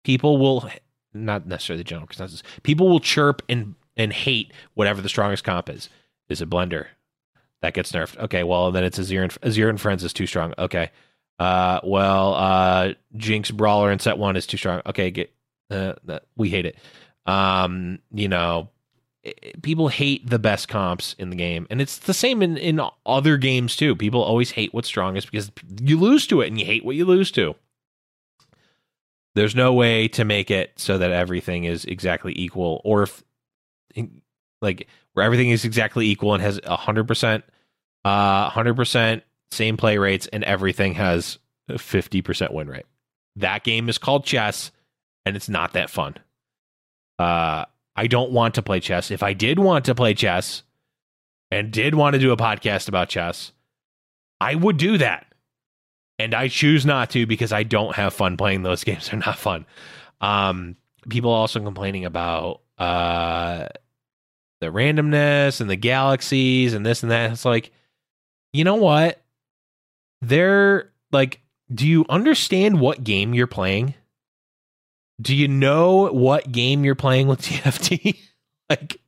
people 0.05 0.39
will 0.39 0.71
not 1.13 1.47
necessarily 1.47 1.83
the 1.83 1.89
general 1.89 2.07
consensus. 2.07 2.43
People 2.63 2.89
will 2.89 3.01
chirp 3.01 3.43
and 3.49 3.75
and 3.97 4.13
hate 4.13 4.53
whatever 4.75 5.03
the 5.03 5.09
strongest 5.09 5.45
comp 5.45 5.69
is. 5.69 5.89
Is 6.29 6.41
it 6.41 6.51
Blender? 6.51 6.87
That 7.63 7.73
gets 7.75 7.91
nerfed. 7.93 8.19
Okay, 8.19 8.45
well 8.45 8.71
then 8.71 8.85
it's 8.85 8.99
Azir 8.99 9.23
and 9.23 9.33
Azir 9.41 9.71
and 9.71 9.81
Friends 9.81 10.05
is 10.05 10.13
too 10.13 10.27
strong. 10.27 10.53
Okay. 10.59 10.91
Uh, 11.39 11.81
well, 11.85 12.35
uh, 12.35 12.93
Jinx 13.17 13.51
Brawler 13.51 13.93
in 13.93 13.99
set 13.99 14.19
one 14.19 14.37
is 14.37 14.47
too 14.47 14.57
strong. 14.57 14.81
Okay, 14.87 15.11
get 15.11 15.33
uh, 15.71 15.95
we 16.37 16.49
hate 16.49 16.67
it. 16.67 16.77
Um, 17.27 17.99
you 18.13 18.29
know, 18.29 18.71
people 19.63 19.89
hate 19.89 20.29
the 20.29 20.39
best 20.39 20.69
comps 20.69 21.15
in 21.19 21.31
the 21.31 21.37
game, 21.37 21.67
and 21.69 21.81
it's 21.81 21.99
the 21.99 22.15
same 22.15 22.43
in 22.43 22.57
in 22.57 22.81
other 23.05 23.37
games 23.37 23.77
too. 23.77 23.95
People 23.95 24.23
always 24.23 24.53
hate 24.53 24.73
what's 24.73 24.89
strongest 24.89 25.31
because 25.31 25.51
you 25.83 25.99
lose 25.99 26.27
to 26.29 26.41
it, 26.41 26.49
and 26.49 26.59
you 26.59 26.65
hate 26.65 26.85
what 26.85 26.97
you 26.97 27.05
lose 27.05 27.31
to. 27.33 27.55
There's 29.35 29.55
no 29.55 29.75
way 29.75 30.09
to 30.09 30.25
make 30.25 30.51
it 30.51 30.73
so 30.77 30.97
that 30.97 31.11
everything 31.11 31.65
is 31.65 31.85
exactly 31.85 32.33
equal, 32.35 32.81
or 32.85 33.03
if 33.03 33.23
like 34.63 34.89
where 35.13 35.25
everything 35.25 35.51
is 35.51 35.65
exactly 35.65 36.07
equal 36.07 36.33
and 36.33 36.43
has 36.43 36.59
a 36.65 36.77
hundred 36.77 37.07
percent, 37.07 37.45
uh, 38.05 38.49
hundred 38.49 38.75
percent 38.77 39.23
same 39.51 39.77
play 39.77 39.99
rates, 39.99 40.27
and 40.33 40.45
everything 40.45 40.95
has 40.95 41.39
a 41.69 41.79
fifty 41.79 42.23
percent 42.23 42.53
win 42.53 42.69
rate. 42.69 42.87
That 43.37 43.65
game 43.65 43.89
is 43.89 43.99
called 43.99 44.25
chess, 44.25 44.71
and 45.25 45.37
it's 45.37 45.49
not 45.49 45.75
that 45.75 45.91
fun. 45.91 46.17
Uh, 47.19 47.65
I 47.95 48.07
don't 48.07 48.33
want 48.33 48.55
to 48.57 48.63
play 48.63 48.81
chess. 48.81 49.11
If 49.11 49.23
I 49.23 49.33
did 49.33 49.59
want 49.59 49.87
to 49.87 49.95
play 49.95 50.15
chess, 50.15 50.63
and 51.51 51.73
did 51.73 51.95
want 51.95 52.15
to 52.15 52.21
do 52.21 52.33
a 52.33 52.37
podcast 52.37 52.89
about 52.89 53.09
chess, 53.09 53.53
I 54.41 54.55
would 54.55 54.77
do 54.77 54.99
that 54.99 55.27
and 56.19 56.35
I 56.35 56.49
choose 56.49 56.87
not 56.87 57.11
to 57.11 57.27
because 57.27 57.53
I 57.53 57.63
don't 57.63 57.95
have 57.95 58.15
fun 58.15 58.37
playing 58.37 58.63
those 58.63 58.85
games. 58.85 59.11
They're 59.11 59.21
not 59.21 59.39
fun. 59.39 59.67
Um, 60.21 60.77
people 61.09 61.31
also 61.31 61.61
complaining 61.61 62.05
about 62.05 62.63
uh, 62.79 63.67
the 64.61 64.67
randomness 64.69 65.61
and 65.61 65.69
the 65.69 65.77
galaxies 65.77 66.75
and 66.75 66.85
this 66.85 67.03
and 67.03 67.13
that. 67.13 67.33
It's 67.33 67.45
like, 67.45 67.71
you 68.53 68.65
know 68.65 68.77
what? 68.77 69.23
They're 70.23 70.93
like, 71.13 71.41
do 71.73 71.87
you 71.87 72.05
understand 72.09 72.81
what 72.81 73.05
game 73.05 73.35
you're 73.35 73.47
playing? 73.47 73.95
Do 75.21 75.35
you 75.35 75.49
know 75.49 76.13
what 76.13 76.53
game 76.53 76.85
you're 76.85 76.95
playing 76.95 77.27
with 77.27 77.41
TFT? 77.43 78.19
like, 78.69 79.01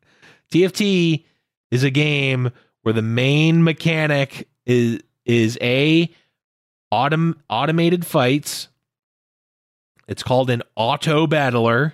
TFT 0.50 1.24
is 1.70 1.82
a 1.82 1.90
game 1.90 2.50
where 2.82 2.92
the 2.92 3.02
main 3.02 3.62
mechanic 3.62 4.48
is 4.66 5.00
is 5.24 5.58
a 5.60 6.10
autom- 6.92 7.36
automated 7.50 8.06
fights. 8.06 8.68
It's 10.06 10.22
called 10.22 10.48
an 10.48 10.62
auto 10.74 11.26
battler, 11.26 11.92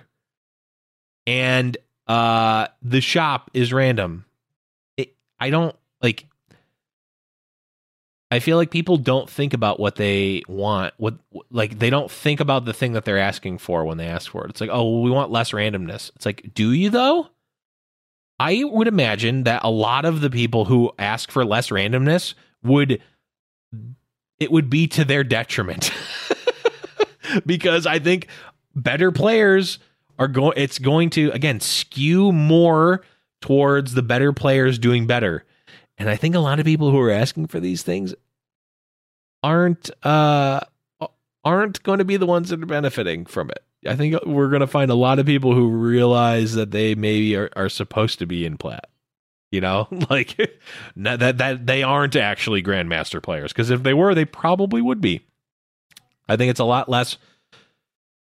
and 1.27 1.75
uh, 2.07 2.67
the 2.81 3.01
shop 3.01 3.51
is 3.53 3.73
random. 3.73 4.25
It, 4.95 5.15
I 5.39 5.49
don't 5.49 5.75
like. 6.01 6.25
I 8.35 8.39
feel 8.39 8.57
like 8.57 8.69
people 8.69 8.97
don't 8.97 9.29
think 9.29 9.53
about 9.53 9.79
what 9.79 9.95
they 9.95 10.43
want. 10.47 10.93
What 10.97 11.15
like 11.49 11.79
they 11.79 11.89
don't 11.89 12.11
think 12.11 12.39
about 12.39 12.65
the 12.65 12.73
thing 12.73 12.93
that 12.93 13.05
they're 13.05 13.17
asking 13.17 13.59
for 13.59 13.85
when 13.85 13.97
they 13.97 14.07
ask 14.07 14.29
for 14.29 14.43
it. 14.43 14.49
It's 14.49 14.61
like, 14.61 14.69
oh, 14.71 15.01
we 15.01 15.09
want 15.09 15.31
less 15.31 15.51
randomness. 15.51 16.11
It's 16.15 16.25
like, 16.25 16.53
do 16.53 16.71
you 16.71 16.89
though? 16.89 17.29
I 18.39 18.63
would 18.65 18.87
imagine 18.87 19.43
that 19.43 19.63
a 19.63 19.69
lot 19.69 20.03
of 20.03 20.19
the 20.19 20.29
people 20.29 20.65
who 20.65 20.91
ask 20.99 21.31
for 21.31 21.45
less 21.45 21.69
randomness 21.69 22.33
would 22.63 23.01
it 24.39 24.51
would 24.51 24.69
be 24.69 24.87
to 24.87 25.05
their 25.05 25.23
detriment. 25.23 25.91
because 27.45 27.87
I 27.87 27.99
think 27.99 28.27
better 28.75 29.11
players 29.11 29.79
are 30.19 30.27
going 30.27 30.53
it's 30.57 30.79
going 30.79 31.09
to 31.11 31.31
again 31.31 31.61
skew 31.61 32.33
more 32.33 33.01
towards 33.39 33.93
the 33.93 34.03
better 34.03 34.33
players 34.33 34.77
doing 34.77 35.07
better. 35.07 35.45
And 35.97 36.09
I 36.09 36.17
think 36.17 36.35
a 36.35 36.39
lot 36.39 36.59
of 36.59 36.65
people 36.65 36.91
who 36.91 36.99
are 36.99 37.11
asking 37.11 37.47
for 37.47 37.59
these 37.59 37.83
things 37.83 38.13
aren't 39.45 39.91
uh 40.03 40.61
aren't 41.43 41.83
going 41.83 41.99
to 41.99 42.05
be 42.05 42.17
the 42.17 42.25
ones 42.25 42.49
that 42.49 42.61
are 42.61 42.65
benefiting 42.65 43.25
from 43.25 43.51
it. 43.51 43.63
I 43.87 43.95
think 43.95 44.15
we're 44.25 44.49
going 44.49 44.61
to 44.61 44.67
find 44.67 44.89
a 44.89 44.95
lot 44.95 45.19
of 45.19 45.27
people 45.27 45.53
who 45.53 45.69
realize 45.69 46.55
that 46.55 46.71
they 46.71 46.95
maybe 46.95 47.35
are, 47.35 47.51
are 47.55 47.69
supposed 47.69 48.17
to 48.19 48.25
be 48.25 48.45
in 48.45 48.57
plat 48.57 48.89
you 49.51 49.61
know? 49.61 49.87
Like 50.09 50.37
that 50.97 51.37
that 51.37 51.65
they 51.65 51.81
aren't 51.81 52.15
actually 52.15 52.61
grandmaster 52.61 53.21
players 53.23 53.51
because 53.51 53.69
if 53.69 53.83
they 53.83 53.93
were 53.93 54.13
they 54.13 54.25
probably 54.25 54.81
would 54.81 55.01
be. 55.01 55.25
I 56.27 56.35
think 56.37 56.49
it's 56.49 56.59
a 56.59 56.65
lot 56.65 56.89
less 56.89 57.17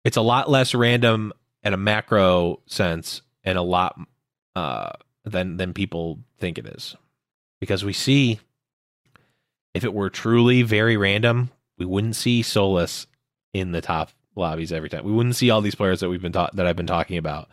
it's 0.04 0.16
a 0.16 0.22
lot 0.22 0.50
less 0.50 0.74
random 0.74 1.32
in 1.62 1.74
a 1.74 1.76
macro 1.76 2.60
sense 2.66 3.22
and 3.44 3.58
a 3.58 3.62
lot 3.62 3.98
uh 4.56 4.90
than 5.24 5.56
than 5.56 5.74
people 5.74 6.20
think 6.38 6.58
it 6.58 6.66
is. 6.66 6.96
Because 7.60 7.84
we 7.84 7.92
see 7.92 8.40
if 9.74 9.84
it 9.84 9.94
were 9.94 10.10
truly 10.10 10.62
very 10.62 10.96
random 10.96 11.50
we 11.78 11.86
wouldn't 11.86 12.16
see 12.16 12.42
Solis 12.42 13.06
in 13.52 13.72
the 13.72 13.80
top 13.80 14.10
lobbies 14.36 14.72
every 14.72 14.88
time 14.88 15.04
we 15.04 15.12
wouldn't 15.12 15.36
see 15.36 15.50
all 15.50 15.60
these 15.60 15.74
players 15.74 16.00
that 16.00 16.08
we've 16.08 16.22
been 16.22 16.32
ta- 16.32 16.50
that 16.54 16.64
i've 16.64 16.76
been 16.76 16.86
talking 16.86 17.18
about 17.18 17.48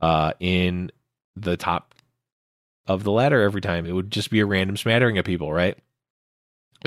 uh 0.00 0.32
in 0.40 0.90
the 1.36 1.56
top 1.56 1.94
of 2.86 3.04
the 3.04 3.12
ladder 3.12 3.42
every 3.42 3.60
time. 3.60 3.86
It 3.86 3.92
would 3.92 4.10
just 4.10 4.30
be 4.30 4.40
a 4.40 4.46
random 4.46 4.76
smattering 4.76 5.18
of 5.18 5.24
people, 5.24 5.52
right? 5.52 5.76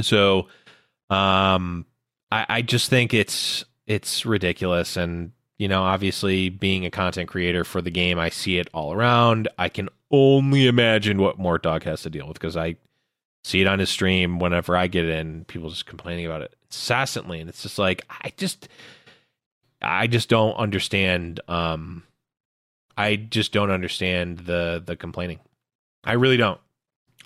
So, 0.02 0.48
um, 1.10 1.86
I, 2.32 2.46
I 2.50 2.62
just 2.62 2.90
think 2.90 3.14
it's 3.14 3.66
it's 3.88 4.26
ridiculous, 4.26 4.98
and 4.98 5.32
you 5.58 5.68
know, 5.68 5.84
obviously, 5.84 6.50
being 6.50 6.86
a 6.86 6.92
content 6.92 7.28
creator 7.28 7.64
for 7.64 7.82
the 7.82 7.92
game, 7.92 8.20
I 8.20 8.30
see 8.30 8.60
it 8.60 8.70
all 8.74 8.94
around. 8.94 9.48
I 9.58 9.70
can 9.70 9.90
only 10.12 10.68
imagine 10.68 11.20
what 11.20 11.40
Mort 11.40 11.64
Dog 11.64 11.84
has 11.84 12.04
to 12.04 12.10
deal 12.10 12.28
with 12.28 12.36
because 12.36 12.56
I 12.56 12.76
see 13.44 13.62
it 13.62 13.68
on 13.68 13.80
his 13.80 13.90
stream 13.90 14.40
whenever 14.40 14.76
I 14.76 14.88
get 14.88 15.06
in. 15.06 15.46
People 15.46 15.70
just 15.70 15.86
complaining 15.86 16.26
about 16.26 16.42
it 16.42 16.56
incessantly, 16.68 17.40
and 17.40 17.50
it's 17.50 17.64
just 17.64 17.80
like 17.80 18.06
I 18.10 18.34
just 18.38 18.68
I 19.82 20.08
just 20.08 20.30
don't 20.30 20.56
understand. 20.56 21.40
Um, 21.48 22.04
I 22.98 23.16
just 23.16 23.52
don't 23.52 23.72
understand 23.72 24.40
the 24.40 24.82
the 24.86 24.96
complaining. 24.96 25.40
I 26.04 26.14
really 26.14 26.38
don't 26.38 26.60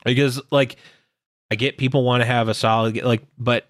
because 0.06 0.42
like 0.52 0.78
I 1.52 1.56
get 1.56 1.78
people 1.78 2.04
want 2.04 2.22
to 2.22 2.26
have 2.26 2.48
a 2.48 2.54
solid 2.54 3.02
like, 3.04 3.24
but 3.38 3.68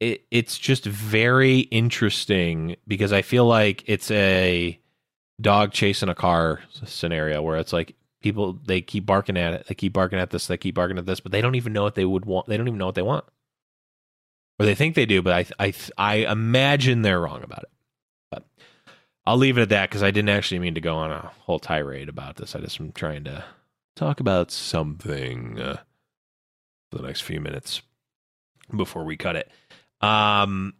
it 0.00 0.24
it's 0.30 0.58
just 0.58 0.84
very 0.84 1.60
interesting 1.60 2.76
because 2.86 3.12
I 3.12 3.22
feel 3.22 3.46
like 3.46 3.84
it's 3.86 4.10
a 4.10 4.78
dog 5.40 5.72
chasing 5.72 6.08
a 6.08 6.14
car 6.14 6.60
scenario 6.84 7.42
where 7.42 7.56
it's 7.56 7.72
like 7.72 7.94
people 8.32 8.58
they 8.66 8.80
keep 8.80 9.06
barking 9.06 9.36
at 9.36 9.54
it, 9.54 9.66
they 9.66 9.74
keep 9.74 9.92
barking 9.92 10.18
at 10.18 10.30
this, 10.30 10.46
they 10.46 10.56
keep 10.56 10.74
barking 10.74 10.98
at 10.98 11.06
this, 11.06 11.20
but 11.20 11.32
they 11.32 11.40
don't 11.40 11.54
even 11.54 11.72
know 11.72 11.82
what 11.82 11.94
they 11.94 12.04
would 12.04 12.24
want. 12.24 12.46
They 12.46 12.56
don't 12.56 12.68
even 12.68 12.78
know 12.78 12.86
what 12.86 12.94
they 12.94 13.02
want, 13.02 13.24
or 14.58 14.66
they 14.66 14.74
think 14.74 14.94
they 14.94 15.06
do, 15.06 15.22
but 15.22 15.32
I 15.32 15.66
I 15.66 15.74
I 15.96 16.14
imagine 16.30 17.02
they're 17.02 17.20
wrong 17.20 17.42
about 17.42 17.62
it. 17.62 17.70
But 18.30 18.46
I'll 19.24 19.36
leave 19.36 19.58
it 19.58 19.62
at 19.62 19.68
that 19.70 19.88
because 19.88 20.02
I 20.02 20.10
didn't 20.10 20.30
actually 20.30 20.58
mean 20.58 20.74
to 20.74 20.80
go 20.80 20.96
on 20.96 21.10
a 21.10 21.30
whole 21.40 21.58
tirade 21.58 22.08
about 22.08 22.36
this. 22.36 22.54
I 22.54 22.60
just 22.60 22.80
am 22.80 22.92
trying 22.92 23.24
to 23.24 23.44
talk 23.94 24.20
about 24.20 24.50
something 24.50 25.60
uh, 25.60 25.78
for 26.90 26.98
the 26.98 27.06
next 27.06 27.22
few 27.22 27.40
minutes 27.40 27.82
before 28.74 29.04
we 29.04 29.16
cut 29.16 29.36
it. 29.36 29.50
Um, 30.00 30.74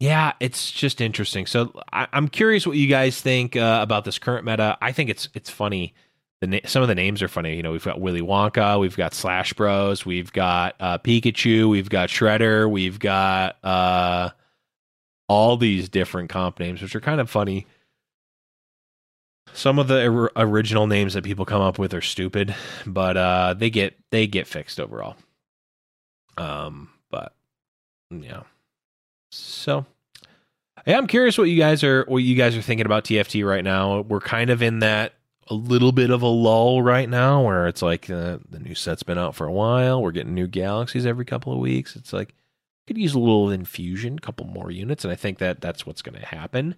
yeah, 0.00 0.32
it's 0.40 0.70
just 0.70 1.00
interesting. 1.00 1.46
So 1.46 1.72
I, 1.92 2.08
am 2.12 2.28
curious 2.28 2.66
what 2.66 2.76
you 2.76 2.88
guys 2.88 3.20
think 3.20 3.56
uh, 3.56 3.78
about 3.80 4.04
this 4.04 4.18
current 4.18 4.44
meta. 4.44 4.76
I 4.82 4.92
think 4.92 5.08
it's 5.08 5.28
it's 5.34 5.50
funny. 5.50 5.94
Na- 6.42 6.58
some 6.66 6.82
of 6.82 6.88
the 6.88 6.94
names 6.94 7.22
are 7.22 7.28
funny. 7.28 7.56
You 7.56 7.62
know, 7.62 7.72
we've 7.72 7.84
got 7.84 8.00
Willy 8.00 8.20
Wonka, 8.20 8.78
we've 8.78 8.96
got 8.96 9.14
Slash 9.14 9.52
Bros, 9.54 10.04
we've 10.04 10.32
got 10.32 10.74
uh, 10.80 10.98
Pikachu, 10.98 11.68
we've 11.68 11.88
got 11.88 12.08
Shredder, 12.08 12.70
we've 12.70 12.98
got 12.98 13.56
uh, 13.64 14.30
all 15.28 15.56
these 15.56 15.88
different 15.88 16.30
comp 16.30 16.60
names, 16.60 16.82
which 16.82 16.94
are 16.94 17.00
kind 17.00 17.20
of 17.20 17.30
funny. 17.30 17.66
Some 19.52 19.78
of 19.78 19.88
the 19.88 20.30
original 20.36 20.86
names 20.86 21.14
that 21.14 21.22
people 21.22 21.44
come 21.44 21.62
up 21.62 21.78
with 21.78 21.94
are 21.94 22.02
stupid, 22.02 22.54
but 22.86 23.16
uh, 23.16 23.54
they 23.54 23.70
get 23.70 23.96
they 24.10 24.26
get 24.26 24.46
fixed 24.46 24.80
overall. 24.80 25.16
Um, 26.36 26.90
but 27.10 27.32
yeah. 28.10 28.42
So 29.30 29.86
yeah, 30.86 30.98
I'm 30.98 31.06
curious 31.06 31.38
what 31.38 31.44
you 31.44 31.56
guys 31.56 31.84
are 31.84 32.04
what 32.08 32.18
you 32.18 32.34
guys 32.34 32.56
are 32.56 32.62
thinking 32.62 32.86
about 32.86 33.04
TFT 33.04 33.46
right 33.46 33.64
now. 33.64 34.00
We're 34.00 34.20
kind 34.20 34.50
of 34.50 34.62
in 34.62 34.80
that 34.80 35.14
a 35.48 35.54
little 35.54 35.92
bit 35.92 36.10
of 36.10 36.22
a 36.22 36.26
lull 36.26 36.82
right 36.82 37.08
now 37.08 37.42
where 37.42 37.66
it's 37.66 37.82
like 37.82 38.08
uh, 38.08 38.38
the 38.48 38.58
new 38.58 38.74
set's 38.74 39.02
been 39.02 39.18
out 39.18 39.34
for 39.34 39.46
a 39.46 39.52
while. 39.52 40.02
We're 40.02 40.12
getting 40.12 40.34
new 40.34 40.46
galaxies 40.46 41.06
every 41.06 41.24
couple 41.24 41.52
of 41.52 41.58
weeks. 41.58 41.96
It's 41.96 42.12
like 42.12 42.34
could 42.86 42.98
use 42.98 43.14
a 43.14 43.18
little 43.18 43.50
infusion, 43.50 44.18
a 44.18 44.20
couple 44.20 44.46
more 44.46 44.70
units, 44.70 45.04
and 45.04 45.12
I 45.12 45.16
think 45.16 45.38
that 45.38 45.60
that's 45.60 45.86
what's 45.86 46.02
going 46.02 46.18
to 46.20 46.26
happen. 46.26 46.74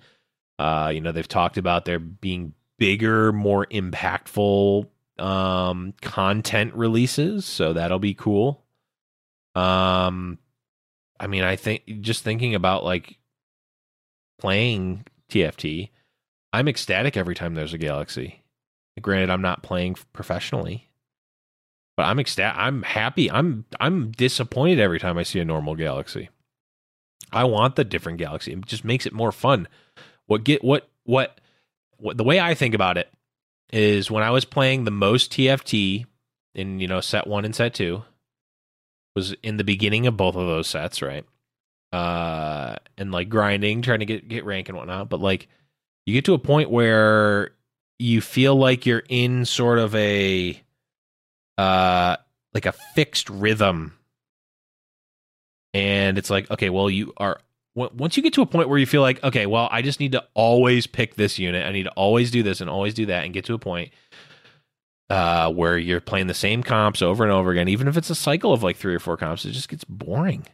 Uh, 0.59 0.91
you 0.95 1.01
know, 1.01 1.13
they've 1.13 1.27
talked 1.27 1.59
about 1.59 1.85
there 1.85 1.99
being 1.99 2.55
bigger, 2.79 3.33
more 3.33 3.67
impactful 3.67 4.89
um, 5.19 5.95
content 6.01 6.75
releases, 6.75 7.45
so 7.45 7.73
that'll 7.73 7.99
be 7.99 8.15
cool. 8.15 8.65
Um, 9.55 10.39
I 11.19 11.27
mean, 11.27 11.43
I 11.43 11.57
think 11.57 11.83
just 12.01 12.23
thinking 12.23 12.55
about 12.55 12.85
like 12.85 13.19
playing 14.39 15.07
TFT, 15.31 15.91
I'm 16.53 16.69
ecstatic 16.69 17.17
every 17.17 17.35
time 17.35 17.55
there's 17.55 17.75
a 17.75 17.79
galaxy. 17.79 18.43
Granted, 19.01 19.31
I'm 19.31 19.43
not 19.43 19.63
playing 19.63 19.97
professionally, 20.13 20.89
but 21.97 22.05
I'm 22.05 22.19
ecstatic. 22.19 22.59
I'm 22.59 22.83
happy. 22.83 23.31
I'm 23.31 23.65
I'm 23.79 24.11
disappointed 24.11 24.81
every 24.81 24.99
time 24.99 25.19
I 25.19 25.23
see 25.23 25.41
a 25.41 25.45
normal 25.45 25.75
galaxy. 25.75 26.31
I 27.33 27.45
want 27.45 27.77
the 27.77 27.85
different 27.85 28.19
galaxy. 28.19 28.53
It 28.53 28.65
just 28.67 28.85
makes 28.85 29.07
it 29.07 29.13
more 29.13 29.33
fun. 29.33 29.69
What 30.27 30.45
get 30.45 30.65
what 30.65 30.89
what 31.05 31.41
what 31.99 32.17
the 32.17 32.25
way 32.25 32.41
I 32.41 32.55
think 32.55 32.75
about 32.75 32.99
it 32.99 33.13
is 33.73 34.11
when 34.11 34.23
I 34.23 34.31
was 34.31 34.45
playing 34.45 34.85
the 34.85 34.91
most 34.91 35.33
TFT 35.33 36.07
in 36.55 36.81
you 36.81 36.89
know 36.89 37.01
set 37.01 37.27
one 37.27 37.45
and 37.45 37.55
set 37.55 37.75
two 37.75 38.03
was 39.15 39.35
in 39.43 39.57
the 39.57 39.65
beginning 39.65 40.07
of 40.07 40.17
both 40.17 40.37
of 40.37 40.47
those 40.47 40.69
sets, 40.69 41.03
right? 41.03 41.25
Uh, 41.93 42.77
and 42.99 43.11
like 43.11 43.29
grinding, 43.29 43.83
trying 43.83 44.01
to 44.01 44.07
get 44.07 44.29
get 44.29 44.45
rank 44.45 44.69
and 44.69 44.77
whatnot. 44.77 45.09
But 45.09 45.21
like, 45.21 45.49
you 46.05 46.13
get 46.13 46.27
to 46.27 46.35
a 46.35 46.39
point 46.39 46.71
where 46.71 47.51
you 47.99 48.21
feel 48.21 48.55
like 48.57 48.87
you're 48.87 49.03
in 49.09 49.45
sort 49.45 49.79
of 49.79 49.95
a 49.95 50.61
uh 51.59 52.17
like 52.53 52.67
a 52.67 52.73
fixed 52.73 53.31
rhythm 53.31 53.97
and 55.73 56.19
it's 56.19 56.31
like 56.31 56.51
okay 56.51 56.71
well 56.71 56.91
you 56.91 57.13
are 57.17 57.41
once 57.75 58.17
you 58.17 58.23
get 58.23 58.33
to 58.33 58.41
a 58.43 58.47
point 58.47 58.69
where 58.69 58.79
you 58.79 58.87
feel 58.87 59.03
like 59.03 59.23
okay 59.25 59.47
well 59.47 59.69
i 59.71 59.83
just 59.83 60.01
need 60.01 60.13
to 60.13 60.25
always 60.35 60.87
pick 60.87 61.15
this 61.17 61.39
unit 61.39 61.67
i 61.67 61.73
need 61.73 61.85
to 61.85 61.91
always 61.91 62.31
do 62.31 62.43
this 62.43 62.61
and 62.61 62.69
always 62.69 62.95
do 62.95 63.07
that 63.07 63.25
and 63.25 63.35
get 63.35 63.45
to 63.45 63.55
a 63.55 63.59
point 63.59 63.91
uh, 65.11 65.51
where 65.53 65.79
you're 65.79 66.01
playing 66.01 66.27
the 66.27 66.35
same 66.35 66.63
comps 66.63 67.03
over 67.03 67.23
and 67.23 67.33
over 67.33 67.51
again, 67.51 67.69
even 67.69 67.89
if 67.89 67.97
it's 67.97 68.11
a 68.11 68.15
cycle 68.15 68.53
of 68.53 68.63
like 68.63 68.77
three 68.77 68.95
or 68.95 68.99
four 68.99 69.17
comps, 69.17 69.45
it 69.45 69.53
just 69.53 69.69
gets 69.69 69.85
boring. 69.85 70.47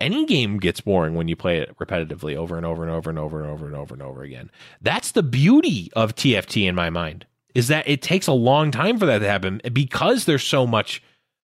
Any 0.00 0.26
game 0.26 0.58
gets 0.58 0.80
boring 0.80 1.14
when 1.14 1.28
you 1.28 1.36
play 1.36 1.58
it 1.58 1.76
repetitively 1.78 2.36
over 2.36 2.56
and 2.56 2.66
over 2.66 2.82
and 2.82 2.92
over 2.92 3.08
and 3.08 3.18
over 3.18 3.40
and 3.40 3.50
over 3.50 3.66
and 3.66 3.74
over 3.74 3.94
and 3.94 4.02
over 4.02 4.22
again. 4.22 4.50
That's 4.82 5.12
the 5.12 5.22
beauty 5.22 5.90
of 5.94 6.14
TFT 6.14 6.68
in 6.68 6.74
my 6.74 6.90
mind, 6.90 7.26
is 7.54 7.68
that 7.68 7.88
it 7.88 8.02
takes 8.02 8.26
a 8.26 8.32
long 8.32 8.70
time 8.70 8.98
for 8.98 9.06
that 9.06 9.20
to 9.20 9.28
happen 9.28 9.60
because 9.72 10.24
there's 10.24 10.44
so 10.44 10.66
much 10.66 11.02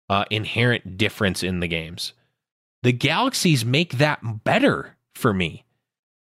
uh, 0.10 0.26
inherent 0.30 0.98
difference 0.98 1.44
in 1.44 1.60
the 1.60 1.68
games. 1.68 2.14
The 2.84 2.94
galaxies 2.94 3.66
make 3.66 3.98
that 3.98 4.44
better 4.44 4.96
for 5.14 5.34
me. 5.34 5.66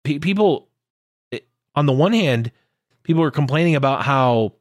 P- 0.05 0.21
people, 0.21 0.69
it, 1.31 1.49
on 1.75 1.87
the 1.87 1.93
one 1.93 2.13
hand, 2.13 2.53
people 3.03 3.23
are 3.23 3.33
complaining 3.33 3.75
about 3.75 4.05
how 4.05 4.53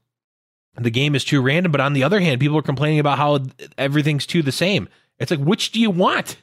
the 0.78 0.90
game 0.90 1.16
is 1.16 1.24
too 1.24 1.42
random. 1.42 1.72
But 1.72 1.82
on 1.82 1.94
the 1.94 2.04
other 2.04 2.20
hand, 2.20 2.42
people 2.42 2.58
are 2.58 2.64
complaining 2.64 3.00
about 3.00 3.18
how 3.18 3.40
everything's 3.78 4.26
too 4.26 4.42
the 4.42 4.52
same. 4.52 4.90
It's 5.20 5.32
like, 5.32 5.40
which 5.40 5.72
do 5.72 5.80
you 5.80 5.90
want? 5.90 6.38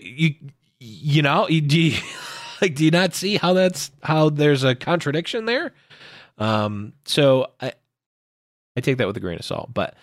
You, 0.00 0.34
you 0.78 1.22
know, 1.22 1.46
do 1.46 1.80
you, 1.80 2.00
like, 2.62 2.74
do 2.74 2.84
you 2.84 2.90
not 2.90 3.14
see 3.14 3.36
how 3.36 3.52
that's 3.52 3.90
how 4.02 4.30
there's 4.30 4.64
a 4.64 4.74
contradiction 4.74 5.44
there? 5.44 5.72
Um, 6.38 6.92
so 7.04 7.52
I, 7.60 7.72
I 8.76 8.80
take 8.80 8.98
that 8.98 9.06
with 9.06 9.16
a 9.16 9.20
grain 9.20 9.38
of 9.38 9.44
salt, 9.44 9.72
but 9.72 9.94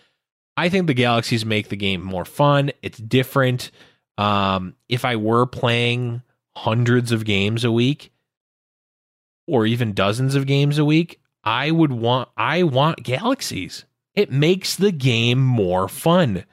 I 0.55 0.69
think 0.69 0.87
the 0.87 0.93
galaxies 0.93 1.45
make 1.45 1.69
the 1.69 1.75
game 1.75 2.03
more 2.03 2.25
fun. 2.25 2.71
It's 2.81 2.97
different. 2.97 3.71
Um, 4.17 4.75
if 4.89 5.05
I 5.05 5.15
were 5.15 5.45
playing 5.45 6.21
hundreds 6.55 7.11
of 7.11 7.25
games 7.25 7.63
a 7.63 7.71
week, 7.71 8.11
or 9.47 9.65
even 9.65 9.93
dozens 9.93 10.35
of 10.35 10.45
games 10.45 10.77
a 10.77 10.85
week, 10.85 11.19
I 11.43 11.71
would 11.71 11.91
want 11.91 12.29
I 12.37 12.63
want 12.63 13.03
galaxies. 13.03 13.85
It 14.15 14.31
makes 14.31 14.75
the 14.75 14.91
game 14.91 15.39
more 15.39 15.87
fun. 15.87 16.45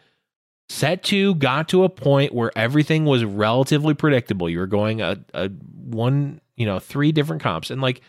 Set 0.69 1.05
2 1.05 1.37
got 1.37 1.69
to 1.69 1.85
a 1.85 1.89
point 1.89 2.35
where 2.35 2.51
everything 2.57 3.05
was 3.05 3.25
relatively 3.25 3.95
predictable. 3.95 4.51
You 4.51 4.59
were 4.59 4.67
going 4.67 5.01
a, 5.01 5.19
a 5.33 5.49
one, 5.49 6.41
you 6.57 6.67
know, 6.67 6.79
three 6.79 7.13
different 7.13 7.43
comps 7.43 7.71
and 7.71 7.81
like 7.81 8.01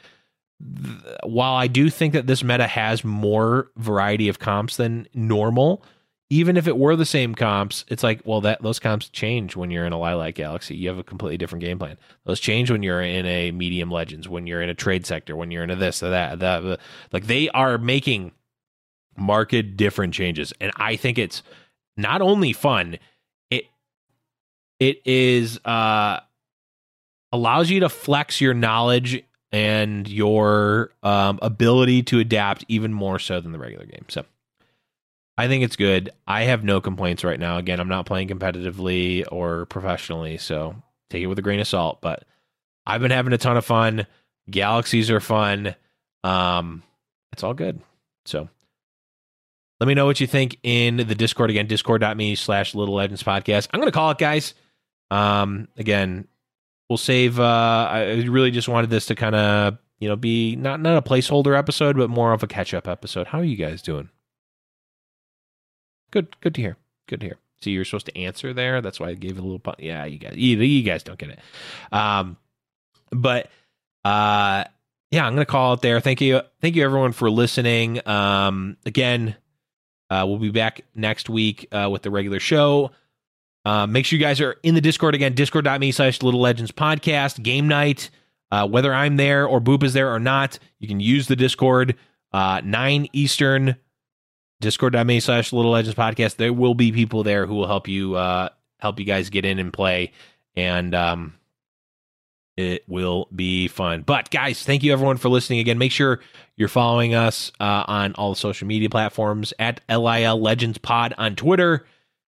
th- 0.59 1.17
while 1.23 1.53
I 1.53 1.67
do 1.67 1.89
think 1.89 2.13
that 2.13 2.27
this 2.27 2.43
meta 2.43 2.67
has 2.67 3.03
more 3.03 3.71
variety 3.77 4.27
of 4.27 4.39
comps 4.39 4.77
than 4.77 5.07
normal, 5.13 5.83
even 6.29 6.57
if 6.57 6.67
it 6.67 6.77
were 6.77 6.95
the 6.95 7.05
same 7.05 7.35
comps, 7.35 7.85
it's 7.87 8.03
like, 8.03 8.21
well, 8.25 8.41
that 8.41 8.61
those 8.61 8.79
comps 8.79 9.07
change 9.09 9.55
when 9.55 9.71
you're 9.71 9.85
in 9.85 9.93
a 9.93 9.99
Lilac 9.99 10.35
Galaxy. 10.35 10.75
You 10.75 10.89
have 10.89 10.97
a 10.97 11.03
completely 11.03 11.37
different 11.37 11.63
game 11.63 11.79
plan. 11.79 11.97
Those 12.25 12.39
change 12.39 12.69
when 12.69 12.83
you're 12.83 13.01
in 13.01 13.25
a 13.25 13.51
Medium 13.51 13.89
Legends, 13.89 14.27
when 14.27 14.45
you're 14.45 14.61
in 14.61 14.69
a 14.69 14.75
Trade 14.75 15.05
Sector, 15.05 15.35
when 15.35 15.51
you're 15.51 15.63
in 15.63 15.69
a 15.69 15.75
this 15.75 16.03
or 16.03 16.09
that, 16.09 16.39
that. 16.39 16.79
Like 17.13 17.27
they 17.27 17.49
are 17.49 17.77
making 17.77 18.33
market 19.15 19.77
different 19.77 20.13
changes, 20.13 20.53
and 20.59 20.71
I 20.75 20.97
think 20.97 21.17
it's 21.17 21.43
not 21.97 22.21
only 22.21 22.53
fun, 22.53 22.97
it 23.49 23.65
it 24.79 25.01
is 25.05 25.59
uh 25.65 26.19
allows 27.31 27.69
you 27.69 27.81
to 27.81 27.89
flex 27.89 28.39
your 28.39 28.53
knowledge 28.53 29.23
and 29.51 30.07
your 30.07 30.91
um, 31.03 31.39
ability 31.41 32.03
to 32.03 32.19
adapt 32.19 32.63
even 32.67 32.93
more 32.93 33.19
so 33.19 33.41
than 33.41 33.51
the 33.51 33.59
regular 33.59 33.85
game. 33.85 34.05
So. 34.07 34.23
I 35.37 35.47
think 35.47 35.63
it's 35.63 35.75
good. 35.75 36.09
I 36.25 36.43
have 36.43 36.63
no 36.63 36.81
complaints 36.81 37.23
right 37.23 37.39
now. 37.39 37.57
Again, 37.59 37.79
I'm 37.79 37.87
not 37.87 38.07
playing 38.07 38.27
competitively 38.27 39.23
or 39.31 39.67
professionally, 39.67 40.37
so 40.37 40.75
take 41.11 41.21
it 41.21 41.27
with 41.27 41.37
a 41.37 41.43
grain 41.43 41.59
of 41.59 41.67
salt. 41.67 42.01
But 42.01 42.23
I've 42.87 43.01
been 43.01 43.11
having 43.11 43.33
a 43.33 43.37
ton 43.37 43.55
of 43.55 43.65
fun. 43.65 44.07
Galaxies 44.49 45.11
are 45.11 45.19
fun. 45.19 45.75
Um, 46.23 46.81
it's 47.33 47.43
all 47.43 47.53
good. 47.53 47.79
So 48.25 48.49
let 49.79 49.87
me 49.87 49.93
know 49.93 50.05
what 50.05 50.19
you 50.19 50.27
think 50.27 50.57
in 50.63 50.97
the 50.97 51.15
Discord 51.15 51.49
again, 51.49 51.67
discord.me 51.67 52.35
slash 52.35 52.73
little 52.73 52.95
legends 52.95 53.23
podcast. 53.23 53.67
I'm 53.71 53.79
gonna 53.79 53.91
call 53.91 54.11
it, 54.11 54.17
guys. 54.17 54.53
Um, 55.11 55.67
again, 55.77 56.27
we'll 56.89 56.97
save 56.97 57.39
uh 57.39 57.87
I 57.89 58.13
really 58.23 58.51
just 58.51 58.67
wanted 58.67 58.89
this 58.89 59.05
to 59.07 59.15
kind 59.15 59.35
of, 59.35 59.77
you 59.99 60.07
know, 60.07 60.15
be 60.15 60.55
not 60.55 60.79
not 60.79 60.97
a 60.97 61.01
placeholder 61.01 61.57
episode, 61.57 61.97
but 61.97 62.09
more 62.09 62.33
of 62.33 62.43
a 62.43 62.47
catch 62.47 62.73
up 62.73 62.87
episode. 62.87 63.27
How 63.27 63.39
are 63.39 63.43
you 63.43 63.55
guys 63.57 63.81
doing? 63.81 64.09
Good, 66.11 66.39
good 66.41 66.55
to 66.55 66.61
hear. 66.61 66.77
Good 67.07 67.21
to 67.21 67.27
hear. 67.27 67.37
See, 67.61 67.71
you're 67.71 67.85
supposed 67.85 68.05
to 68.05 68.17
answer 68.17 68.53
there. 68.53 68.81
That's 68.81 68.99
why 68.99 69.09
I 69.09 69.13
gave 69.15 69.37
it 69.37 69.39
a 69.39 69.43
little. 69.43 69.59
Pu- 69.59 69.73
yeah, 69.79 70.05
you 70.05 70.19
guys, 70.19 70.35
you, 70.35 70.57
you 70.57 70.83
guys 70.83 71.03
don't 71.03 71.17
get 71.17 71.29
it. 71.29 71.39
Um, 71.91 72.37
but 73.11 73.49
uh, 74.05 74.65
yeah, 75.11 75.25
I'm 75.25 75.33
gonna 75.33 75.45
call 75.45 75.73
it 75.73 75.81
there. 75.81 75.99
Thank 75.99 76.21
you, 76.21 76.41
thank 76.61 76.75
you 76.75 76.83
everyone 76.83 77.13
for 77.13 77.29
listening. 77.29 78.07
Um, 78.07 78.77
again, 78.85 79.35
uh, 80.09 80.23
we'll 80.27 80.37
be 80.37 80.51
back 80.51 80.81
next 80.95 81.29
week 81.29 81.67
uh, 81.71 81.89
with 81.91 82.01
the 82.01 82.11
regular 82.11 82.39
show. 82.39 82.91
Uh, 83.65 83.85
make 83.85 84.05
sure 84.05 84.17
you 84.17 84.23
guys 84.23 84.39
are 84.39 84.55
in 84.63 84.75
the 84.75 84.81
Discord 84.81 85.13
again, 85.13 85.33
discord.me 85.33 85.91
slash 85.91 86.21
Little 86.21 86.39
Legends 86.39 86.71
Podcast, 86.71 87.43
game 87.43 87.67
night. 87.67 88.09
Uh, 88.49 88.65
whether 88.65 88.93
I'm 88.93 89.17
there 89.17 89.45
or 89.45 89.59
Boop 89.59 89.83
is 89.83 89.91
there 89.91 90.13
or 90.13 90.19
not, 90.19 90.57
you 90.79 90.87
can 90.87 91.01
use 91.01 91.27
the 91.27 91.35
Discord, 91.35 91.95
uh, 92.31 92.61
9 92.63 93.07
Eastern, 93.11 93.75
discord.me 94.61 95.19
slash 95.19 95.51
Little 95.51 95.71
Legends 95.71 95.97
Podcast. 95.97 96.37
There 96.37 96.53
will 96.53 96.73
be 96.73 96.93
people 96.93 97.23
there 97.23 97.45
who 97.45 97.55
will 97.55 97.67
help 97.67 97.89
you, 97.89 98.15
uh, 98.15 98.49
help 98.79 98.99
you 98.99 99.05
guys 99.05 99.29
get 99.29 99.43
in 99.43 99.59
and 99.59 99.73
play. 99.73 100.13
And, 100.55 100.95
um, 100.95 101.36
it 102.57 102.83
will 102.87 103.27
be 103.33 103.67
fun. 103.67 104.01
But 104.01 104.31
guys, 104.31 104.63
thank 104.63 104.83
you 104.83 104.91
everyone 104.91 105.17
for 105.17 105.29
listening 105.29 105.59
again. 105.59 105.77
Make 105.77 105.91
sure 105.91 106.19
you're 106.55 106.67
following 106.67 107.13
us 107.13 107.51
uh, 107.59 107.85
on 107.87 108.13
all 108.15 108.31
the 108.31 108.35
social 108.35 108.67
media 108.67 108.89
platforms 108.89 109.53
at 109.59 109.79
LIL 109.87 110.41
Legends 110.41 110.79
Pod 110.79 111.13
on 111.17 111.35
Twitter. 111.35 111.85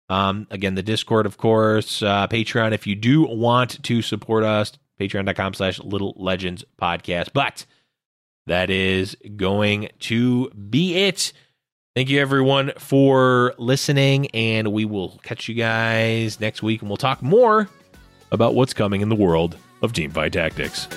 Um, 0.10 0.48
again, 0.50 0.76
the 0.76 0.84
Discord, 0.84 1.26
of 1.26 1.38
course, 1.38 2.02
uh, 2.02 2.28
Patreon. 2.28 2.74
If 2.74 2.88
you 2.88 2.96
do 2.96 3.24
want 3.24 3.84
to 3.84 4.02
support 4.02 4.44
us, 4.44 4.74
patreon.com 5.00 5.54
slash 5.54 5.80
little 5.80 6.14
legends 6.18 6.66
podcast. 6.82 7.30
But 7.34 7.66
that 8.48 8.70
is 8.70 9.16
going 9.36 9.90
to 10.02 10.50
be 10.50 10.96
it. 10.96 11.34
Thank 11.96 12.10
you 12.10 12.20
everyone 12.20 12.74
for 12.78 13.54
listening, 13.58 14.28
and 14.32 14.74
we 14.74 14.86
will 14.86 15.20
catch 15.24 15.48
you 15.48 15.56
guys 15.56 16.40
next 16.40 16.62
week 16.62 16.82
and 16.82 16.90
we'll 16.90 16.98
talk 16.98 17.22
more 17.22 17.70
about 18.32 18.54
what's 18.54 18.74
coming 18.74 19.02
in 19.02 19.10
the 19.10 19.16
world 19.16 19.56
of 19.86 19.94
Teamfight 19.94 20.32
Tactics. 20.32 20.88